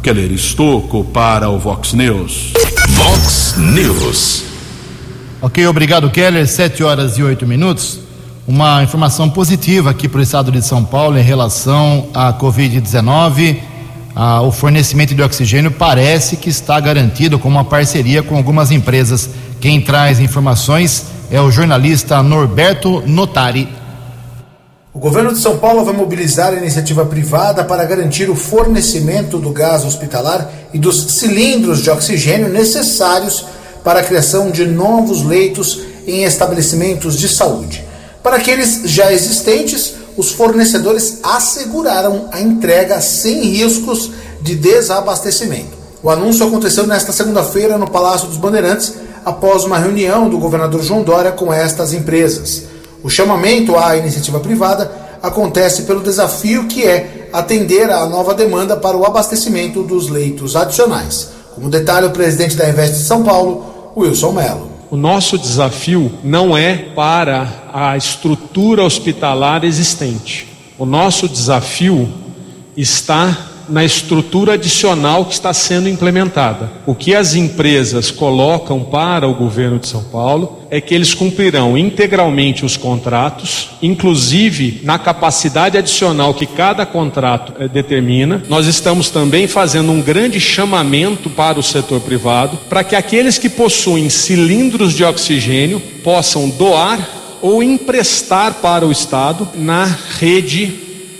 Keller 0.03 0.31
Estocco 0.31 1.03
para 1.03 1.49
o 1.49 1.57
Vox 1.57 1.93
News. 1.93 2.66
Vox 3.17 3.55
News. 3.57 4.43
Ok, 5.41 5.65
obrigado, 5.65 6.09
Keller. 6.11 6.47
Sete 6.47 6.83
horas 6.83 7.17
e 7.17 7.23
oito 7.23 7.47
minutos. 7.47 7.99
Uma 8.47 8.83
informação 8.83 9.27
positiva 9.27 9.89
aqui 9.89 10.07
para 10.07 10.19
o 10.19 10.23
estado 10.23 10.51
de 10.51 10.61
São 10.61 10.85
Paulo 10.85 11.17
em 11.17 11.23
relação 11.23 12.09
à 12.13 12.31
Covid-19. 12.31 13.57
Ah, 14.15 14.41
o 14.41 14.51
fornecimento 14.51 15.15
de 15.15 15.23
oxigênio 15.23 15.71
parece 15.71 16.37
que 16.37 16.49
está 16.49 16.79
garantido 16.79 17.39
com 17.39 17.49
uma 17.49 17.65
parceria 17.65 18.21
com 18.21 18.35
algumas 18.35 18.69
empresas. 18.69 19.29
Quem 19.59 19.81
traz 19.81 20.19
informações 20.19 21.07
é 21.31 21.41
o 21.41 21.49
jornalista 21.49 22.21
Norberto 22.21 23.01
Notari. 23.07 23.67
O 24.97 24.99
governo 24.99 25.31
de 25.31 25.37
São 25.37 25.59
Paulo 25.59 25.85
vai 25.85 25.93
mobilizar 25.93 26.51
a 26.51 26.57
iniciativa 26.57 27.05
privada 27.05 27.63
para 27.63 27.85
garantir 27.85 28.31
o 28.31 28.35
fornecimento 28.35 29.37
do 29.37 29.51
gás 29.51 29.85
hospitalar 29.85 30.51
e 30.73 30.79
dos 30.79 31.11
cilindros 31.11 31.83
de 31.83 31.91
oxigênio 31.91 32.49
necessários 32.49 33.45
para 33.83 33.99
a 33.99 34.03
criação 34.03 34.49
de 34.49 34.65
novos 34.65 35.21
leitos 35.21 35.81
em 36.07 36.23
estabelecimentos 36.23 37.15
de 37.15 37.29
saúde. 37.29 37.85
Para 38.23 38.37
aqueles 38.37 38.81
já 38.85 39.13
existentes, 39.13 39.93
os 40.17 40.31
fornecedores 40.31 41.19
asseguraram 41.21 42.29
a 42.31 42.41
entrega 42.41 42.99
sem 42.99 43.43
riscos 43.43 44.09
de 44.41 44.55
desabastecimento. 44.55 45.77
O 46.01 46.09
anúncio 46.09 46.47
aconteceu 46.47 46.87
nesta 46.87 47.11
segunda-feira 47.11 47.77
no 47.77 47.87
Palácio 47.87 48.27
dos 48.27 48.37
Bandeirantes, 48.37 48.95
após 49.23 49.63
uma 49.63 49.77
reunião 49.77 50.27
do 50.27 50.39
governador 50.39 50.81
João 50.81 51.03
Dória 51.03 51.31
com 51.31 51.53
estas 51.53 51.93
empresas. 51.93 52.76
O 53.03 53.09
chamamento 53.09 53.77
à 53.77 53.95
iniciativa 53.97 54.39
privada 54.39 54.91
acontece 55.21 55.83
pelo 55.83 56.01
desafio 56.01 56.67
que 56.67 56.83
é 56.83 57.29
atender 57.33 57.89
à 57.89 58.05
nova 58.07 58.33
demanda 58.33 58.75
para 58.75 58.97
o 58.97 59.05
abastecimento 59.05 59.83
dos 59.83 60.09
leitos 60.09 60.55
adicionais. 60.55 61.31
Como 61.55 61.69
detalhe 61.69 62.07
o 62.07 62.11
presidente 62.11 62.55
da 62.55 62.69
Invest 62.69 62.97
de 62.97 63.03
São 63.03 63.23
Paulo, 63.23 63.91
Wilson 63.95 64.31
Mello. 64.31 64.69
O 64.89 64.95
nosso 64.95 65.37
desafio 65.37 66.11
não 66.23 66.55
é 66.57 66.75
para 66.95 67.69
a 67.73 67.97
estrutura 67.97 68.83
hospitalar 68.83 69.63
existente. 69.63 70.47
O 70.77 70.85
nosso 70.85 71.27
desafio 71.27 72.07
está 72.75 73.46
na 73.69 73.83
estrutura 73.83 74.53
adicional 74.53 75.25
que 75.25 75.33
está 75.33 75.53
sendo 75.53 75.89
implementada. 75.89 76.71
O 76.85 76.95
que 76.95 77.15
as 77.15 77.35
empresas 77.35 78.11
colocam 78.11 78.83
para 78.83 79.27
o 79.27 79.33
governo 79.33 79.79
de 79.79 79.87
São 79.87 80.03
Paulo 80.03 80.59
é 80.69 80.81
que 80.81 80.93
eles 80.93 81.13
cumprirão 81.13 81.77
integralmente 81.77 82.65
os 82.65 82.75
contratos, 82.75 83.69
inclusive 83.81 84.81
na 84.83 84.99
capacidade 84.99 85.77
adicional 85.77 86.33
que 86.33 86.45
cada 86.45 86.85
contrato 86.85 87.53
eh, 87.59 87.67
determina. 87.67 88.43
Nós 88.49 88.67
estamos 88.67 89.09
também 89.09 89.47
fazendo 89.47 89.91
um 89.91 90.01
grande 90.01 90.39
chamamento 90.39 91.29
para 91.29 91.59
o 91.59 91.63
setor 91.63 92.01
privado 92.01 92.57
para 92.69 92.83
que 92.83 92.95
aqueles 92.95 93.37
que 93.37 93.49
possuem 93.49 94.09
cilindros 94.09 94.93
de 94.93 95.03
oxigênio 95.03 95.79
possam 96.03 96.49
doar 96.49 96.99
ou 97.41 97.61
emprestar 97.61 98.55
para 98.55 98.85
o 98.85 98.91
Estado 98.91 99.47
na 99.55 99.85
rede 99.85 100.73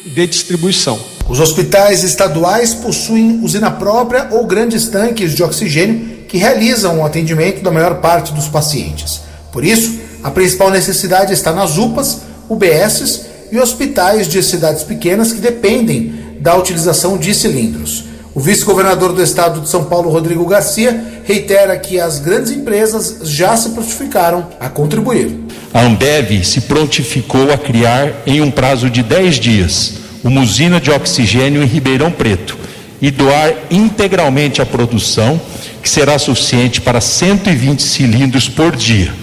de 0.06 0.28
distribuição. 0.28 1.17
Os 1.30 1.42
hospitais 1.42 2.04
estaduais 2.04 2.74
possuem 2.74 3.42
usina 3.44 3.70
própria 3.70 4.30
ou 4.32 4.46
grandes 4.46 4.88
tanques 4.88 5.34
de 5.34 5.44
oxigênio 5.44 6.20
que 6.28 6.38
realizam 6.38 7.00
o 7.00 7.06
atendimento 7.06 7.62
da 7.62 7.70
maior 7.70 7.96
parte 7.96 8.34
dos 8.34 8.48
pacientes. 8.48 9.22
Por 9.52 9.66
isso, 9.66 10.00
a 10.24 10.32
principal 10.32 10.72
necessidade 10.72 11.34
está 11.34 11.52
nas 11.52 11.78
UPAs, 11.78 12.22
UBSs 12.50 13.26
e 13.52 13.60
hospitais 13.60 14.28
de 14.28 14.42
cidades 14.42 14.84
pequenas 14.84 15.34
que 15.34 15.42
dependem 15.42 16.38
da 16.40 16.56
utilização 16.56 17.18
de 17.18 17.34
cilindros. 17.34 18.06
O 18.34 18.40
vice-governador 18.40 19.12
do 19.14 19.22
estado 19.22 19.60
de 19.60 19.68
São 19.68 19.86
Paulo, 19.86 20.10
Rodrigo 20.10 20.46
Garcia, 20.46 21.22
reitera 21.26 21.78
que 21.78 22.00
as 22.00 22.20
grandes 22.20 22.52
empresas 22.52 23.18
já 23.24 23.58
se 23.58 23.70
prontificaram 23.70 24.48
a 24.60 24.70
contribuir. 24.70 25.40
A 25.74 25.82
Ambev 25.82 26.44
se 26.46 26.62
prontificou 26.62 27.52
a 27.52 27.58
criar, 27.58 28.14
em 28.26 28.40
um 28.40 28.52
prazo 28.52 28.90
de 28.90 29.02
10 29.02 29.36
dias, 29.36 29.94
uma 30.28 30.42
usina 30.42 30.80
de 30.82 30.92
oxigênio 30.92 31.64
em 31.64 31.66
Ribeirão 31.66 32.12
Preto 32.12 32.58
e 33.02 33.10
doar 33.10 33.54
integralmente 33.72 34.62
a 34.62 34.66
produção, 34.66 35.40
que 35.82 35.90
será 35.90 36.20
suficiente 36.20 36.82
para 36.82 37.00
120 37.00 37.82
cilindros 37.82 38.50
por 38.50 38.76
dia. 38.76 39.14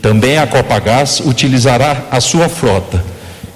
Também 0.00 0.38
a 0.38 0.46
Copagás 0.46 1.20
utilizará 1.20 2.04
a 2.08 2.20
sua 2.20 2.48
frota, 2.48 3.02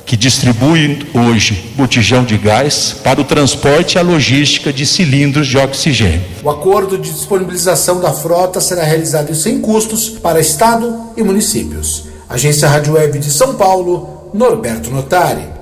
que 0.05 0.17
distribui 0.17 1.07
hoje 1.15 1.73
botijão 1.77 2.25
de 2.25 2.37
gás 2.37 2.97
para 3.05 3.21
o 3.21 3.25
transporte 3.25 3.95
e 3.95 3.99
a 3.99 4.03
logística 4.03 4.73
de 4.73 4.85
cilindros 4.85 5.47
de 5.47 5.57
oxigênio. 5.57 6.23
O 6.43 6.51
acordo 6.51 6.99
de 6.99 7.13
disponibilização 7.13 8.01
da 8.01 8.13
frota 8.13 8.61
será 8.61 8.83
realizado 8.83 9.35
sem 9.37 9.61
custos 9.61 10.09
para 10.09 10.41
Estado 10.41 10.99
e 11.17 11.23
municípios. 11.23 12.07
Agência 12.29 12.69
Rádio 12.69 12.95
Web 12.95 13.21
de 13.21 13.31
São 13.31 13.55
Paulo, 13.55 14.31
Norberto 14.35 14.91
Notari. 14.91 15.58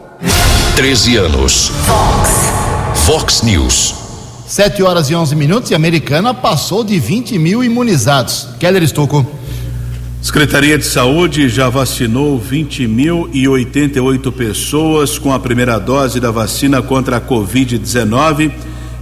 13 0.77 1.17
anos. 1.17 1.73
Fox. 1.87 2.31
Fox 3.07 3.41
News. 3.41 3.95
7 4.47 4.83
horas 4.83 5.09
e 5.09 5.15
11 5.15 5.35
minutos 5.35 5.71
e 5.71 5.75
a 5.75 5.77
americana 5.79 6.35
passou 6.35 6.85
de 6.85 7.01
20 7.01 7.39
mil 7.39 7.65
imunizados. 7.65 8.47
Keller 8.61 8.83
Estocco. 8.83 9.27
Secretaria 10.21 10.77
de 10.77 10.85
Saúde 10.85 11.49
já 11.49 11.71
vacinou 11.71 12.39
20.088 12.39 14.31
pessoas 14.31 15.19
com 15.19 15.33
a 15.33 15.39
primeira 15.39 15.79
dose 15.79 16.21
da 16.21 16.31
vacina 16.31 16.83
contra 16.83 17.17
a 17.17 17.23
Covid-19 17.23 18.53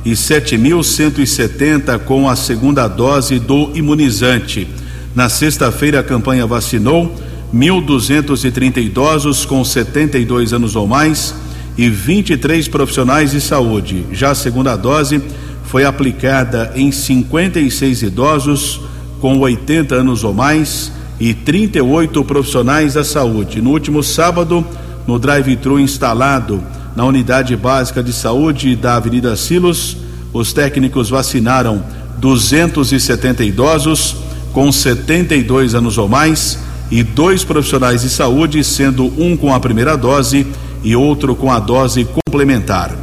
e 0.05 0.13
7.170 0.13 1.99
com 2.05 2.29
a 2.29 2.37
segunda 2.37 2.87
dose 2.87 3.41
do 3.41 3.73
imunizante. 3.75 4.69
Na 5.13 5.29
sexta-feira, 5.29 5.99
a 5.99 6.05
campanha 6.05 6.47
vacinou 6.47 7.13
1.230 7.53 8.77
idosos 8.77 9.45
com 9.45 9.65
72 9.65 10.53
anos 10.53 10.77
ou 10.77 10.87
mais 10.87 11.35
e 11.77 11.89
23 11.89 12.69
profissionais 12.69 13.33
de 13.33 13.41
saúde. 13.41 14.07
Já 14.13 14.31
a 14.31 14.35
segunda 14.35 14.77
dose 14.77 15.23
foi 15.65 15.85
aplicada 15.85 16.73
em 16.77 16.93
56 16.93 18.03
idosos 18.03 18.81
com 19.21 19.39
80 19.39 19.95
anos 19.95 20.23
ou 20.23 20.33
mais 20.33 20.93
e 21.19 21.33
38 21.33 22.23
profissionais 22.25 22.95
da 22.95 23.05
saúde. 23.05 23.61
No 23.61 23.71
último 23.71 24.03
sábado, 24.03 24.65
no 25.07 25.19
drive-thru 25.19 25.81
instalado 25.81 26.63
na 26.95 27.05
unidade 27.05 27.57
básica 27.57 28.03
de 28.03 28.13
saúde 28.13 28.77
da 28.77 28.97
Avenida 28.97 29.35
Silos, 29.37 29.97
os 30.33 30.53
técnicos 30.53 31.11
vacinaram 31.11 31.83
270 32.19 33.45
idosos 33.45 34.17
com 34.53 34.71
72 34.71 35.75
anos 35.75 35.99
ou 35.99 36.09
mais 36.09 36.59
e 36.91 37.03
dois 37.03 37.43
profissionais 37.43 38.03
de 38.03 38.11
saúde, 38.11 38.63
sendo 38.63 39.07
um 39.21 39.37
com 39.37 39.53
a 39.53 39.59
primeira 39.59 39.97
dose 39.97 40.47
e 40.85 40.95
outro 40.95 41.35
com 41.35 41.51
a 41.51 41.59
dose 41.59 42.05
complementar. 42.05 42.95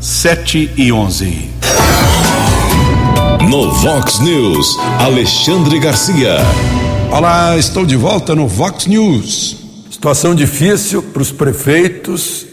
7 0.00 0.72
e 0.76 0.92
11. 0.92 1.50
No 3.48 3.72
Vox 3.72 4.20
News, 4.20 4.78
Alexandre 4.98 5.80
Garcia. 5.80 6.36
Olá, 7.10 7.56
estou 7.56 7.84
de 7.84 7.96
volta 7.96 8.34
no 8.34 8.46
Vox 8.46 8.86
News. 8.86 9.56
Situação 9.90 10.34
difícil 10.34 11.02
para 11.02 11.22
os 11.22 11.32
prefeitos 11.32 12.46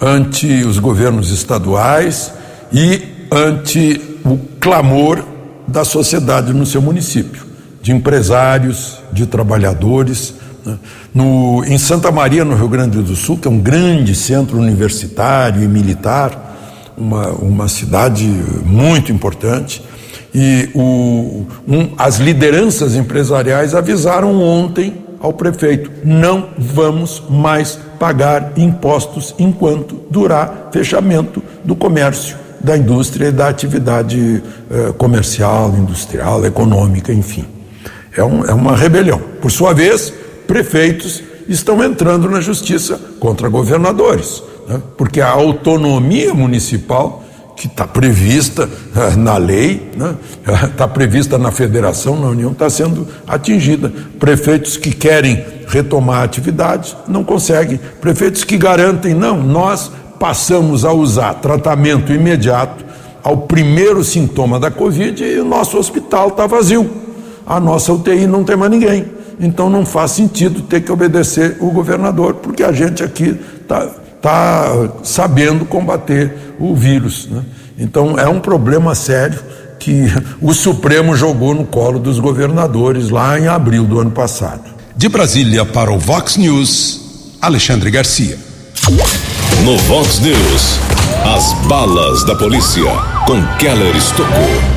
ante 0.00 0.46
os 0.62 0.78
governos 0.78 1.30
estaduais 1.30 2.32
e 2.72 3.02
ante 3.32 4.00
o 4.24 4.38
clamor 4.60 5.24
da 5.66 5.84
sociedade 5.84 6.52
no 6.52 6.66
seu 6.66 6.82
município, 6.82 7.44
de 7.82 7.92
empresários, 7.92 8.98
de 9.12 9.26
trabalhadores. 9.26 10.34
Né? 10.64 10.78
No, 11.14 11.64
em 11.64 11.78
Santa 11.78 12.10
Maria, 12.10 12.44
no 12.44 12.54
Rio 12.54 12.68
Grande 12.68 13.00
do 13.02 13.14
Sul, 13.14 13.38
que 13.38 13.46
é 13.46 13.50
um 13.50 13.58
grande 13.58 14.14
centro 14.14 14.58
universitário 14.58 15.62
e 15.62 15.68
militar, 15.68 16.92
uma, 16.96 17.28
uma 17.28 17.68
cidade 17.68 18.24
muito 18.64 19.12
importante, 19.12 19.82
e 20.34 20.68
o, 20.74 21.46
um, 21.68 21.90
as 21.96 22.16
lideranças 22.16 22.96
empresariais 22.96 23.74
avisaram 23.74 24.40
ontem 24.42 25.04
ao 25.20 25.32
prefeito: 25.32 25.90
não 26.04 26.48
vamos 26.58 27.22
mais 27.30 27.78
pagar 27.98 28.52
impostos 28.56 29.34
enquanto 29.38 30.00
durar 30.10 30.70
fechamento 30.72 31.42
do 31.64 31.76
comércio, 31.76 32.36
da 32.60 32.76
indústria 32.76 33.28
e 33.28 33.32
da 33.32 33.48
atividade 33.48 34.42
eh, 34.70 34.92
comercial, 34.98 35.72
industrial, 35.76 36.44
econômica, 36.44 37.12
enfim. 37.12 37.44
É, 38.16 38.22
um, 38.24 38.44
é 38.44 38.52
uma 38.52 38.76
rebelião. 38.76 39.20
Por 39.40 39.50
sua 39.50 39.72
vez, 39.72 40.12
prefeitos 40.46 41.22
estão 41.48 41.82
entrando 41.82 42.28
na 42.28 42.40
justiça 42.40 43.00
contra 43.20 43.48
governadores, 43.48 44.42
né? 44.68 44.80
porque 44.96 45.20
a 45.20 45.30
autonomia 45.30 46.32
municipal 46.34 47.22
que 47.56 47.66
está 47.66 47.86
prevista 47.86 48.68
eh, 48.96 49.16
na 49.16 49.36
lei, 49.36 49.90
está 49.92 50.86
né? 50.86 50.92
prevista 50.92 51.38
na 51.38 51.52
federação, 51.52 52.18
na 52.18 52.28
União, 52.28 52.50
está 52.50 52.68
sendo 52.68 53.06
atingida. 53.26 53.92
Prefeitos 54.18 54.76
que 54.76 54.90
querem 54.90 55.44
retomar 55.68 56.20
a 56.20 56.24
atividade 56.24 56.96
não 57.06 57.22
conseguem. 57.22 57.78
Prefeitos 58.00 58.42
que 58.42 58.56
garantem, 58.56 59.14
não, 59.14 59.40
nós 59.40 59.90
passamos 60.18 60.84
a 60.84 60.92
usar 60.92 61.34
tratamento 61.34 62.12
imediato 62.12 62.84
ao 63.22 63.38
primeiro 63.38 64.02
sintoma 64.02 64.58
da 64.58 64.70
Covid 64.70 65.22
e 65.22 65.38
o 65.38 65.44
nosso 65.44 65.78
hospital 65.78 66.28
está 66.28 66.46
vazio. 66.46 66.90
A 67.46 67.60
nossa 67.60 67.92
UTI 67.92 68.26
não 68.26 68.42
tem 68.42 68.56
mais 68.56 68.70
ninguém. 68.70 69.06
Então 69.38 69.68
não 69.68 69.84
faz 69.84 70.12
sentido 70.12 70.62
ter 70.62 70.80
que 70.80 70.92
obedecer 70.92 71.56
o 71.60 71.70
governador, 71.70 72.34
porque 72.34 72.62
a 72.62 72.72
gente 72.72 73.02
aqui 73.02 73.38
está 73.60 73.88
está 74.24 74.88
sabendo 75.02 75.66
combater 75.66 76.54
o 76.58 76.74
vírus. 76.74 77.28
Né? 77.30 77.42
Então 77.78 78.18
é 78.18 78.26
um 78.26 78.40
problema 78.40 78.94
sério 78.94 79.38
que 79.78 80.06
o 80.40 80.54
Supremo 80.54 81.14
jogou 81.14 81.54
no 81.54 81.66
colo 81.66 81.98
dos 81.98 82.18
governadores 82.18 83.10
lá 83.10 83.38
em 83.38 83.46
abril 83.46 83.84
do 83.84 84.00
ano 84.00 84.10
passado. 84.10 84.62
De 84.96 85.08
Brasília 85.10 85.66
para 85.66 85.92
o 85.92 85.98
Vox 85.98 86.38
News, 86.38 87.36
Alexandre 87.42 87.90
Garcia. 87.90 88.38
No 89.64 89.76
Vox 89.78 90.20
News, 90.20 90.78
as 91.26 91.52
balas 91.66 92.24
da 92.24 92.34
polícia 92.34 92.84
com 93.26 93.42
Keller 93.58 93.94
Estocou. 93.94 94.73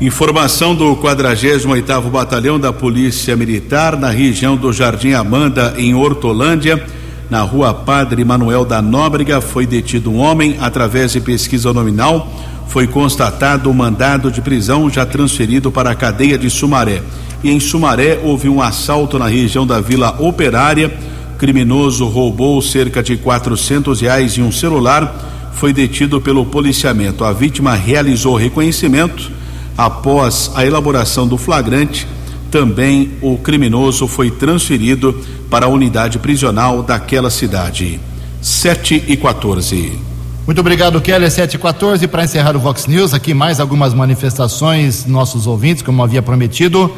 Informação 0.00 0.74
do 0.74 0.96
48º 0.96 2.10
Batalhão 2.10 2.58
da 2.58 2.72
Polícia 2.72 3.36
Militar 3.36 3.96
na 3.96 4.10
região 4.10 4.56
do 4.56 4.72
Jardim 4.72 5.12
Amanda 5.12 5.74
em 5.78 5.94
Hortolândia 5.94 6.84
na 7.30 7.42
rua 7.42 7.72
Padre 7.72 8.24
Manuel 8.24 8.64
da 8.64 8.82
Nóbrega, 8.82 9.40
foi 9.40 9.66
detido 9.66 10.10
um 10.10 10.18
homem. 10.18 10.56
Através 10.60 11.12
de 11.12 11.20
pesquisa 11.20 11.72
nominal, 11.72 12.28
foi 12.68 12.86
constatado 12.86 13.70
o 13.70 13.74
mandado 13.74 14.30
de 14.30 14.42
prisão 14.42 14.90
já 14.90 15.06
transferido 15.06 15.70
para 15.70 15.90
a 15.90 15.94
cadeia 15.94 16.36
de 16.36 16.50
Sumaré. 16.50 17.02
E 17.42 17.50
em 17.50 17.60
Sumaré 17.60 18.20
houve 18.22 18.48
um 18.48 18.60
assalto 18.60 19.18
na 19.18 19.26
região 19.26 19.66
da 19.66 19.80
Vila 19.80 20.16
Operária. 20.18 20.92
Criminoso 21.38 22.06
roubou 22.06 22.60
cerca 22.60 23.02
de 23.02 23.16
quatrocentos 23.16 24.00
reais 24.00 24.32
e 24.32 24.42
um 24.42 24.52
celular. 24.52 25.50
Foi 25.52 25.72
detido 25.72 26.20
pelo 26.20 26.44
policiamento. 26.44 27.24
A 27.24 27.32
vítima 27.32 27.74
realizou 27.74 28.36
reconhecimento. 28.36 29.30
Após 29.76 30.50
a 30.54 30.64
elaboração 30.64 31.26
do 31.26 31.36
flagrante, 31.36 32.06
também 32.50 33.12
o 33.20 33.36
criminoso 33.36 34.06
foi 34.06 34.30
transferido 34.30 35.12
para 35.50 35.66
a 35.66 35.68
unidade 35.68 36.18
prisional 36.18 36.82
daquela 36.82 37.30
cidade. 37.30 38.00
7 38.40 39.04
e 39.08 39.16
14. 39.16 39.98
Muito 40.46 40.60
obrigado, 40.60 41.00
Kelly. 41.00 41.30
7 41.30 41.54
e 41.54 41.58
14. 41.58 42.06
Para 42.06 42.22
encerrar 42.22 42.54
o 42.54 42.60
Vox 42.60 42.86
News, 42.86 43.14
aqui 43.14 43.34
mais 43.34 43.58
algumas 43.58 43.94
manifestações, 43.94 45.06
nossos 45.06 45.46
ouvintes, 45.46 45.82
como 45.82 46.02
havia 46.02 46.22
prometido. 46.22 46.92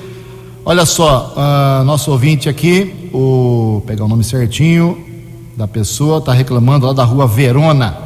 Olha 0.65 0.85
só, 0.85 1.33
uh, 1.37 1.85
nosso 1.85 2.11
ouvinte 2.11 2.49
aqui, 2.49 3.09
o 3.15 3.83
pegar 3.87 4.05
o 4.05 4.09
nome 4.09 4.25
certinho 4.25 4.99
da 5.57 5.69
pessoa, 5.69 6.19
está 6.19 6.33
reclamando 6.33 6.87
lá 6.87 6.93
da 6.93 7.05
rua 7.05 7.27
Verona, 7.27 7.97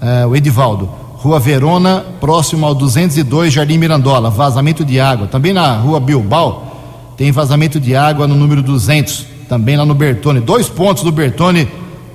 uh, 0.00 0.28
o 0.28 0.34
Edivaldo. 0.34 0.88
Rua 1.20 1.40
Verona, 1.40 2.04
próximo 2.20 2.64
ao 2.64 2.72
202 2.76 3.52
Jardim 3.52 3.76
Mirandola, 3.76 4.30
vazamento 4.30 4.84
de 4.84 5.00
água. 5.00 5.26
Também 5.26 5.52
na 5.52 5.72
rua 5.76 5.98
Bilbao, 5.98 7.12
tem 7.16 7.32
vazamento 7.32 7.80
de 7.80 7.96
água 7.96 8.28
no 8.28 8.36
número 8.36 8.62
200, 8.62 9.26
também 9.48 9.76
lá 9.76 9.84
no 9.84 9.96
Bertone. 9.96 10.38
Dois 10.38 10.68
pontos 10.68 11.02
do 11.02 11.10
Bertone 11.10 11.66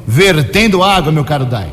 vertendo 0.08 0.82
água, 0.82 1.12
meu 1.12 1.26
caro 1.26 1.46
Dai. 1.46 1.68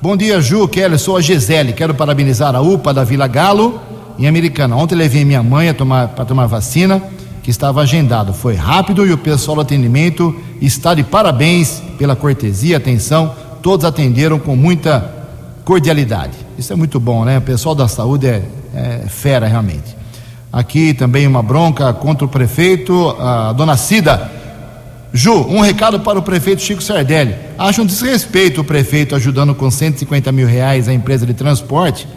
Bom 0.00 0.16
dia, 0.16 0.40
Ju, 0.40 0.68
Kelly, 0.68 0.96
sou 0.96 1.16
a 1.16 1.20
Gisele. 1.20 1.72
Quero 1.72 1.92
parabenizar 1.92 2.54
a 2.54 2.60
UPA 2.60 2.94
da 2.94 3.02
Vila 3.02 3.26
Galo 3.26 3.80
em 4.16 4.28
Americana. 4.28 4.76
Ontem 4.76 4.94
levei 4.94 5.24
minha 5.24 5.42
mãe 5.42 5.74
para 5.74 6.24
tomar 6.24 6.46
vacina, 6.46 7.02
que 7.42 7.50
estava 7.50 7.80
agendado. 7.80 8.32
Foi 8.32 8.54
rápido 8.54 9.04
e 9.04 9.12
o 9.12 9.18
pessoal 9.18 9.56
do 9.56 9.62
atendimento 9.62 10.32
está 10.60 10.94
de 10.94 11.02
parabéns 11.02 11.82
pela 11.98 12.14
cortesia, 12.14 12.74
e 12.74 12.76
atenção. 12.76 13.34
Todos 13.60 13.84
atenderam 13.84 14.38
com 14.38 14.54
muita 14.54 15.12
cordialidade. 15.64 16.45
Isso 16.58 16.72
é 16.72 16.76
muito 16.76 16.98
bom, 16.98 17.24
né? 17.24 17.36
O 17.36 17.42
pessoal 17.42 17.74
da 17.74 17.86
saúde 17.86 18.26
é, 18.26 18.42
é 18.74 19.08
fera 19.08 19.46
realmente. 19.46 19.94
Aqui 20.50 20.94
também 20.94 21.26
uma 21.26 21.42
bronca 21.42 21.92
contra 21.92 22.24
o 22.24 22.28
prefeito, 22.28 23.10
a 23.20 23.52
dona 23.52 23.76
Cida. 23.76 24.30
Ju, 25.12 25.34
um 25.34 25.60
recado 25.60 26.00
para 26.00 26.18
o 26.18 26.22
prefeito 26.22 26.62
Chico 26.62 26.82
Sardelli. 26.82 27.34
Acho 27.58 27.82
um 27.82 27.86
desrespeito 27.86 28.62
o 28.62 28.64
prefeito 28.64 29.14
ajudando 29.14 29.54
com 29.54 29.70
150 29.70 30.32
mil 30.32 30.46
reais 30.46 30.88
a 30.88 30.94
empresa 30.94 31.26
de 31.26 31.34
transporte, 31.34 32.08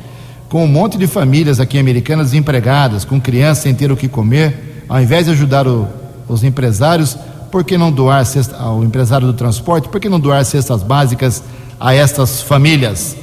com 0.47 0.63
um 0.63 0.67
monte 0.67 0.97
de 0.97 1.05
famílias 1.05 1.59
aqui 1.59 1.77
americanas 1.77 2.27
desempregadas, 2.27 3.03
com 3.03 3.19
crianças 3.19 3.63
sem 3.63 3.75
ter 3.75 3.91
o 3.91 3.97
que 3.97 4.07
comer. 4.07 4.85
Ao 4.87 5.01
invés 5.01 5.25
de 5.25 5.31
ajudar 5.31 5.67
o, 5.67 5.85
os 6.29 6.45
empresários, 6.45 7.17
por 7.51 7.65
que 7.65 7.77
não 7.77 7.91
doar 7.91 8.25
cesta, 8.25 8.55
ao 8.55 8.85
empresário 8.85 9.27
do 9.27 9.33
transporte, 9.33 9.89
por 9.89 9.99
que 9.99 10.07
não 10.07 10.19
doar 10.19 10.45
cestas 10.45 10.81
básicas 10.81 11.43
a 11.77 11.93
estas 11.93 12.41
famílias? 12.41 13.17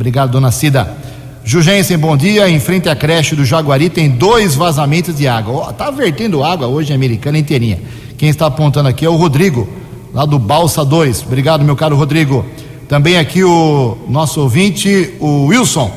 Obrigado, 0.00 0.30
dona 0.30 0.50
Cida. 0.50 0.96
Jugensen, 1.44 1.98
bom 1.98 2.16
dia. 2.16 2.48
Em 2.48 2.58
frente 2.58 2.88
à 2.88 2.96
creche 2.96 3.36
do 3.36 3.44
Jaguari 3.44 3.90
tem 3.90 4.08
dois 4.08 4.54
vazamentos 4.54 5.14
de 5.14 5.28
água. 5.28 5.68
Está 5.68 5.90
vertendo 5.90 6.42
água 6.42 6.66
hoje 6.66 6.90
em 6.90 6.94
Americana 6.96 7.36
inteirinha. 7.36 7.78
Quem 8.16 8.30
está 8.30 8.46
apontando 8.46 8.88
aqui 8.88 9.04
é 9.04 9.10
o 9.10 9.16
Rodrigo, 9.16 9.68
lá 10.14 10.24
do 10.24 10.38
Balsa 10.38 10.86
2. 10.86 11.24
Obrigado, 11.26 11.62
meu 11.62 11.76
caro 11.76 11.96
Rodrigo. 11.96 12.46
Também 12.88 13.18
aqui 13.18 13.44
o 13.44 13.98
nosso 14.08 14.40
ouvinte, 14.40 15.12
o 15.20 15.48
Wilson. 15.48 15.90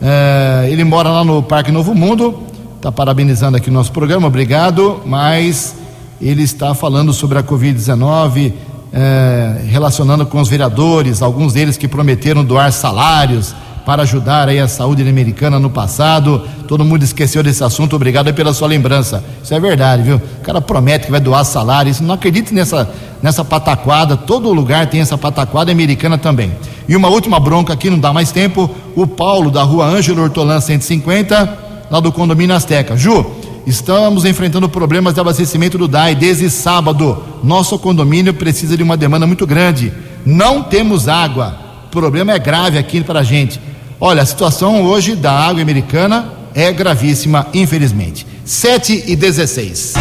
É, 0.00 0.68
ele 0.70 0.84
mora 0.84 1.10
lá 1.10 1.24
no 1.24 1.42
Parque 1.42 1.72
Novo 1.72 1.92
Mundo. 1.92 2.44
Está 2.76 2.92
parabenizando 2.92 3.56
aqui 3.56 3.68
o 3.68 3.72
nosso 3.72 3.90
programa, 3.90 4.28
obrigado. 4.28 5.02
Mas 5.04 5.74
ele 6.22 6.44
está 6.44 6.72
falando 6.72 7.12
sobre 7.12 7.36
a 7.36 7.42
Covid-19, 7.42 8.52
é, 8.92 9.62
relacionando 9.68 10.26
com 10.26 10.40
os 10.40 10.48
vereadores, 10.48 11.22
alguns 11.22 11.52
deles 11.52 11.76
que 11.76 11.86
prometeram 11.86 12.44
doar 12.44 12.72
salários 12.72 13.54
para 13.84 14.02
ajudar 14.02 14.48
aí 14.48 14.58
a 14.58 14.68
saúde 14.68 15.02
americana 15.08 15.58
no 15.58 15.70
passado. 15.70 16.46
Todo 16.68 16.84
mundo 16.84 17.02
esqueceu 17.02 17.42
desse 17.42 17.64
assunto. 17.64 17.96
Obrigado 17.96 18.32
pela 18.34 18.52
sua 18.52 18.68
lembrança. 18.68 19.24
Isso 19.42 19.54
é 19.54 19.58
verdade, 19.58 20.02
viu? 20.02 20.16
O 20.16 20.40
cara 20.42 20.60
promete 20.60 21.06
que 21.06 21.10
vai 21.10 21.20
doar 21.20 21.44
salário. 21.44 21.90
Isso 21.90 22.02
não 22.02 22.14
acredite 22.14 22.52
nessa 22.52 22.88
nessa 23.22 23.44
pataquada. 23.44 24.16
Todo 24.16 24.52
lugar 24.52 24.86
tem 24.86 25.00
essa 25.00 25.16
pataquada 25.16 25.70
americana 25.70 26.18
também. 26.18 26.52
E 26.88 26.96
uma 26.96 27.08
última 27.08 27.38
bronca 27.38 27.72
aqui, 27.72 27.90
não 27.90 27.98
dá 27.98 28.12
mais 28.12 28.32
tempo. 28.32 28.70
O 28.96 29.06
Paulo 29.06 29.50
da 29.50 29.62
Rua 29.62 29.86
Ângelo 29.86 30.22
Hortolã 30.22 30.60
150, 30.60 31.58
lá 31.90 32.00
do 32.00 32.12
condomínio 32.12 32.54
Azteca. 32.54 32.96
Ju, 32.96 33.26
Estamos 33.66 34.24
enfrentando 34.24 34.68
problemas 34.68 35.14
de 35.14 35.20
abastecimento 35.20 35.76
do 35.76 35.86
DAI 35.86 36.14
desde 36.14 36.48
sábado. 36.50 37.22
Nosso 37.42 37.78
condomínio 37.78 38.34
precisa 38.34 38.76
de 38.76 38.82
uma 38.82 38.96
demanda 38.96 39.26
muito 39.26 39.46
grande. 39.46 39.92
Não 40.24 40.62
temos 40.62 41.08
água. 41.08 41.58
O 41.86 41.90
problema 41.90 42.32
é 42.32 42.38
grave 42.38 42.78
aqui 42.78 43.02
para 43.02 43.20
a 43.20 43.24
gente. 43.24 43.60
Olha, 44.00 44.22
a 44.22 44.26
situação 44.26 44.82
hoje 44.82 45.14
da 45.14 45.32
água 45.32 45.60
americana 45.60 46.32
é 46.54 46.72
gravíssima, 46.72 47.46
infelizmente. 47.52 48.26
7 48.44 49.04
e 49.06 49.14
16. 49.14 49.94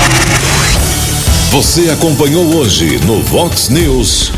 Você 1.51 1.89
acompanhou 1.89 2.45
hoje 2.55 2.99
no 3.05 3.21
Vox 3.23 3.69
News. 3.69 4.31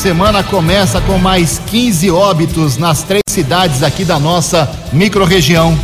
Semana 0.00 0.42
começa 0.42 1.00
com 1.00 1.18
mais 1.18 1.60
15 1.66 2.10
óbitos 2.10 2.76
nas 2.76 3.02
três 3.02 3.22
cidades 3.28 3.82
aqui 3.82 4.04
da 4.04 4.18
nossa 4.18 4.70
microrregião. 4.92 5.78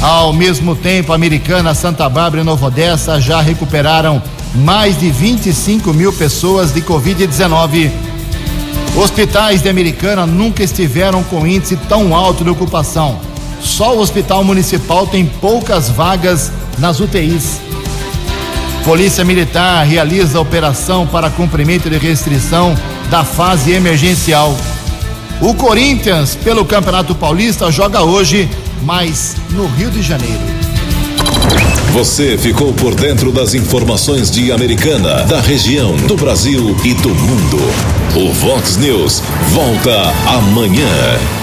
Ao 0.00 0.32
mesmo 0.32 0.74
tempo, 0.74 1.12
Americana, 1.12 1.74
Santa 1.74 2.08
Bárbara 2.08 2.40
e 2.40 2.44
Nova 2.44 2.66
Odessa 2.66 3.20
já 3.20 3.42
recuperaram 3.42 4.22
mais 4.54 4.98
de 4.98 5.10
25 5.10 5.92
mil 5.92 6.10
pessoas 6.10 6.72
de 6.72 6.80
Covid-19. 6.80 7.90
Hospitais 8.96 9.62
de 9.62 9.68
Americana 9.68 10.26
nunca 10.26 10.62
estiveram 10.62 11.22
com 11.24 11.46
índice 11.46 11.76
tão 11.88 12.14
alto 12.14 12.42
de 12.42 12.48
ocupação. 12.48 13.20
Só 13.60 13.94
o 13.94 14.00
Hospital 14.00 14.42
Municipal 14.42 15.06
tem 15.06 15.26
poucas 15.26 15.90
vagas 15.90 16.50
nas 16.78 16.98
UTIs. 16.98 17.60
Polícia 18.84 19.22
Militar 19.22 19.84
realiza 19.84 20.40
operação 20.40 21.06
para 21.06 21.28
cumprimento 21.28 21.90
de 21.90 21.98
restrição 21.98 22.74
da 23.10 23.22
fase 23.22 23.72
emergencial. 23.72 24.56
O 25.42 25.52
Corinthians, 25.54 26.34
pelo 26.36 26.64
Campeonato 26.64 27.14
Paulista, 27.14 27.70
joga 27.70 28.02
hoje, 28.02 28.48
mas 28.82 29.36
no 29.50 29.66
Rio 29.66 29.90
de 29.90 30.02
Janeiro. 30.02 30.40
Você 31.92 32.38
ficou 32.38 32.72
por 32.72 32.94
dentro 32.94 33.32
das 33.32 33.52
informações 33.54 34.30
de 34.30 34.52
Americana, 34.52 35.24
da 35.24 35.40
região, 35.40 35.96
do 35.96 36.16
Brasil 36.16 36.76
e 36.84 36.94
do 36.94 37.08
mundo. 37.08 37.58
O 38.16 38.32
Vox 38.32 38.76
News 38.76 39.22
volta 39.52 40.12
amanhã. 40.26 41.39